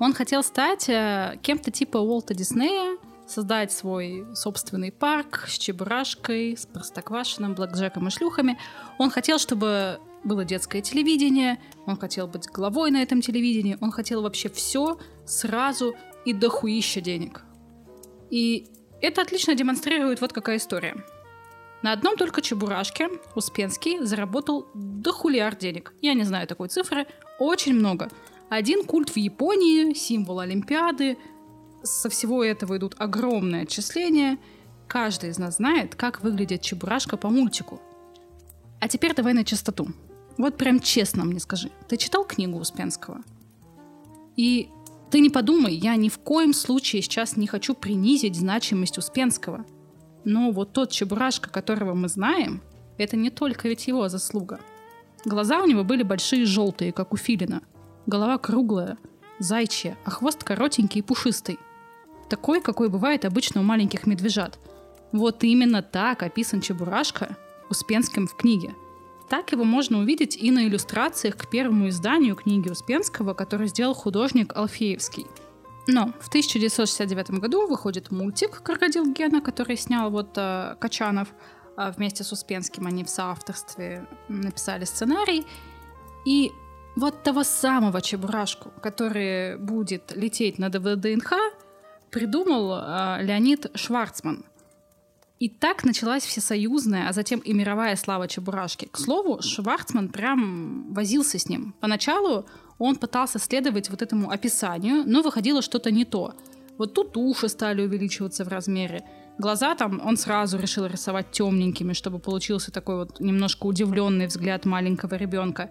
Он 0.00 0.12
хотел 0.12 0.42
стать 0.42 0.88
э, 0.88 1.38
кем-то 1.42 1.70
типа 1.70 1.98
Уолта 1.98 2.34
Диснея, 2.34 2.96
создать 3.28 3.70
свой 3.70 4.26
собственный 4.34 4.90
парк 4.90 5.44
с 5.46 5.56
чебурашкой, 5.56 6.56
с 6.56 6.66
простоквашиным, 6.66 7.54
блэкджеком 7.54 8.08
и 8.08 8.10
шлюхами. 8.10 8.58
Он 8.98 9.10
хотел, 9.10 9.38
чтобы 9.38 10.00
было 10.24 10.44
детское 10.44 10.82
телевидение, 10.82 11.58
он 11.86 11.96
хотел 11.96 12.26
быть 12.26 12.46
главой 12.46 12.90
на 12.90 13.02
этом 13.02 13.20
телевидении, 13.20 13.78
он 13.80 13.90
хотел 13.90 14.22
вообще 14.22 14.48
все 14.48 14.98
сразу 15.24 15.94
и 16.24 16.32
дохуища 16.32 17.00
денег. 17.00 17.42
И 18.30 18.66
это 19.00 19.22
отлично 19.22 19.54
демонстрирует 19.54 20.20
вот 20.20 20.32
какая 20.32 20.58
история. 20.58 20.96
На 21.82 21.92
одном 21.92 22.16
только 22.16 22.42
Чебурашке 22.42 23.08
Успенский 23.34 24.04
заработал 24.04 24.66
до 24.74 25.12
хулиар 25.12 25.56
денег. 25.56 25.94
Я 26.02 26.12
не 26.12 26.24
знаю 26.24 26.46
такой 26.46 26.68
цифры, 26.68 27.06
очень 27.38 27.74
много. 27.74 28.10
Один 28.50 28.84
культ 28.84 29.10
в 29.10 29.16
Японии, 29.16 29.94
символ 29.94 30.40
Олимпиады. 30.40 31.16
Со 31.82 32.10
всего 32.10 32.44
этого 32.44 32.76
идут 32.76 32.96
огромные 32.98 33.62
отчисления. 33.62 34.38
Каждый 34.86 35.30
из 35.30 35.38
нас 35.38 35.56
знает, 35.56 35.94
как 35.94 36.22
выглядит 36.22 36.60
Чебурашка 36.60 37.16
по 37.16 37.30
мультику. 37.30 37.80
А 38.80 38.88
теперь 38.88 39.14
давай 39.14 39.32
на 39.32 39.44
чистоту. 39.44 39.88
Вот 40.38 40.56
прям 40.56 40.80
честно 40.80 41.24
мне 41.24 41.40
скажи, 41.40 41.70
ты 41.88 41.96
читал 41.96 42.24
книгу 42.24 42.58
Успенского? 42.58 43.22
И 44.36 44.68
ты 45.10 45.20
не 45.20 45.30
подумай, 45.30 45.74
я 45.74 45.96
ни 45.96 46.08
в 46.08 46.18
коем 46.18 46.54
случае 46.54 47.02
сейчас 47.02 47.36
не 47.36 47.46
хочу 47.46 47.74
принизить 47.74 48.36
значимость 48.36 48.98
Успенского– 48.98 49.64
но 50.24 50.50
вот 50.50 50.72
тот 50.72 50.90
Чебурашка, 50.90 51.50
которого 51.50 51.94
мы 51.94 52.08
знаем, 52.08 52.62
это 52.98 53.16
не 53.16 53.30
только 53.30 53.68
ведь 53.68 53.86
его 53.86 54.08
заслуга. 54.08 54.60
Глаза 55.24 55.62
у 55.62 55.66
него 55.66 55.84
были 55.84 56.02
большие 56.02 56.44
желтые, 56.44 56.92
как 56.92 57.12
у 57.12 57.16
филина. 57.16 57.62
Голова 58.06 58.38
круглая, 58.38 58.98
зайчья, 59.38 59.96
а 60.04 60.10
хвост 60.10 60.44
коротенький 60.44 61.00
и 61.00 61.02
пушистый. 61.02 61.58
Такой, 62.28 62.60
какой 62.60 62.88
бывает 62.88 63.24
обычно 63.24 63.60
у 63.60 63.64
маленьких 63.64 64.06
медвежат. 64.06 64.58
Вот 65.12 65.42
именно 65.42 65.82
так 65.82 66.22
описан 66.22 66.60
Чебурашка 66.60 67.36
Успенским 67.68 68.26
в 68.26 68.36
книге. 68.36 68.74
Так 69.30 69.52
его 69.52 69.64
можно 69.64 70.00
увидеть 70.00 70.36
и 70.36 70.50
на 70.50 70.66
иллюстрациях 70.66 71.36
к 71.36 71.48
первому 71.48 71.88
изданию 71.88 72.34
книги 72.34 72.68
Успенского, 72.68 73.32
который 73.32 73.68
сделал 73.68 73.94
художник 73.94 74.54
Алфеевский– 74.54 75.26
но 75.86 76.12
в 76.20 76.28
1969 76.28 77.30
году 77.40 77.66
выходит 77.66 78.10
мультик 78.10 78.62
«Крокодил 78.62 79.12
Гена», 79.12 79.40
который 79.40 79.76
снял 79.76 80.10
вот 80.10 80.36
э, 80.36 80.76
Качанов 80.78 81.28
э, 81.76 81.92
вместе 81.96 82.22
с 82.22 82.32
Успенским. 82.32 82.86
Они 82.86 83.02
в 83.02 83.10
соавторстве 83.10 84.06
написали 84.28 84.84
сценарий. 84.84 85.46
И 86.24 86.52
вот 86.96 87.22
того 87.22 87.44
самого 87.44 88.00
Чебурашку, 88.02 88.70
который 88.82 89.56
будет 89.56 90.12
лететь 90.14 90.58
на 90.58 90.68
ВДНХ, 90.68 91.32
придумал 92.10 92.78
э, 92.78 93.22
Леонид 93.22 93.66
Шварцман. 93.74 94.44
И 95.40 95.48
так 95.48 95.84
началась 95.84 96.22
всесоюзная, 96.22 97.08
а 97.08 97.14
затем 97.14 97.40
и 97.40 97.54
мировая 97.54 97.96
слава 97.96 98.28
Чебурашки. 98.28 98.88
К 98.92 98.98
слову, 98.98 99.40
Шварцман 99.40 100.10
прям 100.10 100.92
возился 100.92 101.38
с 101.38 101.48
ним. 101.48 101.74
Поначалу 101.80 102.44
он 102.78 102.96
пытался 102.96 103.38
следовать 103.38 103.88
вот 103.88 104.02
этому 104.02 104.30
описанию, 104.30 105.02
но 105.06 105.22
выходило 105.22 105.62
что-то 105.62 105.90
не 105.90 106.04
то. 106.04 106.34
Вот 106.76 106.92
тут 106.92 107.16
уши 107.16 107.48
стали 107.48 107.80
увеличиваться 107.80 108.44
в 108.44 108.48
размере. 108.48 109.02
Глаза 109.38 109.74
там 109.74 110.02
он 110.04 110.18
сразу 110.18 110.58
решил 110.58 110.84
рисовать 110.84 111.30
темненькими, 111.30 111.94
чтобы 111.94 112.18
получился 112.18 112.70
такой 112.70 112.96
вот 112.96 113.18
немножко 113.18 113.64
удивленный 113.64 114.26
взгляд 114.26 114.66
маленького 114.66 115.14
ребенка. 115.14 115.70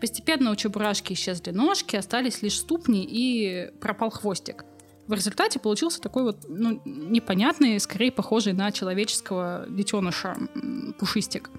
Постепенно 0.00 0.52
у 0.52 0.54
Чебурашки 0.54 1.14
исчезли 1.14 1.50
ножки, 1.50 1.96
остались 1.96 2.40
лишь 2.42 2.58
ступни 2.58 3.04
и 3.04 3.72
пропал 3.80 4.10
хвостик– 4.10 4.64
в 5.08 5.14
результате 5.14 5.58
получился 5.58 6.00
такой 6.00 6.22
вот 6.22 6.44
ну, 6.48 6.80
непонятный, 6.84 7.80
скорее 7.80 8.12
похожий 8.12 8.52
на 8.52 8.70
человеческого 8.70 9.64
детеныша 9.68 10.36
пушистик. 10.98 11.50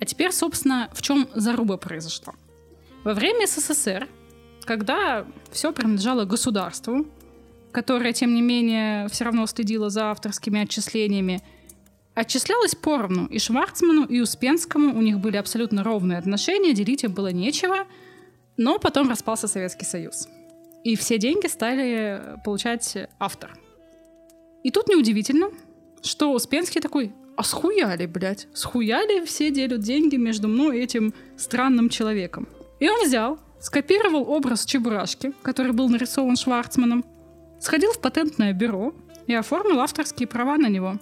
А 0.00 0.04
теперь, 0.04 0.30
собственно, 0.30 0.88
в 0.94 1.02
чем 1.02 1.28
заруба 1.34 1.76
произошла? 1.76 2.34
Во 3.02 3.14
время 3.14 3.46
СССР, 3.46 4.08
когда 4.64 5.26
все 5.50 5.72
принадлежало 5.72 6.24
государству, 6.24 7.06
которое, 7.72 8.12
тем 8.12 8.32
не 8.32 8.42
менее, 8.42 9.08
все 9.08 9.24
равно 9.24 9.46
следило 9.46 9.90
за 9.90 10.12
авторскими 10.12 10.60
отчислениями, 10.60 11.42
отчислялось 12.14 12.76
поровну 12.76 13.26
и 13.26 13.40
Шварцману, 13.40 14.04
и 14.04 14.20
Успенскому, 14.20 14.96
у 14.96 15.02
них 15.02 15.18
были 15.18 15.36
абсолютно 15.36 15.82
ровные 15.82 16.18
отношения, 16.18 16.74
делить 16.74 17.02
им 17.02 17.12
было 17.12 17.32
нечего, 17.32 17.86
но 18.56 18.78
потом 18.78 19.08
распался 19.08 19.48
Советский 19.48 19.84
Союз. 19.84 20.28
И 20.84 20.96
все 20.96 21.18
деньги 21.18 21.46
стали 21.46 22.40
получать 22.44 22.96
автор. 23.18 23.58
И 24.62 24.70
тут 24.70 24.88
неудивительно, 24.88 25.50
что 26.02 26.32
Успенский 26.32 26.80
такой, 26.80 27.12
а 27.36 27.42
схуяли, 27.44 28.06
блядь, 28.06 28.48
схуяли 28.52 29.24
все 29.24 29.50
делят 29.50 29.80
деньги 29.80 30.16
между 30.16 30.48
мной 30.48 30.78
и 30.78 30.82
этим 30.82 31.14
странным 31.36 31.88
человеком. 31.88 32.48
И 32.80 32.88
он 32.88 33.04
взял, 33.06 33.38
скопировал 33.60 34.28
образ 34.28 34.64
Чебурашки, 34.64 35.32
который 35.42 35.72
был 35.72 35.88
нарисован 35.88 36.36
Шварцманом, 36.36 37.04
сходил 37.60 37.92
в 37.92 38.00
патентное 38.00 38.52
бюро 38.52 38.94
и 39.26 39.34
оформил 39.34 39.80
авторские 39.80 40.26
права 40.26 40.56
на 40.56 40.68
него. 40.68 40.98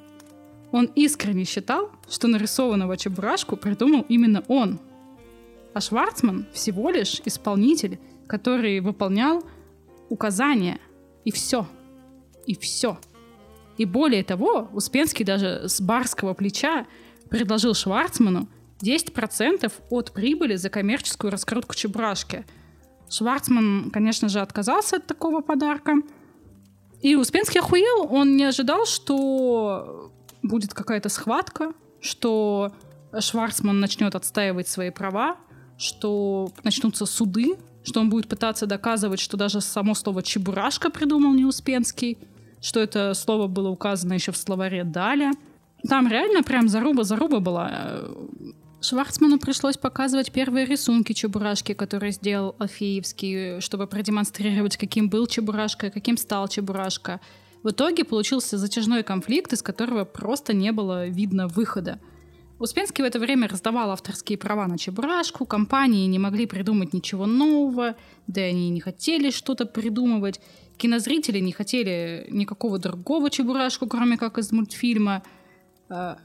Он 0.72 0.90
искренне 0.94 1.44
считал, 1.44 1.90
что 2.08 2.28
нарисованного 2.28 2.96
Чебурашку 2.96 3.56
придумал 3.56 4.04
именно 4.08 4.42
он. 4.48 4.78
А 5.74 5.80
Шварцман 5.80 6.46
всего 6.52 6.90
лишь 6.90 7.20
исполнитель, 7.24 7.98
который 8.26 8.80
выполнял 8.80 9.42
указания, 10.08 10.80
и 11.24 11.30
все. 11.30 11.66
И 12.46 12.54
все. 12.54 12.98
И 13.76 13.84
более 13.84 14.24
того, 14.24 14.68
Успенский 14.72 15.24
даже 15.24 15.68
с 15.68 15.80
барского 15.80 16.34
плеча 16.34 16.86
предложил 17.28 17.74
Шварцману 17.74 18.48
10% 18.80 19.72
от 19.90 20.12
прибыли 20.12 20.56
за 20.56 20.70
коммерческую 20.70 21.30
раскрутку 21.30 21.74
Чебурашки. 21.74 22.44
Шварцман, 23.08 23.90
конечно 23.90 24.28
же, 24.28 24.40
отказался 24.40 24.96
от 24.96 25.06
такого 25.06 25.40
подарка. 25.40 25.94
И 27.00 27.14
Успенский 27.14 27.60
охуел, 27.60 28.06
он 28.10 28.36
не 28.36 28.44
ожидал, 28.44 28.86
что 28.86 30.12
будет 30.42 30.74
какая-то 30.74 31.08
схватка, 31.08 31.72
что 32.00 32.72
Шварцман 33.18 33.80
начнет 33.80 34.14
отстаивать 34.14 34.68
свои 34.68 34.90
права, 34.90 35.36
что 35.78 36.50
начнутся 36.64 37.06
суды 37.06 37.56
что 37.86 38.00
он 38.00 38.10
будет 38.10 38.26
пытаться 38.26 38.66
доказывать, 38.66 39.20
что 39.20 39.36
даже 39.36 39.60
само 39.60 39.94
слово 39.94 40.22
«чебурашка» 40.22 40.90
придумал 40.90 41.32
не 41.34 41.44
Успенский, 41.44 42.18
что 42.60 42.80
это 42.80 43.14
слово 43.14 43.46
было 43.46 43.68
указано 43.68 44.14
еще 44.14 44.32
в 44.32 44.36
словаре 44.36 44.82
«Даля». 44.82 45.30
Там 45.88 46.08
реально 46.08 46.42
прям 46.42 46.68
заруба-заруба 46.68 47.38
была. 47.38 48.00
Шварцману 48.80 49.38
пришлось 49.38 49.76
показывать 49.76 50.32
первые 50.32 50.66
рисунки 50.66 51.12
Чебурашки, 51.12 51.74
которые 51.74 52.10
сделал 52.10 52.56
Алфеевский, 52.58 53.60
чтобы 53.60 53.86
продемонстрировать, 53.86 54.76
каким 54.76 55.08
был 55.08 55.28
Чебурашка 55.28 55.90
каким 55.90 56.16
стал 56.16 56.48
Чебурашка. 56.48 57.20
В 57.62 57.70
итоге 57.70 58.04
получился 58.04 58.58
затяжной 58.58 59.04
конфликт, 59.04 59.52
из 59.52 59.62
которого 59.62 60.04
просто 60.04 60.54
не 60.54 60.72
было 60.72 61.06
видно 61.06 61.46
выхода. 61.46 62.00
Успенский 62.58 63.04
в 63.04 63.06
это 63.06 63.18
время 63.18 63.48
раздавал 63.48 63.90
авторские 63.90 64.38
права 64.38 64.66
на 64.66 64.78
Чебурашку, 64.78 65.44
компании 65.44 66.06
не 66.06 66.18
могли 66.18 66.46
придумать 66.46 66.94
ничего 66.94 67.26
нового, 67.26 67.96
да 68.26 68.46
и 68.46 68.50
они 68.50 68.70
не 68.70 68.80
хотели 68.80 69.30
что-то 69.30 69.66
придумывать. 69.66 70.40
Кинозрители 70.78 71.38
не 71.38 71.52
хотели 71.52 72.26
никакого 72.30 72.78
другого 72.78 73.28
Чебурашку, 73.28 73.86
кроме 73.86 74.16
как 74.16 74.38
из 74.38 74.52
мультфильма. 74.52 75.22
А, 75.90 76.16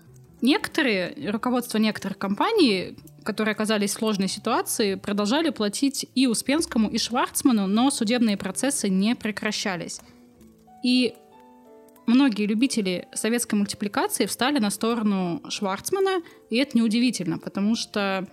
некоторые, 0.41 1.29
руководство 1.29 1.77
некоторых 1.79 2.17
компаний, 2.17 2.95
которые 3.23 3.51
оказались 3.51 3.91
в 3.91 3.99
сложной 3.99 4.29
ситуации, 4.29 4.95
продолжали 4.95 5.49
платить 5.49 6.05
и 6.15 6.27
Успенскому, 6.27 6.89
и 6.89 6.97
Шварцману, 6.97 7.67
но 7.67 7.91
судебные 7.91 8.37
процессы 8.37 8.87
не 8.87 9.15
прекращались. 9.15 9.99
И 10.81 11.13
многие 12.11 12.45
любители 12.45 13.07
советской 13.13 13.55
мультипликации 13.55 14.25
встали 14.25 14.59
на 14.59 14.69
сторону 14.69 15.41
Шварцмана, 15.49 16.21
и 16.49 16.57
это 16.57 16.77
неудивительно, 16.77 17.39
потому 17.39 17.75
что 17.75 18.27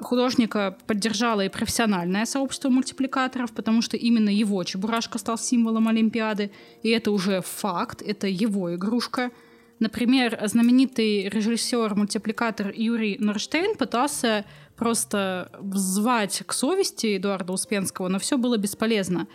художника 0.00 0.76
поддержало 0.86 1.44
и 1.44 1.48
профессиональное 1.48 2.26
сообщество 2.26 2.68
мультипликаторов, 2.68 3.52
потому 3.52 3.82
что 3.82 3.96
именно 3.96 4.28
его 4.28 4.62
Чебурашка 4.64 5.18
стал 5.18 5.38
символом 5.38 5.88
Олимпиады, 5.88 6.50
и 6.82 6.90
это 6.90 7.10
уже 7.10 7.40
факт, 7.40 8.02
это 8.02 8.26
его 8.26 8.74
игрушка. 8.74 9.30
Например, 9.78 10.38
знаменитый 10.46 11.28
режиссер-мультипликатор 11.28 12.72
Юрий 12.74 13.16
Норштейн 13.18 13.76
пытался 13.76 14.44
просто 14.76 15.50
взвать 15.60 16.42
к 16.46 16.52
совести 16.52 17.16
Эдуарда 17.16 17.52
Успенского, 17.52 18.08
но 18.08 18.18
все 18.18 18.36
было 18.38 18.56
бесполезно. 18.56 19.26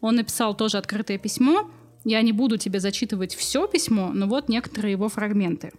Он 0.00 0.16
написал 0.16 0.54
тоже 0.54 0.76
открытое 0.78 1.18
письмо, 1.18 1.70
я 2.04 2.20
не 2.22 2.32
буду 2.32 2.58
тебе 2.58 2.80
зачитывать 2.80 3.34
все 3.34 3.66
письмо, 3.66 4.10
но 4.12 4.26
вот 4.26 4.48
некоторые 4.48 4.92
его 4.92 5.08
фрагменты. 5.08 5.72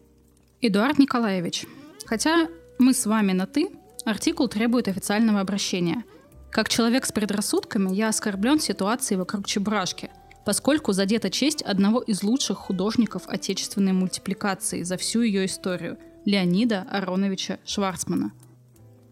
Эдуард 0.59 0.97
Николаевич, 0.97 1.65
хотя 2.05 2.47
мы 2.80 2.93
с 2.93 3.05
вами 3.05 3.32
на 3.32 3.45
«ты», 3.45 3.69
артикул 4.05 4.47
требует 4.47 4.88
официального 4.88 5.39
обращения. 5.39 6.03
Как 6.51 6.69
человек 6.69 7.05
с 7.05 7.11
предрассудками, 7.11 7.93
я 7.93 8.09
оскорблен 8.09 8.59
ситуацией 8.59 9.19
вокруг 9.19 9.45
Чебурашки, 9.45 10.09
поскольку 10.45 10.93
задета 10.93 11.30
честь 11.30 11.61
одного 11.61 12.01
из 12.01 12.23
лучших 12.23 12.57
художников 12.57 13.23
отечественной 13.28 13.93
мультипликации 13.93 14.84
за 14.84 14.97
всю 14.97 15.21
ее 15.21 15.45
историю– 15.45 15.97
Леонида 16.26 16.88
Ароновича 16.89 17.59
Шварцмана. 17.65 18.32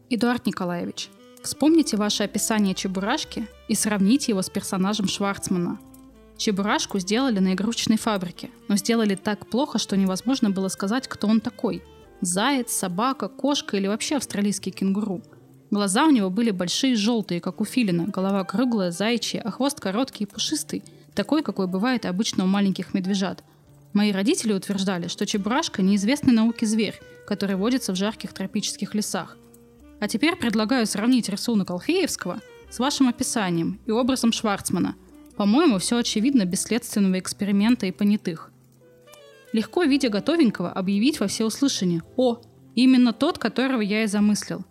Эдуард 0.09 0.47
Николаевич, 0.47 1.09
вспомните 1.43 1.95
ваше 1.95 2.24
описание 2.24 2.74
Чебурашки 2.74 3.47
и 3.68 3.76
сравните 3.76 4.32
его 4.32 4.41
с 4.41 4.49
персонажем 4.49 5.07
Шварцмана– 5.07 5.80
Чебурашку 6.44 7.00
сделали 7.00 7.39
на 7.39 7.54
игрушечной 7.54 7.98
фабрике, 7.98 8.50
но 8.68 8.76
сделали 8.76 9.16
так 9.16 9.48
плохо, 9.48 9.80
что 9.80 9.96
невозможно 9.96 10.50
было 10.50 10.68
сказать, 10.68 11.08
кто 11.08 11.28
он 11.28 11.39
такой. 11.39 11.82
Заяц, 12.20 12.74
собака, 12.74 13.30
кошка 13.30 13.78
или 13.78 13.88
вообще 13.88 14.18
австралийский 14.18 14.72
кенгуру. 14.72 15.22
Глаза 15.72 16.04
у 16.04 16.10
него 16.10 16.30
были 16.30 16.52
большие 16.52 16.98
желтые, 16.98 17.39
как 17.39 17.62
у 17.62 17.64
филина, 17.64 18.08
голова 18.08 18.44
круглая, 18.44 18.91
заячья, 18.91 19.41
а 19.41 19.52
хвост 19.52 19.80
короткий 19.80 20.26
и 20.26 20.28
пушистый, 20.28 20.84
такой, 21.16 21.44
какой 21.44 21.68
бывает 21.68 22.06
обычно 22.06 22.44
у 22.44 22.48
маленьких 22.48 22.94
медвежат. 22.94 23.41
Мои 23.94 24.12
родители 24.12 24.52
утверждали, 24.52 25.08
что 25.08 25.26
чебурашка– 25.26 25.82
неизвестный 25.82 26.34
науке 26.34 26.66
зверь, 26.66 27.00
который 27.26 27.56
водится 27.56 27.94
в 27.94 27.96
жарких 27.96 28.34
тропических 28.34 28.94
лесах. 28.94 29.38
А 30.02 30.10
теперь 30.10 30.36
предлагаю 30.36 30.88
сравнить 30.88 31.30
рисунок 31.30 31.72
Алфеевского 31.72 32.41
с 32.70 32.80
вашим 32.80 33.08
описанием 33.08 33.80
и 33.86 33.91
образом 33.91 34.34
Шварцмана– 34.34 34.96
по-моему, 35.36 35.80
все 35.80 35.98
очевидно 35.98 36.46
без 36.46 36.64
следственного 36.64 37.20
эксперимента 37.20 37.86
и 37.86 37.92
понятых. 37.92 38.52
Легко, 39.52 39.84
видя 39.84 40.10
готовенького, 40.10 40.72
объявить 40.72 41.20
во 41.20 41.28
всеуслышание 41.28 42.02
«О, 42.18 42.42
именно 42.76 43.14
тот, 43.14 43.38
которого 43.38 43.82
я 43.82 44.04
и 44.04 44.08
замыслил». 44.08 44.64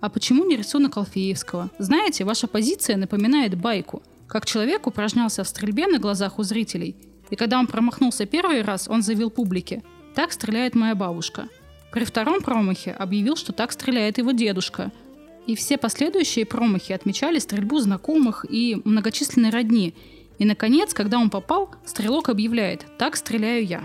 А 0.00 0.10
почему 0.10 0.44
не 0.44 0.56
рисунок 0.56 0.96
Алфеевского? 0.96 1.70
Знаете, 1.78 2.24
ваша 2.24 2.46
позиция 2.46 2.96
напоминает 2.96 3.54
байку. 3.54 4.02
Как 4.26 4.44
человек 4.44 4.86
упражнялся 4.86 5.44
в 5.44 5.48
стрельбе 5.48 5.86
на 5.86 5.98
глазах 5.98 6.38
у 6.38 6.42
зрителей, 6.42 6.96
и 7.30 7.36
когда 7.36 7.58
он 7.58 7.66
промахнулся 7.66 8.26
первый 8.26 8.62
раз, 8.62 8.88
он 8.88 9.02
заявил 9.02 9.30
публике 9.30 9.82
«Так 10.14 10.32
стреляет 10.32 10.74
моя 10.74 10.94
бабушка». 10.94 11.48
При 11.92 12.04
втором 12.04 12.42
промахе 12.42 12.90
объявил, 12.90 13.36
что 13.36 13.52
так 13.52 13.72
стреляет 13.72 14.18
его 14.18 14.32
дедушка– 14.32 14.90
и 15.46 15.54
все 15.54 15.76
последующие 15.76 16.46
промахи 16.46 16.92
отмечали 16.92 17.38
стрельбу 17.38 17.78
знакомых 17.78 18.46
и 18.48 18.80
многочисленной 18.84 19.50
родни. 19.50 19.94
И, 20.38 20.44
наконец, 20.44 20.94
когда 20.94 21.18
он 21.18 21.30
попал, 21.30 21.70
стрелок 21.84 22.28
объявляет 22.28 22.86
«Так 22.98 23.16
стреляю 23.16 23.64
я». 23.64 23.84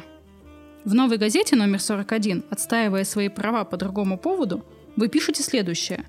В 0.85 0.93
«Новой 0.93 1.17
газете» 1.17 1.55
номер 1.55 1.81
41, 1.81 2.45
отстаивая 2.49 3.03
свои 3.03 3.29
права 3.29 3.65
по 3.65 3.77
другому 3.77 4.17
поводу, 4.17 4.65
вы 4.95 5.09
пишете 5.09 5.43
следующее. 5.43 6.05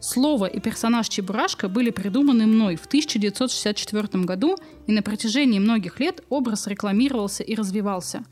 Слово 0.00 0.46
и 0.46 0.60
персонаж 0.60 1.08
Чебурашка 1.08 1.68
были 1.68 1.90
придуманы 1.90 2.46
мной 2.46 2.76
в 2.76 2.86
1964 2.86 4.24
году, 4.24 4.56
и 4.86 4.92
на 4.92 5.02
протяжении 5.02 5.58
многих 5.58 6.00
лет 6.00 6.22
образ 6.28 6.66
рекламировался 6.66 7.42
и 7.42 7.54
развивался. 7.54 8.24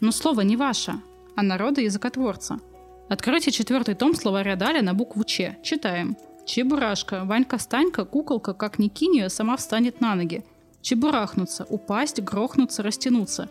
Но 0.00 0.12
слово 0.12 0.42
не 0.42 0.56
ваше, 0.56 0.94
а 1.34 1.42
народа 1.42 1.80
языкотворца. 1.80 2.60
Откройте 3.08 3.52
четвертый 3.52 3.94
том 3.94 4.14
словаря 4.14 4.56
Даля 4.56 4.82
на 4.82 4.92
букву 4.92 5.22
Ч. 5.22 5.56
Читаем. 5.62 6.16
Чебурашка, 6.44 7.24
Ванька-встанька, 7.24 8.04
куколка, 8.04 8.52
как 8.52 8.78
ни 8.80 8.88
кинь 8.88 9.16
ее, 9.16 9.28
сама 9.28 9.56
встанет 9.56 10.00
на 10.00 10.14
ноги. 10.16 10.44
Чебурахнуться, 10.82 11.66
упасть, 11.68 12.20
грохнуться, 12.20 12.82
растянуться. 12.82 13.48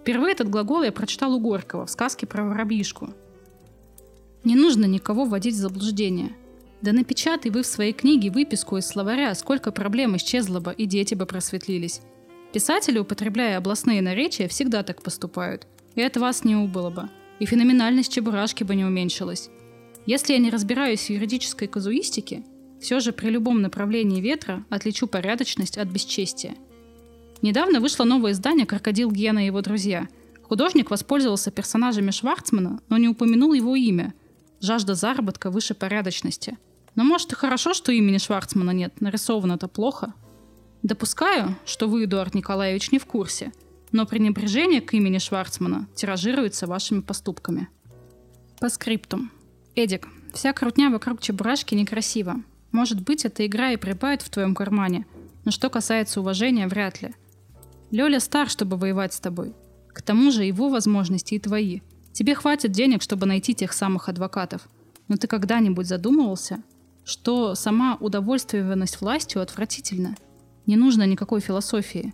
Впервые 0.00 0.32
этот 0.32 0.50
глагол 0.50 0.82
я 0.82 0.92
прочитал 0.92 1.34
у 1.34 1.40
Горького 1.40 1.86
в 1.86 1.90
сказке 1.90 2.26
про 2.26 2.44
воробьишку. 2.44 3.10
Не 4.44 4.56
нужно 4.56 4.84
никого 4.84 5.24
вводить 5.24 5.54
в 5.54 5.58
заблуждение. 5.58 6.36
Да 6.82 6.92
напечатай 6.92 7.50
вы 7.50 7.62
в 7.62 7.66
своей 7.66 7.92
книге 7.92 8.30
выписку 8.30 8.76
из 8.76 8.86
словаря, 8.86 9.34
сколько 9.34 9.72
проблем 9.72 10.16
исчезло 10.16 10.60
бы, 10.60 10.72
и 10.72 10.86
дети 10.86 11.14
бы 11.14 11.26
просветлились. 11.26 12.02
Писатели, 12.52 12.98
употребляя 12.98 13.58
областные 13.58 14.00
наречия, 14.00 14.48
всегда 14.48 14.82
так 14.82 15.02
поступают. 15.02 15.66
И 15.94 16.02
от 16.02 16.16
вас 16.16 16.44
не 16.44 16.56
убыло 16.56 16.90
бы. 16.90 17.08
И 17.38 17.46
феноменальность 17.46 18.12
чебурашки 18.12 18.64
бы 18.64 18.74
не 18.74 18.84
уменьшилась. 18.84 19.50
Если 20.06 20.32
я 20.32 20.38
не 20.38 20.50
разбираюсь 20.50 21.06
в 21.06 21.10
юридической 21.10 21.68
казуистике, 21.68 22.44
все 22.80 23.00
же 23.00 23.12
при 23.12 23.28
любом 23.28 23.62
направлении 23.62 24.20
ветра 24.20 24.64
отличу 24.70 25.06
порядочность 25.06 25.78
от 25.78 25.88
бесчестия. 25.88 26.54
Недавно 27.42 27.80
вышло 27.80 28.04
новое 28.04 28.32
издание 28.32 28.66
«Крокодил 28.66 29.10
Гена 29.10 29.40
и 29.40 29.46
его 29.46 29.60
друзья». 29.60 30.08
Художник 30.42 30.90
воспользовался 30.90 31.50
персонажами 31.50 32.10
Шварцмана, 32.10 32.80
но 32.88 32.96
не 32.96 33.08
упомянул 33.08 33.52
его 33.52 33.76
имя. 33.76 34.14
Жажда 34.60 34.94
заработка 34.94 35.50
выше 35.50 35.74
порядочности. 35.74 36.56
Но 36.94 37.04
может 37.04 37.32
и 37.32 37.36
хорошо, 37.36 37.74
что 37.74 37.92
имени 37.92 38.18
Шварцмана 38.18 38.70
нет, 38.70 39.00
нарисовано-то 39.00 39.68
плохо– 39.68 40.14
Допускаю, 40.82 41.56
что 41.64 41.88
вы, 41.88 42.04
Эдуард 42.04 42.34
Николаевич, 42.34 42.92
не 42.92 42.98
в 42.98 43.06
курсе, 43.06 43.52
но 43.92 44.06
пренебрежение 44.06 44.80
к 44.80 44.94
имени 44.94 45.18
Шварцмана 45.18 45.88
тиражируется 45.94 46.66
вашими 46.66 47.00
поступками. 47.00 47.68
По 48.60 48.68
скриптум. 48.68 49.30
Эдик, 49.74 50.08
вся 50.34 50.52
крутня 50.52 50.90
вокруг 50.90 51.20
Чебурашки 51.20 51.74
некрасива. 51.74 52.36
Может 52.72 53.02
быть, 53.02 53.24
эта 53.24 53.46
игра 53.46 53.70
и 53.70 53.76
прибавит 53.76 54.22
в 54.22 54.30
твоем 54.30 54.54
кармане, 54.54 55.06
но 55.44 55.50
что 55.50 55.70
касается 55.70 56.20
уважения, 56.20 56.66
вряд 56.66 57.00
ли. 57.02 57.14
Лёля 57.90 58.20
стар, 58.20 58.48
чтобы 58.48 58.76
воевать 58.76 59.14
с 59.14 59.20
тобой. 59.20 59.54
К 59.88 60.02
тому 60.02 60.30
же 60.30 60.44
его 60.44 60.68
возможности 60.68 61.34
и 61.34 61.38
твои. 61.38 61.80
Тебе 62.12 62.34
хватит 62.34 62.72
денег, 62.72 63.02
чтобы 63.02 63.26
найти 63.26 63.54
тех 63.54 63.72
самых 63.72 64.08
адвокатов. 64.08 64.68
Но 65.08 65.16
ты 65.16 65.26
когда-нибудь 65.26 65.86
задумывался, 65.86 66.62
что 67.04 67.54
сама 67.54 67.96
удовольствиеванность 68.00 69.00
властью 69.00 69.40
отвратительна– 69.40 70.16
не 70.68 70.76
нужно 70.76 71.04
никакой 71.04 71.40
философии. 71.40 72.12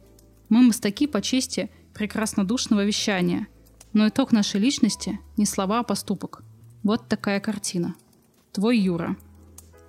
Мы 0.49 0.63
мастаки 0.63 1.07
по 1.07 1.21
чести 1.21 1.71
прекраснодушного 1.95 2.85
вещания. 2.85 3.49
Но 3.93 4.09
итог 4.09 4.33
нашей 4.33 4.61
личности 4.61 5.21
не 5.37 5.47
слова, 5.47 5.81
а 5.81 5.83
поступок. 5.83 6.43
Вот 6.83 7.09
такая 7.09 7.41
картина. 7.41 7.95
Твой 8.53 8.79
Юра. 8.79 9.17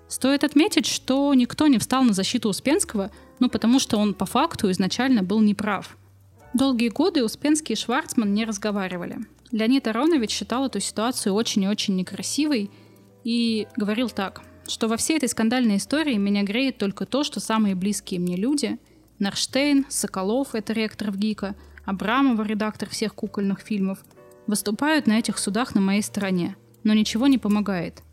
Стоит 0.07 0.43
отметить, 0.43 0.85
что 0.85 1.33
никто 1.33 1.67
не 1.67 1.79
встал 1.79 2.03
на 2.03 2.13
защиту 2.13 2.49
Успенского, 2.49 3.11
ну 3.39 3.49
потому 3.49 3.79
что 3.79 3.97
он 3.97 4.13
по 4.13 4.25
факту 4.25 4.69
изначально 4.71 5.23
был 5.23 5.41
неправ. 5.41 5.97
Долгие 6.53 6.89
годы 6.89 7.23
Успенский 7.23 7.73
и 7.73 7.77
Шварцман 7.77 8.33
не 8.33 8.45
разговаривали. 8.45 9.17
Леонид 9.51 9.87
Аронович 9.87 10.31
считал 10.31 10.67
эту 10.67 10.79
ситуацию 10.79 11.33
очень 11.33 11.63
и 11.63 11.67
очень 11.67 11.95
некрасивой 11.95 12.69
и 13.23 13.67
говорил 13.75 14.09
так– 14.09 14.41
что 14.67 14.87
во 14.87 14.97
всей 14.97 15.17
этой 15.17 15.29
скандальной 15.29 15.77
истории 15.77 16.15
меня 16.15 16.43
греет 16.43 16.77
только 16.77 17.05
то, 17.05 17.23
что 17.23 17.39
самые 17.39 17.75
близкие 17.75 18.19
мне 18.19 18.35
люди– 18.35 18.79
Нарштейн, 19.20 19.86
Соколов– 19.89 20.49
это 20.55 20.74
ректор 20.74 21.11
в 21.11 21.18
ГИКа, 21.18 21.55
Абрамова– 21.86 22.41
редактор 22.43 22.89
всех 22.89 23.16
кукольных 23.16 23.59
фильмов– 23.61 24.03
выступают 24.47 25.07
на 25.07 25.20
этих 25.20 25.38
судах 25.38 25.76
на 25.76 25.82
моей 25.82 26.01
стороне. 26.01 26.55
Но 26.84 26.93
ничего 26.93 27.28
не 27.28 27.38
помогает. 27.38 28.03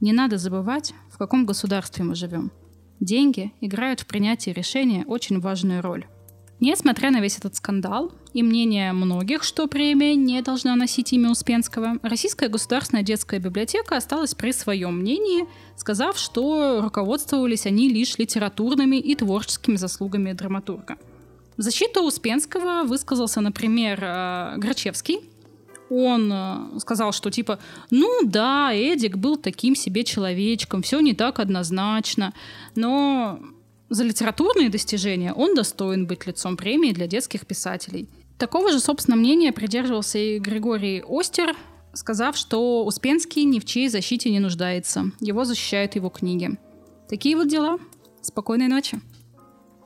Не 0.00 0.12
надо 0.12 0.38
забывать, 0.38 0.94
в 1.10 1.18
каком 1.18 1.44
государстве 1.44 2.04
мы 2.04 2.14
живем. 2.14 2.50
Деньги 3.00 3.52
играют 3.60 4.00
в 4.00 4.06
принятии 4.06 4.50
решения 4.50 5.04
очень 5.06 5.40
важную 5.40 5.82
роль. 5.82 6.06
Несмотря 6.62 7.10
на 7.10 7.18
весь 7.18 7.38
этот 7.38 7.56
скандал 7.56 8.12
и 8.34 8.42
мнение 8.44 8.92
многих, 8.92 9.42
что 9.42 9.66
премия 9.66 10.14
не 10.14 10.40
должна 10.42 10.76
носить 10.76 11.12
имя 11.12 11.32
Успенского, 11.32 11.94
Российская 12.02 12.48
государственная 12.48 13.02
детская 13.02 13.40
библиотека 13.40 13.96
осталась 13.96 14.36
при 14.36 14.52
своем 14.52 15.00
мнении, 15.00 15.48
сказав, 15.76 16.16
что 16.16 16.80
руководствовались 16.80 17.66
они 17.66 17.88
лишь 17.88 18.16
литературными 18.16 18.94
и 18.94 19.16
творческими 19.16 19.74
заслугами 19.74 20.34
драматурга. 20.34 20.98
В 21.56 21.62
защиту 21.62 22.04
Успенского 22.04 22.84
высказался, 22.84 23.40
например, 23.40 23.98
э, 24.00 24.54
Грачевский. 24.58 25.18
Он 25.90 26.32
э, 26.32 26.78
сказал, 26.78 27.10
что 27.10 27.32
типа, 27.32 27.58
ну 27.90 28.20
да, 28.22 28.72
Эдик 28.72 29.16
был 29.16 29.36
таким 29.36 29.74
себе 29.74 30.04
человечком, 30.04 30.82
все 30.82 31.00
не 31.00 31.12
так 31.12 31.40
однозначно, 31.40 32.32
но 32.76 33.40
за 33.92 34.04
литературные 34.04 34.70
достижения 34.70 35.32
он 35.32 35.54
достоин 35.54 36.06
быть 36.06 36.26
лицом 36.26 36.56
премии 36.56 36.92
для 36.92 37.06
детских 37.06 37.46
писателей. 37.46 38.08
Такого 38.38 38.72
же, 38.72 38.80
собственно, 38.80 39.16
мнения 39.16 39.52
придерживался 39.52 40.18
и 40.18 40.38
Григорий 40.38 41.04
Остер, 41.06 41.54
сказав, 41.92 42.36
что 42.36 42.84
Успенский 42.84 43.44
ни 43.44 43.60
в 43.60 43.64
чьей 43.64 43.88
защите 43.88 44.30
не 44.30 44.40
нуждается. 44.40 45.12
Его 45.20 45.44
защищают 45.44 45.94
его 45.94 46.08
книги. 46.08 46.58
Такие 47.08 47.36
вот 47.36 47.48
дела. 47.48 47.78
Спокойной 48.22 48.68
ночи. 48.68 49.00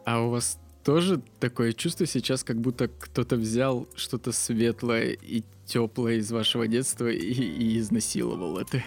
А 0.04 0.22
у 0.22 0.30
вас 0.30 0.59
тоже 0.84 1.20
такое 1.40 1.72
чувство 1.72 2.07
сейчас, 2.07 2.44
как 2.44 2.61
будто 2.61 2.86
кто-то 2.86 3.36
взял 3.36 3.88
что-то 3.96 4.30
светлое 4.30 5.16
и 5.20 5.42
теплое 5.66 6.18
из 6.18 6.30
вашего 6.30 6.68
детства 6.68 7.11
и, 7.11 7.32
и 7.32 7.78
изнасиловал 7.80 8.59
это? 8.59 8.84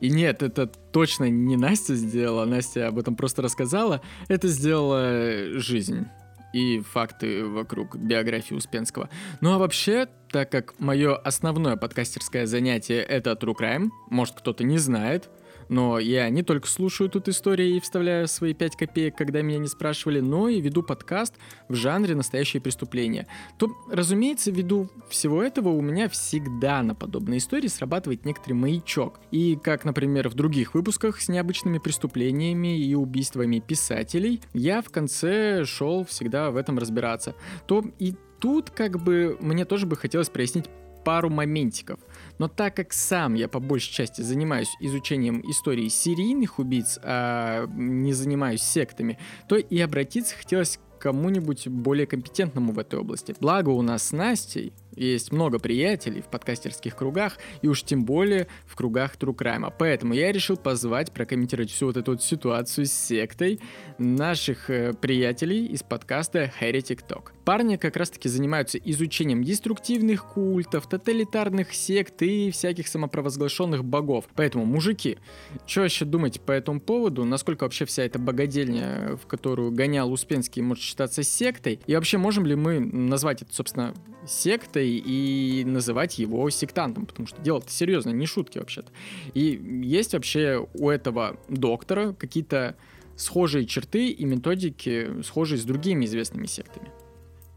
И 0.00 0.10
нет, 0.10 0.42
это 0.42 0.66
точно 0.66 1.28
не 1.30 1.56
Настя 1.56 1.94
сделала, 1.94 2.44
Настя 2.44 2.88
об 2.88 2.98
этом 2.98 3.16
просто 3.16 3.42
рассказала. 3.42 4.00
Это 4.28 4.48
сделала 4.48 5.58
жизнь 5.58 6.06
и 6.52 6.80
факты 6.80 7.44
вокруг 7.44 7.96
биографии 7.96 8.54
Успенского. 8.54 9.08
Ну 9.40 9.52
а 9.52 9.58
вообще, 9.58 10.08
так 10.30 10.50
как 10.50 10.78
мое 10.78 11.14
основное 11.16 11.76
подкастерское 11.76 12.46
занятие 12.46 13.02
это 13.02 13.32
True 13.32 13.54
Crime, 13.58 13.88
может 14.10 14.36
кто-то 14.36 14.64
не 14.64 14.78
знает, 14.78 15.28
но 15.68 15.98
я 15.98 16.28
не 16.30 16.42
только 16.42 16.68
слушаю 16.68 17.10
тут 17.10 17.28
истории 17.28 17.76
и 17.76 17.80
вставляю 17.80 18.28
свои 18.28 18.54
5 18.54 18.76
копеек, 18.76 19.16
когда 19.16 19.42
меня 19.42 19.58
не 19.58 19.68
спрашивали, 19.68 20.20
но 20.20 20.48
и 20.48 20.60
веду 20.60 20.82
подкаст 20.82 21.34
в 21.68 21.74
жанре 21.74 22.14
«Настоящее 22.14 22.60
преступление». 22.60 23.26
То, 23.58 23.68
разумеется, 23.90 24.50
ввиду 24.50 24.88
всего 25.08 25.42
этого 25.42 25.70
у 25.70 25.80
меня 25.80 26.08
всегда 26.08 26.82
на 26.82 26.94
подобные 26.94 27.38
истории 27.38 27.68
срабатывает 27.68 28.24
некоторый 28.24 28.54
маячок. 28.54 29.20
И 29.30 29.56
как, 29.62 29.84
например, 29.84 30.28
в 30.28 30.34
других 30.34 30.74
выпусках 30.74 31.20
с 31.20 31.28
необычными 31.28 31.78
преступлениями 31.78 32.78
и 32.78 32.94
убийствами 32.94 33.58
писателей, 33.58 34.40
я 34.54 34.82
в 34.82 34.90
конце 34.90 35.64
шел 35.64 36.04
всегда 36.04 36.50
в 36.50 36.56
этом 36.56 36.78
разбираться. 36.78 37.34
То 37.66 37.84
и 37.98 38.14
тут 38.40 38.70
как 38.70 39.02
бы 39.02 39.36
мне 39.40 39.64
тоже 39.64 39.86
бы 39.86 39.96
хотелось 39.96 40.28
прояснить 40.28 40.66
пару 41.04 41.30
моментиков. 41.30 42.00
Но 42.38 42.48
так 42.48 42.76
как 42.76 42.92
сам 42.92 43.34
я 43.34 43.48
по 43.48 43.60
большей 43.60 43.92
части 43.92 44.22
занимаюсь 44.22 44.70
изучением 44.80 45.42
истории 45.50 45.88
серийных 45.88 46.58
убийц, 46.58 46.98
а 47.02 47.66
не 47.74 48.12
занимаюсь 48.12 48.62
сектами, 48.62 49.18
то 49.48 49.56
и 49.56 49.80
обратиться 49.80 50.36
хотелось 50.36 50.78
к 50.78 51.02
кому-нибудь 51.02 51.68
более 51.68 52.06
компетентному 52.06 52.72
в 52.72 52.78
этой 52.78 52.98
области. 52.98 53.34
Благо 53.40 53.70
у 53.70 53.82
нас 53.82 54.08
с 54.08 54.12
Настей 54.12 54.72
есть 54.96 55.30
много 55.32 55.58
приятелей 55.58 56.20
в 56.20 56.26
подкастерских 56.26 56.96
кругах, 56.96 57.38
и 57.62 57.68
уж 57.68 57.82
тем 57.84 58.04
более 58.04 58.48
в 58.66 58.74
кругах 58.74 59.14
True 59.16 59.34
Crime. 59.34 59.72
Поэтому 59.78 60.14
я 60.14 60.32
решил 60.32 60.56
позвать 60.56 61.12
прокомментировать 61.12 61.70
всю 61.70 61.86
вот 61.86 61.96
эту 61.96 62.12
вот 62.12 62.22
ситуацию 62.22 62.86
с 62.86 62.92
сектой 62.92 63.60
наших 63.98 64.70
э, 64.70 64.92
приятелей 64.92 65.66
из 65.66 65.82
подкаста 65.82 66.52
Heretic 66.60 67.02
Talk. 67.08 67.37
Парни 67.48 67.76
как 67.76 67.96
раз-таки 67.96 68.28
занимаются 68.28 68.76
изучением 68.76 69.42
деструктивных 69.42 70.26
культов, 70.26 70.86
тоталитарных 70.86 71.72
сект 71.72 72.20
и 72.20 72.50
всяких 72.50 72.86
самопровозглашенных 72.86 73.86
богов. 73.86 74.26
Поэтому, 74.34 74.66
мужики, 74.66 75.16
что 75.64 75.80
вообще 75.80 76.04
думаете 76.04 76.40
по 76.40 76.52
этому 76.52 76.78
поводу? 76.78 77.24
Насколько 77.24 77.62
вообще 77.62 77.86
вся 77.86 78.02
эта 78.02 78.18
богадельня, 78.18 79.16
в 79.16 79.26
которую 79.26 79.72
гонял 79.72 80.12
Успенский, 80.12 80.60
может 80.60 80.84
считаться 80.84 81.22
сектой? 81.22 81.80
И 81.86 81.94
вообще 81.94 82.18
можем 82.18 82.44
ли 82.44 82.54
мы 82.54 82.80
назвать 82.80 83.40
это, 83.40 83.54
собственно, 83.54 83.94
сектой 84.26 85.02
и 85.02 85.64
называть 85.64 86.18
его 86.18 86.50
сектантом? 86.50 87.06
Потому 87.06 87.28
что 87.28 87.40
дело-то 87.40 87.70
серьезно, 87.70 88.10
не 88.10 88.26
шутки 88.26 88.58
вообще-то. 88.58 88.92
И 89.32 89.58
есть 89.82 90.12
вообще 90.12 90.68
у 90.74 90.90
этого 90.90 91.38
доктора 91.48 92.12
какие-то 92.12 92.76
схожие 93.16 93.64
черты 93.64 94.10
и 94.10 94.26
методики, 94.26 95.22
схожие 95.22 95.58
с 95.58 95.64
другими 95.64 96.04
известными 96.04 96.44
сектами? 96.44 96.90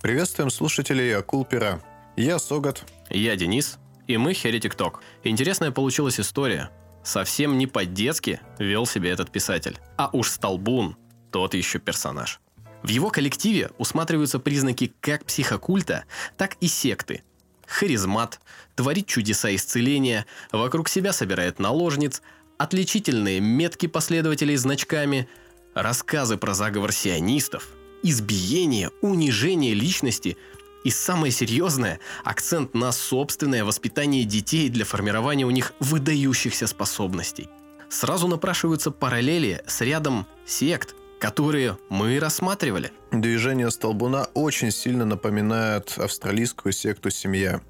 Приветствуем 0.01 0.49
слушателей 0.49 1.15
Акул 1.15 1.45
Пера. 1.45 1.79
Я 2.15 2.39
Согат. 2.39 2.91
Я 3.11 3.35
Денис. 3.35 3.77
И 4.07 4.17
мы 4.17 4.31
Heretic 4.31 4.75
Talk. 4.75 4.95
Интересная 5.23 5.69
получилась 5.69 6.19
история. 6.19 6.71
Совсем 7.03 7.59
не 7.59 7.67
по-детски 7.67 8.39
вел 8.57 8.87
себя 8.87 9.11
этот 9.11 9.29
писатель. 9.29 9.77
А 9.97 10.09
уж 10.11 10.31
Столбун– 10.31 10.97
тот 11.31 11.53
еще 11.53 11.77
персонаж. 11.77 12.41
В 12.81 12.87
его 12.87 13.11
коллективе 13.11 13.69
усматриваются 13.77 14.39
признаки 14.39 14.91
как 15.01 15.23
психокульта, 15.23 16.05
так 16.35 16.57
и 16.61 16.67
секты. 16.67 17.21
харизмат, 17.67 18.39
творит 18.75 19.05
чудеса 19.05 19.53
исцеления, 19.53 20.25
вокруг 20.51 20.89
себя 20.89 21.13
собирает 21.13 21.59
наложниц, 21.59 22.23
отличительные 22.57 23.39
метки 23.39 23.85
последователей 23.85 24.55
значками, 24.55 25.29
рассказы 25.75 26.37
про 26.37 26.55
заговор 26.55 26.91
сионистов, 26.91 27.67
избиение, 28.03 28.91
унижение 29.01 29.73
личности 29.73 30.37
и 30.83 30.89
самое 30.89 31.31
серьезное– 31.31 31.99
акцент 32.23 32.73
на 32.73 32.91
собственное 32.91 33.63
воспитание 33.63 34.23
детей 34.23 34.69
для 34.69 34.85
формирования 34.85 35.45
у 35.45 35.51
них 35.51 35.73
выдающихся 35.79 36.67
способностей. 36.67 37.49
Сразу 37.89 38.27
напрашиваются 38.27 38.89
параллели 38.89 39.61
с 39.67 39.81
рядом 39.81 40.25
сект, 40.45 40.95
которые 41.19 41.77
мы 41.89 42.19
рассматривали. 42.19 42.91
Движение 43.11 43.69
Столбуна 43.69 44.27
очень 44.33 44.71
сильно 44.71 45.05
напоминает 45.05 45.93
австралийскую 45.97 46.73
секту 46.73 47.11
«Семья», 47.11 47.61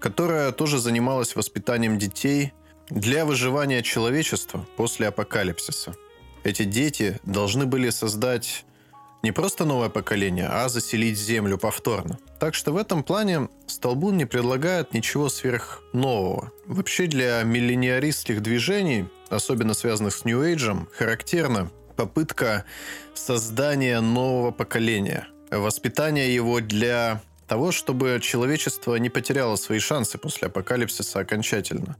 которая 0.00 0.50
тоже 0.50 0.78
занималась 0.78 1.36
воспитанием 1.36 1.98
детей 1.98 2.52
для 2.90 3.24
выживания 3.24 3.82
человечества 3.82 4.66
после 4.76 5.08
апокалипсиса. 5.08 5.94
Эти 6.42 6.64
дети 6.64 7.20
должны 7.24 7.66
были 7.66 7.90
создать 7.90 8.64
не 9.26 9.32
просто 9.32 9.64
новое 9.64 9.88
поколение, 9.88 10.46
а 10.48 10.68
заселить 10.68 11.18
Землю 11.18 11.58
повторно. 11.58 12.16
Так 12.38 12.54
что 12.54 12.70
в 12.70 12.76
этом 12.76 13.02
плане 13.02 13.48
Столбун 13.66 14.16
не 14.16 14.24
предлагает 14.24 14.94
ничего 14.94 15.28
сверх 15.28 15.82
нового. 15.92 16.52
Вообще 16.66 17.08
для 17.08 17.42
миллениаристских 17.42 18.40
движений, 18.40 19.06
особенно 19.28 19.74
связанных 19.74 20.14
с 20.14 20.24
New 20.24 20.40
Age, 20.40 20.86
характерна 20.96 21.72
попытка 21.96 22.64
создания 23.14 24.00
нового 24.00 24.52
поколения, 24.52 25.26
воспитания 25.50 26.32
его 26.32 26.60
для 26.60 27.20
того, 27.48 27.72
чтобы 27.72 28.20
человечество 28.22 28.94
не 28.94 29.10
потеряло 29.10 29.56
свои 29.56 29.80
шансы 29.80 30.18
после 30.18 30.46
апокалипсиса 30.46 31.18
окончательно. 31.18 31.96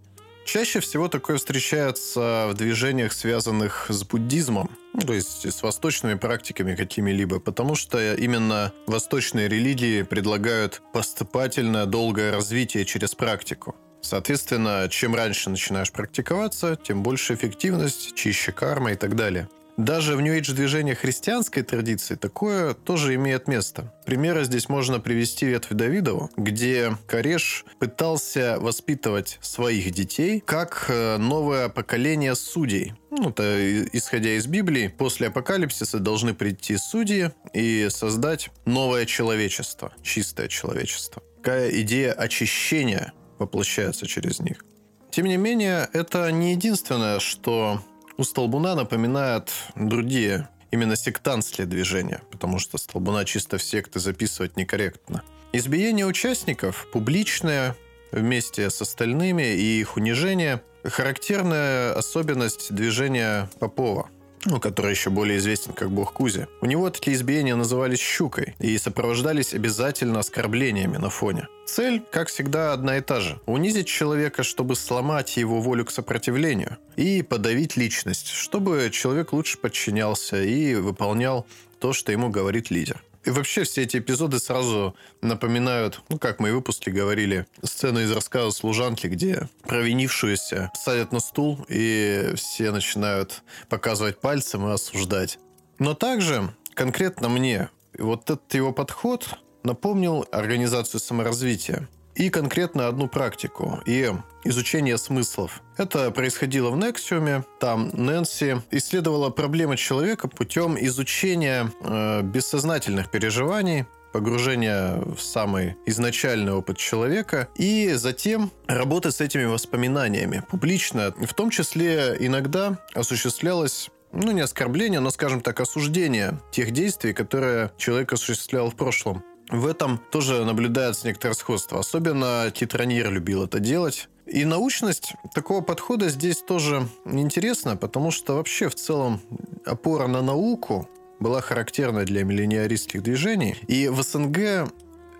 Чаще 0.46 0.78
всего 0.78 1.08
такое 1.08 1.38
встречается 1.38 2.46
в 2.48 2.54
движениях, 2.54 3.12
связанных 3.12 3.86
с 3.90 4.04
буддизмом, 4.04 4.70
ну, 4.94 5.00
то 5.00 5.12
есть 5.12 5.44
с 5.44 5.60
восточными 5.60 6.14
практиками 6.14 6.76
какими-либо, 6.76 7.40
потому 7.40 7.74
что 7.74 8.14
именно 8.14 8.72
восточные 8.86 9.48
религии 9.48 10.02
предлагают 10.02 10.82
поступательное 10.92 11.86
долгое 11.86 12.30
развитие 12.30 12.84
через 12.84 13.16
практику. 13.16 13.74
Соответственно, 14.00 14.86
чем 14.88 15.16
раньше 15.16 15.50
начинаешь 15.50 15.90
практиковаться, 15.90 16.78
тем 16.80 17.02
больше 17.02 17.34
эффективность, 17.34 18.14
чище 18.14 18.52
карма 18.52 18.92
и 18.92 18.94
так 18.94 19.16
далее. 19.16 19.48
Даже 19.76 20.16
в 20.16 20.22
New 20.22 20.34
Age 20.34 20.54
движении 20.54 20.94
христианской 20.94 21.62
традиции 21.62 22.14
такое 22.14 22.72
тоже 22.72 23.14
имеет 23.16 23.46
место. 23.46 23.92
Примеры 24.06 24.44
здесь 24.44 24.70
можно 24.70 25.00
привести 25.00 25.44
ветвь 25.46 25.68
Давидову, 25.70 26.30
где 26.36 26.96
Кореш 27.06 27.66
пытался 27.78 28.56
воспитывать 28.58 29.38
своих 29.42 29.90
детей 29.90 30.40
как 30.40 30.86
э, 30.88 31.18
новое 31.18 31.68
поколение 31.68 32.34
судей. 32.34 32.94
Ну, 33.10 33.30
это 33.30 33.84
исходя 33.92 34.30
из 34.30 34.46
Библии, 34.46 34.88
после 34.88 35.28
апокалипсиса 35.28 35.98
должны 35.98 36.32
прийти 36.32 36.78
судьи 36.78 37.32
и 37.52 37.88
создать 37.90 38.50
новое 38.64 39.04
человечество, 39.04 39.92
чистое 40.02 40.48
человечество. 40.48 41.22
Такая 41.36 41.70
идея 41.82 42.12
очищения 42.12 43.12
воплощается 43.38 44.06
через 44.06 44.40
них. 44.40 44.64
Тем 45.10 45.26
не 45.26 45.36
менее, 45.36 45.88
это 45.92 46.30
не 46.32 46.52
единственное, 46.52 47.20
что 47.20 47.80
у 48.16 48.24
Столбуна 48.24 48.74
напоминают 48.74 49.52
другие 49.74 50.48
именно 50.70 50.96
сектантские 50.96 51.66
движения, 51.66 52.22
потому 52.30 52.58
что 52.58 52.78
Столбуна 52.78 53.24
чисто 53.24 53.58
в 53.58 53.62
секты 53.62 54.00
записывать 54.00 54.56
некорректно. 54.56 55.22
Избиение 55.52 56.06
участников, 56.06 56.86
публичное, 56.92 57.76
вместе 58.12 58.70
с 58.70 58.80
остальными 58.80 59.54
и 59.54 59.80
их 59.80 59.96
унижение– 59.96 60.62
характерная 60.84 61.92
особенность 61.94 62.72
движения 62.72 63.50
Попова– 63.58 64.08
ну, 64.46 64.60
который 64.60 64.92
еще 64.92 65.10
более 65.10 65.38
известен 65.38 65.72
как 65.72 65.90
бог 65.90 66.12
Кузи. 66.12 66.46
У 66.60 66.66
него 66.66 66.90
такие 66.90 67.16
избиения 67.16 67.56
назывались 67.56 67.98
«щукой» 67.98 68.54
и 68.58 68.78
сопровождались 68.78 69.54
обязательно 69.54 70.20
оскорблениями 70.20 70.96
на 70.96 71.10
фоне. 71.10 71.48
Цель, 71.66 72.02
как 72.10 72.28
всегда, 72.28 72.72
одна 72.72 72.98
и 72.98 73.00
та 73.00 73.20
же. 73.20 73.40
Унизить 73.46 73.88
человека, 73.88 74.42
чтобы 74.42 74.76
сломать 74.76 75.36
его 75.36 75.60
волю 75.60 75.84
к 75.84 75.90
сопротивлению. 75.90 76.78
И 76.96 77.22
подавить 77.22 77.76
личность, 77.76 78.28
чтобы 78.28 78.88
человек 78.92 79.32
лучше 79.32 79.58
подчинялся 79.58 80.42
и 80.42 80.74
выполнял 80.74 81.46
то, 81.80 81.92
что 81.92 82.12
ему 82.12 82.30
говорит 82.30 82.70
лидер. 82.70 83.02
И 83.26 83.30
вообще 83.30 83.64
все 83.64 83.82
эти 83.82 83.96
эпизоды 83.96 84.38
сразу 84.38 84.94
напоминают, 85.20 86.00
ну, 86.08 86.18
как 86.18 86.38
мы 86.38 86.50
и 86.50 86.52
выпуски 86.52 86.90
говорили, 86.90 87.46
сцену 87.64 87.98
из 87.98 88.12
рассказа 88.12 88.52
служанки, 88.52 89.08
где 89.08 89.48
провинившуюся 89.64 90.70
садят 90.74 91.10
на 91.10 91.18
стул, 91.18 91.66
и 91.68 92.32
все 92.36 92.70
начинают 92.70 93.42
показывать 93.68 94.20
пальцем 94.20 94.68
и 94.68 94.72
осуждать. 94.72 95.40
Но 95.80 95.94
также 95.94 96.54
конкретно 96.74 97.28
мне 97.28 97.68
вот 97.98 98.30
этот 98.30 98.54
его 98.54 98.72
подход 98.72 99.28
напомнил 99.64 100.24
организацию 100.30 101.00
саморазвития 101.00 101.88
и 102.16 102.30
конкретно 102.30 102.88
одну 102.88 103.08
практику 103.08 103.80
и 103.86 104.12
изучение 104.44 104.98
смыслов. 104.98 105.62
Это 105.76 106.10
происходило 106.10 106.70
в 106.70 106.76
Нексиуме. 106.76 107.44
Там 107.60 107.90
Нэнси 107.92 108.62
исследовала 108.70 109.30
проблемы 109.30 109.76
человека 109.76 110.28
путем 110.28 110.76
изучения 110.78 111.70
э, 111.80 112.22
бессознательных 112.22 113.10
переживаний, 113.10 113.84
погружения 114.12 114.96
в 114.96 115.20
самый 115.20 115.76
изначальный 115.84 116.52
опыт 116.52 116.78
человека 116.78 117.48
и 117.54 117.92
затем 117.94 118.50
работы 118.66 119.10
с 119.10 119.20
этими 119.20 119.44
воспоминаниями 119.44 120.42
публично. 120.48 121.12
В 121.18 121.34
том 121.34 121.50
числе 121.50 122.16
иногда 122.18 122.78
осуществлялось 122.94 123.90
ну, 124.12 124.30
не 124.30 124.40
оскорбление, 124.40 125.00
но, 125.00 125.10
скажем 125.10 125.42
так, 125.42 125.60
осуждение 125.60 126.40
тех 126.50 126.70
действий, 126.70 127.12
которые 127.12 127.72
человек 127.76 128.12
осуществлял 128.14 128.70
в 128.70 128.74
прошлом. 128.76 129.22
В 129.50 129.66
этом 129.66 129.98
тоже 130.10 130.44
наблюдается 130.44 131.06
некоторое 131.06 131.34
сходство. 131.34 131.78
Особенно 131.78 132.50
Титранир 132.52 133.10
любил 133.10 133.44
это 133.44 133.60
делать. 133.60 134.08
И 134.26 134.44
научность 134.44 135.14
такого 135.34 135.60
подхода 135.60 136.08
здесь 136.08 136.38
тоже 136.38 136.88
интересна, 137.04 137.76
потому 137.76 138.10
что 138.10 138.34
вообще 138.36 138.68
в 138.68 138.74
целом 138.74 139.20
опора 139.64 140.08
на 140.08 140.20
науку 140.20 140.88
была 141.20 141.40
характерна 141.40 142.04
для 142.04 142.24
миллениаристских 142.24 143.02
движений. 143.02 143.56
И 143.68 143.88
в 143.88 144.02
СНГ 144.02 144.68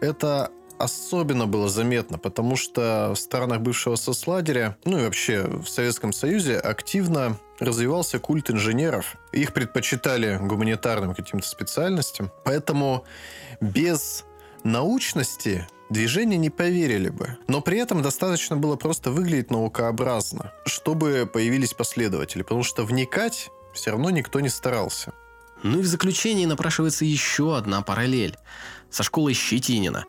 это 0.01 0.51
особенно 0.79 1.47
было 1.47 1.69
заметно, 1.69 2.19
потому 2.19 2.57
что 2.57 3.13
в 3.15 3.19
странах 3.19 3.61
бывшего 3.61 3.97
соцлагеря, 3.97 4.77
ну 4.85 4.99
и 4.99 5.05
вообще 5.05 5.47
в 5.47 5.69
Советском 5.69 6.13
Союзе 6.13 6.59
активно 6.59 7.39
развивался 7.59 8.19
культ 8.19 8.51
инженеров. 8.51 9.17
Их 9.33 9.55
предпочитали 9.55 10.39
гуманитарным 10.43 11.15
каким-то 11.15 11.47
специальностям. 11.47 12.31
Поэтому 12.45 13.05
без 13.61 14.25
научности 14.65 15.67
движения 15.91 16.37
не 16.37 16.51
поверили 16.51 17.09
бы. 17.09 17.39
Но 17.47 17.61
при 17.61 17.79
этом 17.79 18.03
достаточно 18.03 18.57
было 18.57 18.77
просто 18.77 19.11
выглядеть 19.11 19.51
наукообразно, 19.51 20.53
чтобы 20.65 21.29
появились 21.33 21.75
последователи, 21.75 22.43
потому 22.43 22.63
что 22.63 22.85
вникать 22.85 23.51
все 23.73 23.91
равно 23.91 24.11
никто 24.11 24.41
не 24.41 24.49
старался. 24.49 25.13
Ну 25.63 25.79
и 25.79 25.83
в 25.83 25.87
заключение 25.87 26.47
напрашивается 26.47 27.05
еще 27.05 27.57
одна 27.57 27.83
параллель 27.83 28.37
со 28.91 29.03
школой 29.03 29.35
Щетинина, 29.35 30.05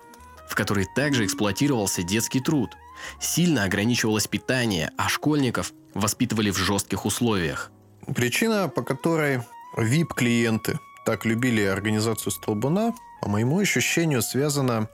в 0.48 0.56
которой 0.56 0.88
также 0.96 1.26
эксплуатировался 1.26 2.04
детский 2.04 2.40
труд. 2.40 2.72
Сильно 3.20 3.64
ограничивалось 3.64 4.28
питание, 4.28 4.92
а 4.98 5.08
школьников 5.08 5.74
воспитывали 5.94 6.50
в 6.52 6.58
жестких 6.58 7.06
условиях. 7.06 7.72
Причина, 8.16 8.70
по 8.70 8.82
которой 8.82 9.42
VIP-клиенты 9.76 10.80
так 11.06 11.26
любили 11.26 11.62
организацию 11.62 12.32
Столбуна, 12.32 12.94
по 13.22 13.30
моему 13.30 13.60
ощущению, 13.60 14.22
связана 14.22 14.88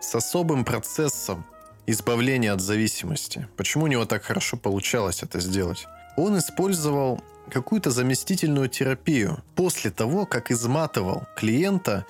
с 0.00 0.14
особым 0.14 0.64
процессом 0.64 1.44
избавления 1.86 2.52
от 2.52 2.60
зависимости. 2.60 3.48
Почему 3.56 3.84
у 3.84 3.88
него 3.88 4.04
так 4.04 4.22
хорошо 4.22 4.56
получалось 4.56 5.22
это 5.22 5.40
сделать? 5.40 5.86
Он 6.16 6.38
использовал 6.38 7.22
какую-то 7.50 7.90
заместительную 7.90 8.68
терапию 8.68 9.42
после 9.54 9.90
того, 9.90 10.26
как 10.26 10.50
изматывал 10.50 11.26
клиента 11.36 12.04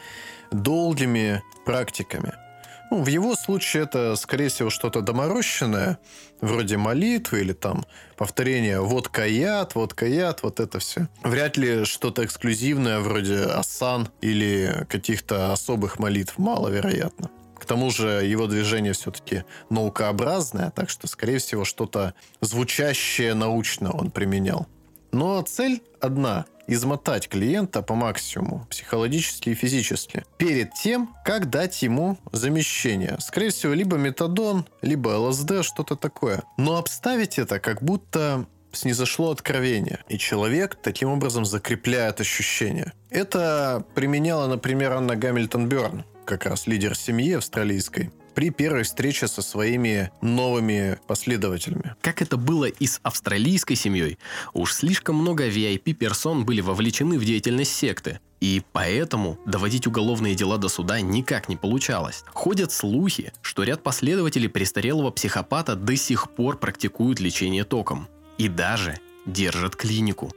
долгими 0.51 1.43
практиками– 1.65 2.33
ну, 2.91 3.03
в 3.03 3.07
его 3.07 3.34
случае 3.36 3.84
это, 3.84 4.16
скорее 4.16 4.49
всего, 4.49 4.70
что-то 4.70 5.01
доморощенное, 5.01 5.99
вроде 6.41 6.76
молитвы 6.76 7.41
или 7.41 7.53
там 7.53 7.84
повторение 8.16 8.80
«вот 8.80 9.09
каят», 9.09 9.74
«вот 9.74 9.95
каят», 9.95 10.43
вот 10.43 10.61
это 10.61 10.78
все. 10.78 11.09
Вряд 11.22 11.57
ли 11.57 11.84
что-то 11.84 12.24
эксклюзивное 12.24 13.01
вроде 13.01 13.41
асан 13.45 14.09
или 14.20 14.86
каких-то 14.89 15.53
особых 15.53 15.99
молитв, 15.99 16.39
маловероятно. 16.39 17.30
К 17.59 17.64
тому 17.64 17.91
же 17.91 18.24
его 18.24 18.47
движение 18.47 18.93
все-таки 18.93 19.45
наукообразное, 19.68 20.70
так 20.70 20.89
что, 20.89 21.07
скорее 21.09 21.39
всего, 21.39 21.64
что-то 21.64 22.14
звучащее 22.41 23.34
научно 23.34 23.91
он 23.93 24.11
применял. 24.11 24.66
Но 25.12 25.43
цель 25.43 25.82
одна 26.01 26.47
измотать 26.69 27.29
клиента 27.29 27.83
по 27.83 27.95
максимуму, 27.95 28.66
психологически 28.71 29.51
и 29.51 29.55
физически, 29.55 30.25
перед 30.37 30.75
тем, 30.75 31.14
как 31.25 31.51
дать 31.51 31.83
ему 31.83 32.19
замещение. 32.31 33.16
Скорее 33.21 33.51
всего, 33.51 33.73
либо 33.73 33.97
метадон, 33.97 34.66
либо 34.83 35.09
ЛСД, 35.09 35.62
что-то 35.64 35.97
такое. 35.97 36.45
Но 36.57 36.77
обставить 36.77 37.39
это 37.39 37.59
как 37.59 37.83
будто 37.83 38.47
снизошло 38.73 39.31
откровение, 39.31 40.01
и 40.09 40.19
человек 40.19 40.79
таким 40.81 41.09
образом 41.09 41.45
закрепляет 41.45 42.21
ощущение. 42.21 42.93
Это 43.11 43.85
применяла, 43.95 44.47
например, 44.47 44.93
Анна 44.93 45.16
Гамильтон 45.16 45.69
Бёрн, 45.69 46.05
как 46.25 46.47
раз 46.47 46.66
лидер 46.66 46.95
семьи 46.95 47.33
австралийской 47.33 48.11
при 48.39 48.51
первой 48.51 48.84
встрече 48.84 49.26
со 49.26 49.43
своими 49.43 50.12
новыми 50.22 50.97
последователями. 51.09 51.97
Как 52.01 52.22
это 52.22 52.36
было 52.36 52.66
и 52.66 52.86
с 52.86 53.01
австралийской 53.03 53.74
семьей, 53.74 54.16
уж 54.53 54.74
слишком 54.74 55.16
много 55.16 55.49
VIP-персон 55.49 56.45
были 56.45 56.61
вовлечены 56.61 57.18
в 57.18 57.24
деятельность 57.24 57.74
секты. 57.74 58.20
И 58.41 58.62
поэтому 58.70 59.41
доводить 59.45 59.89
уголовные 59.89 60.36
дела 60.36 60.57
до 60.57 60.68
суда 60.68 61.01
никак 61.01 61.49
не 61.49 61.57
получалось. 61.57 62.22
Ходят 62.32 62.70
слухи, 62.70 63.32
что 63.43 63.64
ряд 63.64 63.82
последователей 63.82 64.49
престарелого 64.49 65.11
психопата 65.11 65.74
до 65.74 65.97
сих 65.97 66.30
пор 66.30 66.59
практикуют 66.59 67.18
лечение 67.18 67.64
током. 67.64 68.07
И 68.39 68.47
даже 68.47 69.01
держат 69.26 69.74
клинику. 69.74 70.30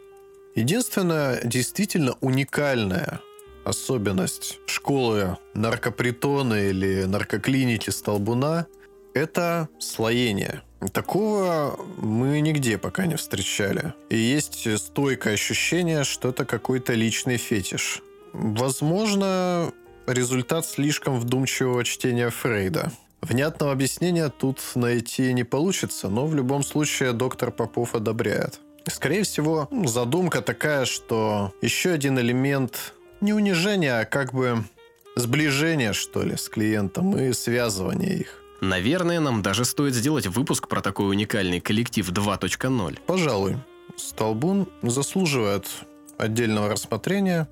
Единственное 0.55 1.39
действительно 1.43 2.15
уникальное 2.19 3.21
особенность 3.63 4.59
школы 4.65 5.37
наркопритона 5.53 6.69
или 6.69 7.03
наркоклиники 7.03 7.89
Столбуна– 7.89 8.67
это 9.13 9.69
слоение. 9.79 10.61
Такого 10.93 11.79
мы 11.97 12.39
нигде 12.41 12.77
пока 12.77 13.05
не 13.05 13.15
встречали. 13.15 13.93
И 14.09 14.17
есть 14.17 14.67
стойкое 14.79 15.35
ощущение, 15.35 16.03
что 16.03 16.29
это 16.29 16.45
какой-то 16.45 16.93
личный 16.93 17.37
фетиш. 17.37 18.01
Возможно, 18.33 19.71
результат 20.07 20.65
слишком 20.65 21.19
вдумчивого 21.19 21.83
чтения 21.83 22.29
Фрейда. 22.29 22.91
Внятного 23.21 23.71
объяснения 23.71 24.29
тут 24.29 24.59
найти 24.73 25.31
не 25.33 25.43
получится, 25.43 26.09
но 26.09 26.25
в 26.25 26.33
любом 26.33 26.63
случае 26.63 27.13
доктор 27.13 27.51
Попов 27.51 27.93
одобряет. 27.93 28.59
Скорее 28.87 29.23
всего, 29.23 29.69
задумка 29.85 30.41
такая, 30.41 30.85
что 30.85 31.53
еще 31.61 31.91
один 31.91 32.17
элемент 32.17 32.95
не 33.21 33.33
унижение, 33.33 33.99
а 33.99 34.05
как 34.05 34.33
бы 34.33 34.63
сближение, 35.15 35.93
что 35.93 36.23
ли, 36.23 36.35
с 36.35 36.49
клиентом 36.49 37.17
и 37.17 37.33
связывание 37.33 38.17
их. 38.17 38.41
Наверное, 38.61 39.19
нам 39.19 39.41
даже 39.41 39.65
стоит 39.65 39.95
сделать 39.95 40.27
выпуск 40.27 40.67
про 40.67 40.81
такой 40.81 41.09
уникальный 41.09 41.59
коллектив 41.59 42.07
2.0. 42.09 42.99
Пожалуй. 43.05 43.57
Столбун 43.97 44.67
заслуживает 44.83 45.67
отдельного 46.17 46.69
рассмотрения, 46.69 47.47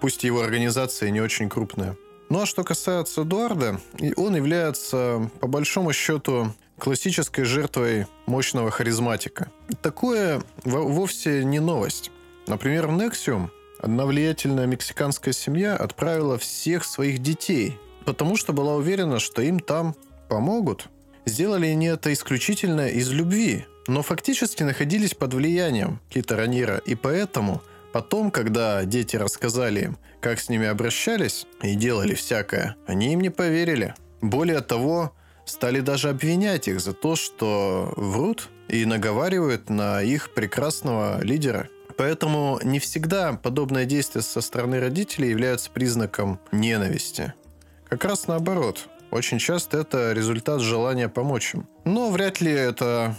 пусть 0.00 0.24
его 0.24 0.40
организация 0.40 1.10
не 1.10 1.20
очень 1.20 1.48
крупная. 1.48 1.96
Ну 2.30 2.42
а 2.42 2.46
что 2.46 2.64
касается 2.64 3.22
Эдуарда, 3.22 3.80
он 4.16 4.36
является, 4.36 5.30
по 5.40 5.46
большому 5.46 5.92
счету, 5.92 6.54
классической 6.78 7.44
жертвой 7.44 8.06
мощного 8.26 8.70
харизматика. 8.70 9.50
Такое 9.82 10.42
вовсе 10.64 11.44
не 11.44 11.60
новость. 11.60 12.10
Например, 12.46 12.86
в 12.86 12.90
Nexium 12.90 13.50
Одна 13.84 14.06
влиятельная 14.06 14.64
мексиканская 14.64 15.34
семья 15.34 15.76
отправила 15.76 16.38
всех 16.38 16.86
своих 16.86 17.18
детей, 17.18 17.78
потому 18.06 18.38
что 18.38 18.54
была 18.54 18.76
уверена, 18.76 19.18
что 19.18 19.42
им 19.42 19.60
там 19.60 19.94
помогут. 20.30 20.88
Сделали 21.26 21.66
они 21.66 21.88
это 21.88 22.10
исключительно 22.10 22.88
из 22.88 23.10
любви, 23.10 23.66
но 23.86 24.00
фактически 24.00 24.62
находились 24.62 25.12
под 25.12 25.34
влиянием 25.34 26.00
Кита 26.08 26.34
Ранира, 26.34 26.78
и 26.78 26.94
поэтому 26.94 27.60
потом, 27.92 28.30
когда 28.30 28.86
дети 28.86 29.16
рассказали 29.16 29.82
им, 29.82 29.98
как 30.22 30.40
с 30.40 30.48
ними 30.48 30.66
обращались 30.66 31.46
и 31.62 31.74
делали 31.74 32.14
всякое, 32.14 32.76
они 32.86 33.12
им 33.12 33.20
не 33.20 33.28
поверили. 33.28 33.94
Более 34.22 34.62
того, 34.62 35.12
стали 35.44 35.80
даже 35.80 36.08
обвинять 36.08 36.68
их 36.68 36.80
за 36.80 36.94
то, 36.94 37.16
что 37.16 37.92
врут 37.98 38.48
и 38.66 38.86
наговаривают 38.86 39.68
на 39.68 40.00
их 40.00 40.32
прекрасного 40.32 41.22
лидера. 41.22 41.68
Поэтому 41.96 42.58
не 42.62 42.78
всегда 42.78 43.34
подобное 43.34 43.84
действие 43.84 44.22
со 44.22 44.40
стороны 44.40 44.80
родителей 44.80 45.30
является 45.30 45.70
признаком 45.70 46.40
ненависти. 46.52 47.34
Как 47.88 48.04
раз 48.04 48.26
наоборот. 48.26 48.88
Очень 49.10 49.38
часто 49.38 49.78
это 49.78 50.12
результат 50.12 50.60
желания 50.60 51.08
помочь 51.08 51.54
им. 51.54 51.68
Но 51.84 52.10
вряд 52.10 52.40
ли 52.40 52.50
это 52.50 53.16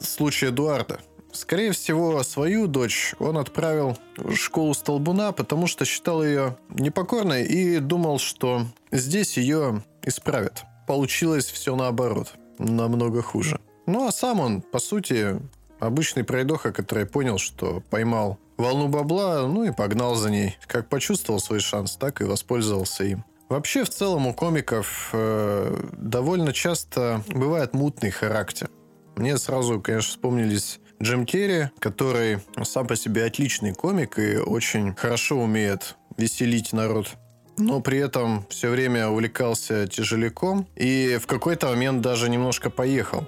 случай 0.00 0.46
Эдуарда. 0.46 0.98
Скорее 1.30 1.72
всего, 1.72 2.22
свою 2.22 2.66
дочь 2.66 3.14
он 3.18 3.36
отправил 3.36 3.96
в 4.16 4.34
школу 4.34 4.74
Столбуна, 4.74 5.32
потому 5.32 5.66
что 5.66 5.84
считал 5.84 6.24
ее 6.24 6.56
непокорной 6.70 7.44
и 7.44 7.78
думал, 7.78 8.18
что 8.18 8.66
здесь 8.90 9.36
ее 9.36 9.84
исправят. 10.02 10.64
Получилось 10.86 11.46
все 11.46 11.76
наоборот, 11.76 12.32
намного 12.58 13.22
хуже. 13.22 13.60
Ну 13.86 14.08
а 14.08 14.12
сам 14.12 14.40
он, 14.40 14.62
по 14.62 14.78
сути, 14.78 15.38
Обычный 15.78 16.24
пройдоха, 16.24 16.72
который 16.72 17.06
понял, 17.06 17.38
что 17.38 17.82
поймал 17.90 18.38
волну 18.56 18.88
бабла, 18.88 19.46
ну 19.46 19.64
и 19.64 19.72
погнал 19.72 20.14
за 20.14 20.30
ней. 20.30 20.56
Как 20.66 20.88
почувствовал 20.88 21.40
свой 21.40 21.60
шанс, 21.60 21.96
так 21.96 22.20
и 22.20 22.24
воспользовался 22.24 23.04
им. 23.04 23.24
Вообще, 23.48 23.84
в 23.84 23.90
целом, 23.90 24.26
у 24.26 24.34
комиков 24.34 25.10
э, 25.12 25.76
довольно 25.92 26.52
часто 26.52 27.22
бывает 27.28 27.74
мутный 27.74 28.10
характер. 28.10 28.68
Мне 29.14 29.38
сразу, 29.38 29.80
конечно, 29.80 30.10
вспомнились 30.10 30.80
Джим 31.00 31.26
Керри, 31.26 31.70
который 31.78 32.40
сам 32.64 32.86
по 32.86 32.96
себе 32.96 33.24
отличный 33.24 33.72
комик 33.72 34.18
и 34.18 34.36
очень 34.36 34.94
хорошо 34.94 35.36
умеет 35.36 35.96
веселить 36.16 36.72
народ 36.72 37.16
но 37.58 37.80
при 37.80 37.98
этом 37.98 38.44
все 38.48 38.68
время 38.68 39.08
увлекался 39.08 39.86
тяжеляком 39.86 40.66
и 40.76 41.18
в 41.20 41.26
какой-то 41.26 41.68
момент 41.68 42.02
даже 42.02 42.28
немножко 42.28 42.70
поехал. 42.70 43.26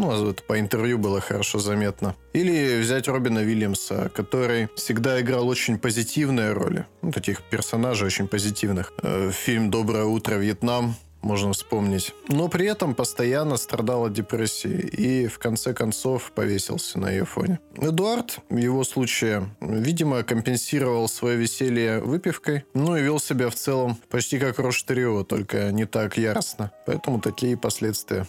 Ну, 0.00 0.30
это 0.30 0.42
по 0.42 0.58
интервью 0.58 0.96
было 0.96 1.20
хорошо 1.20 1.58
заметно. 1.58 2.16
Или 2.32 2.80
взять 2.80 3.06
Робина 3.06 3.40
Уильямса, 3.40 4.10
который 4.14 4.70
всегда 4.74 5.20
играл 5.20 5.46
очень 5.46 5.78
позитивные 5.78 6.52
роли. 6.52 6.86
Ну, 7.02 7.12
таких 7.12 7.42
персонажей 7.42 8.06
очень 8.06 8.26
позитивных. 8.26 8.94
Э, 9.02 9.30
фильм 9.30 9.70
«Доброе 9.70 10.04
утро, 10.04 10.36
Вьетнам» 10.36 10.94
можно 11.20 11.52
вспомнить. 11.52 12.14
Но 12.28 12.48
при 12.48 12.64
этом 12.64 12.94
постоянно 12.94 13.58
страдал 13.58 14.06
от 14.06 14.14
депрессии 14.14 14.70
и 14.70 15.26
в 15.26 15.38
конце 15.38 15.74
концов 15.74 16.32
повесился 16.32 16.98
на 16.98 17.10
ее 17.10 17.26
фоне. 17.26 17.58
Эдуард 17.76 18.38
в 18.48 18.56
его 18.56 18.84
случае, 18.84 19.50
видимо, 19.60 20.22
компенсировал 20.22 21.08
свое 21.10 21.36
веселье 21.36 22.00
выпивкой, 22.00 22.64
ну 22.72 22.96
и 22.96 23.02
вел 23.02 23.20
себя 23.20 23.50
в 23.50 23.54
целом 23.54 23.98
почти 24.08 24.38
как 24.38 24.58
Рош-Трио, 24.58 25.24
только 25.24 25.70
не 25.72 25.84
так 25.84 26.16
яростно. 26.16 26.72
Поэтому 26.86 27.20
такие 27.20 27.58
последствия. 27.58 28.26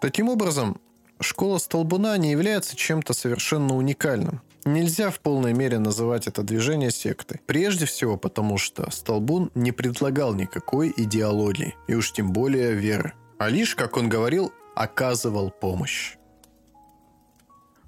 Таким 0.00 0.28
образом, 0.28 0.80
Школа 1.20 1.58
Столбуна 1.58 2.16
не 2.18 2.30
является 2.30 2.76
чем-то 2.76 3.14
совершенно 3.14 3.76
уникальным. 3.76 4.40
Нельзя 4.64 5.10
в 5.10 5.20
полной 5.20 5.52
мере 5.52 5.78
называть 5.78 6.26
это 6.26 6.42
движение 6.42 6.90
сектой. 6.90 7.40
Прежде 7.46 7.84
всего 7.84 8.16
потому, 8.16 8.56
что 8.56 8.90
Столбун 8.90 9.50
не 9.54 9.72
предлагал 9.72 10.34
никакой 10.34 10.92
идеологии, 10.96 11.74
и 11.86 11.94
уж 11.94 12.12
тем 12.12 12.32
более 12.32 12.72
веры, 12.72 13.12
а 13.38 13.48
лишь, 13.50 13.74
как 13.74 13.96
он 13.96 14.08
говорил, 14.08 14.52
оказывал 14.74 15.50
помощь. 15.50 16.16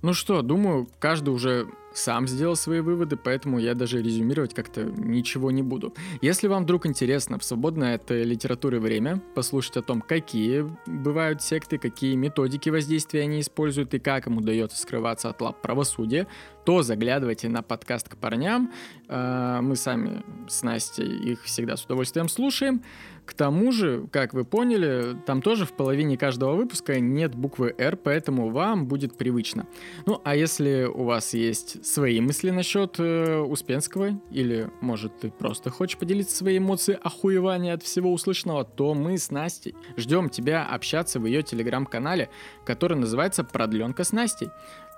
Ну 0.03 0.13
что, 0.13 0.43
думаю, 0.43 0.89
каждый 0.99 1.31
уже 1.31 1.67
сам 1.99 2.27
сделал 2.29 2.57
свои 2.57 2.81
выводы, 2.81 3.17
поэтому 3.17 3.59
я 3.59 3.75
даже 3.75 4.03
резюмировать 4.03 4.55
как-то 4.55 4.85
ничего 4.85 5.51
не 5.51 5.63
буду. 5.63 5.95
Если 6.21 6.47
вам 6.47 6.65
вдруг 6.65 6.87
интересно 6.87 7.39
в 7.39 7.45
свободное 7.45 7.97
от 7.97 8.11
литературы 8.11 8.81
время 8.81 9.21
послушать 9.35 9.77
о 9.79 9.83
том, 9.83 10.01
какие 10.01 10.67
бывают 10.87 11.43
секты, 11.43 11.79
какие 11.79 12.15
методики 12.15 12.69
воздействия 12.69 13.23
они 13.23 13.41
используют 13.41 13.95
и 13.95 13.99
как 13.99 14.27
им 14.27 14.39
удается 14.39 14.79
скрываться 14.79 15.31
от 15.31 15.41
лап 15.41 15.61
правосудия, 15.63 16.27
то 16.65 16.83
заглядывайте 16.83 17.49
на 17.49 17.63
подкаст 17.63 18.09
к 18.09 18.17
парням. 18.17 18.73
А, 19.09 19.61
мы 19.63 19.77
сами 19.77 20.25
с 20.49 20.63
Настей 20.63 21.07
их 21.07 21.45
всегда 21.45 21.77
с 21.77 21.85
удовольствием 21.85 22.29
слушаем. 22.29 22.83
К 23.27 23.35
тому 23.35 23.73
же, 23.73 24.07
как 24.13 24.35
вы 24.35 24.45
поняли, 24.45 25.17
там 25.27 25.43
тоже 25.43 25.67
в 25.67 25.73
половине 25.73 26.17
каждого 26.17 26.55
выпуска 26.55 27.01
нет 27.01 27.35
буквы 27.35 27.75
«Р», 27.77 27.97
поэтому 27.97 28.51
вам 28.51 28.87
будет 28.87 29.19
привычно. 29.19 29.67
Ну, 30.07 30.21
а 30.25 30.37
если 30.37 30.85
у 30.85 31.03
вас 31.03 31.35
есть 31.35 31.85
свои 31.85 32.21
мысли 32.21 32.51
насчет 32.51 33.01
э, 33.01 33.41
Успенского, 33.41 34.21
или, 34.31 34.71
может, 34.81 35.19
ты 35.19 35.31
просто 35.31 35.71
хочешь 35.71 35.99
поделиться 35.99 36.37
своей 36.37 36.59
эмоцией 36.59 36.99
охуевания 37.03 37.75
от 37.75 37.83
всего 37.83 38.13
услышанного, 38.13 38.65
то 38.65 38.95
мы 38.95 39.19
с 39.19 39.33
Настей 39.33 39.75
ждем 39.97 40.31
тебя 40.31 40.65
общаться 40.65 41.19
в 41.19 41.27
ее 41.27 41.43
телеграм-канале, 41.43 42.31
который 42.65 42.97
называется 42.97 43.43
«Продленка 43.43 44.05
с 44.05 44.13
Настей». 44.13 44.51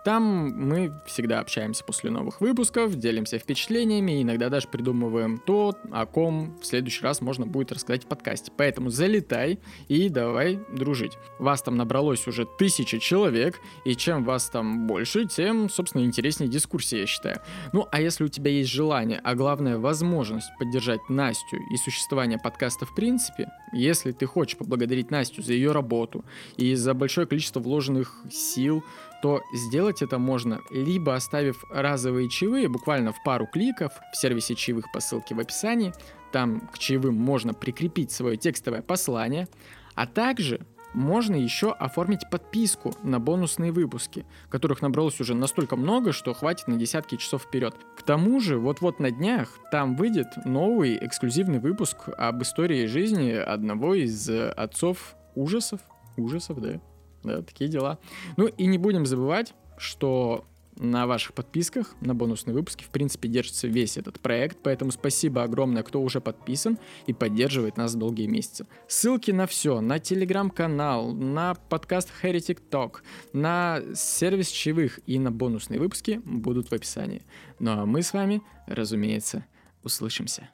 Там 0.04 0.22
мы 0.22 0.92
всегда 1.06 1.40
общаемся 1.40 1.84
после 1.84 2.10
новых 2.10 2.40
выпусков, 2.40 2.94
делимся 2.94 3.38
впечатлениями, 3.38 4.22
иногда 4.22 4.48
даже 4.48 4.68
придумываем 4.68 5.38
то, 5.38 5.76
о 5.90 6.06
ком 6.06 6.56
в 6.60 6.66
следующий 6.66 7.02
раз 7.02 7.20
можно 7.20 7.46
будет 7.46 7.72
рассказать 7.72 8.04
в 8.04 8.06
подкасте. 8.06 8.52
Поэтому 8.56 8.90
залетай 8.90 9.58
и 9.88 10.08
давай 10.08 10.60
дружить. 10.72 11.18
Вас 11.38 11.62
там 11.62 11.76
набралось 11.76 12.26
уже 12.26 12.46
тысяча 12.58 12.98
человек, 12.98 13.60
и 13.84 13.94
чем 13.94 14.24
вас 14.24 14.48
там 14.50 14.86
больше, 14.86 15.26
тем, 15.26 15.68
собственно, 15.68 16.04
интереснее 16.04 16.48
дискуссия, 16.48 17.00
я 17.00 17.06
считаю. 17.06 17.40
Ну, 17.72 17.86
а 17.90 18.00
если 18.00 18.24
у 18.24 18.28
тебя 18.28 18.50
есть 18.50 18.70
желание, 18.70 19.20
а 19.24 19.34
главное 19.34 19.78
возможность 19.78 20.48
поддержать 20.58 21.00
Настю 21.08 21.56
и 21.70 21.76
существование 21.76 22.38
подкаста 22.38 22.86
в 22.86 22.94
принципе, 22.94 23.48
если 23.72 24.12
ты 24.12 24.26
хочешь 24.26 24.56
поблагодарить 24.56 25.10
Настю 25.10 25.42
за 25.42 25.52
ее 25.52 25.72
работу 25.72 26.24
и 26.56 26.74
за 26.74 26.94
большое 26.94 27.26
количество 27.26 27.60
вложенных 27.60 28.14
сил, 28.30 28.84
то 29.22 29.42
сделать 29.52 30.02
это 30.02 30.18
можно 30.18 30.60
либо 30.70 31.14
оставив 31.14 31.64
разовые 31.70 32.28
чаевые 32.28 32.68
буквально 32.68 33.12
в 33.12 33.22
пару 33.24 33.46
кликов 33.46 33.92
в 34.12 34.16
сервисе 34.16 34.54
чаевых 34.54 34.90
по 34.92 35.00
ссылке 35.00 35.34
в 35.34 35.40
описании, 35.40 35.92
там 36.32 36.60
к 36.72 36.78
чаевым 36.78 37.14
можно 37.14 37.54
прикрепить 37.54 38.12
свое 38.12 38.36
текстовое 38.36 38.82
послание, 38.82 39.48
а 39.94 40.06
также 40.06 40.60
можно 40.94 41.36
еще 41.36 41.72
оформить 41.72 42.28
подписку 42.30 42.94
на 43.02 43.20
бонусные 43.20 43.72
выпуски, 43.72 44.24
которых 44.48 44.82
набралось 44.82 45.20
уже 45.20 45.34
настолько 45.34 45.76
много, 45.76 46.12
что 46.12 46.32
хватит 46.34 46.68
на 46.68 46.76
десятки 46.76 47.16
часов 47.16 47.42
вперед. 47.42 47.74
К 47.96 48.02
тому 48.02 48.40
же, 48.40 48.58
вот-вот 48.58 48.98
на 48.98 49.10
днях 49.10 49.50
там 49.70 49.96
выйдет 49.96 50.28
новый 50.44 50.98
эксклюзивный 51.04 51.58
выпуск 51.58 52.08
об 52.16 52.42
истории 52.42 52.86
жизни 52.86 53.32
одного 53.32 53.94
из 53.94 54.28
отцов 54.30 55.14
ужасов. 55.34 55.80
Ужасов, 56.16 56.60
да. 56.60 56.80
Да, 57.28 57.42
такие 57.42 57.68
дела. 57.68 57.98
Ну 58.36 58.46
и 58.46 58.66
не 58.66 58.78
будем 58.78 59.06
забывать, 59.06 59.54
что 59.76 60.44
на 60.78 61.06
ваших 61.06 61.34
подписках, 61.34 61.94
на 62.00 62.14
бонусные 62.14 62.54
выпуски, 62.54 62.84
в 62.84 62.88
принципе, 62.90 63.28
держится 63.28 63.66
весь 63.66 63.96
этот 63.96 64.20
проект, 64.20 64.58
поэтому 64.62 64.92
спасибо 64.92 65.42
огромное, 65.42 65.82
кто 65.82 66.00
уже 66.00 66.20
подписан 66.20 66.78
и 67.06 67.12
поддерживает 67.12 67.76
нас 67.76 67.94
долгие 67.94 68.26
месяцы. 68.26 68.66
Ссылки 68.86 69.30
на 69.30 69.46
все, 69.46 69.80
на 69.80 69.98
телеграм-канал, 69.98 71.12
на 71.12 71.54
подкаст 71.54 72.10
Heretic 72.22 72.60
Talk, 72.70 72.98
на 73.32 73.82
сервис 73.94 74.48
чаевых 74.48 75.00
и 75.06 75.18
на 75.18 75.30
бонусные 75.30 75.80
выпуски 75.80 76.20
будут 76.24 76.70
в 76.70 76.74
описании. 76.74 77.22
Ну 77.58 77.72
а 77.72 77.86
мы 77.86 78.02
с 78.02 78.12
вами, 78.12 78.42
разумеется, 78.66 79.44
услышимся. 79.82 80.48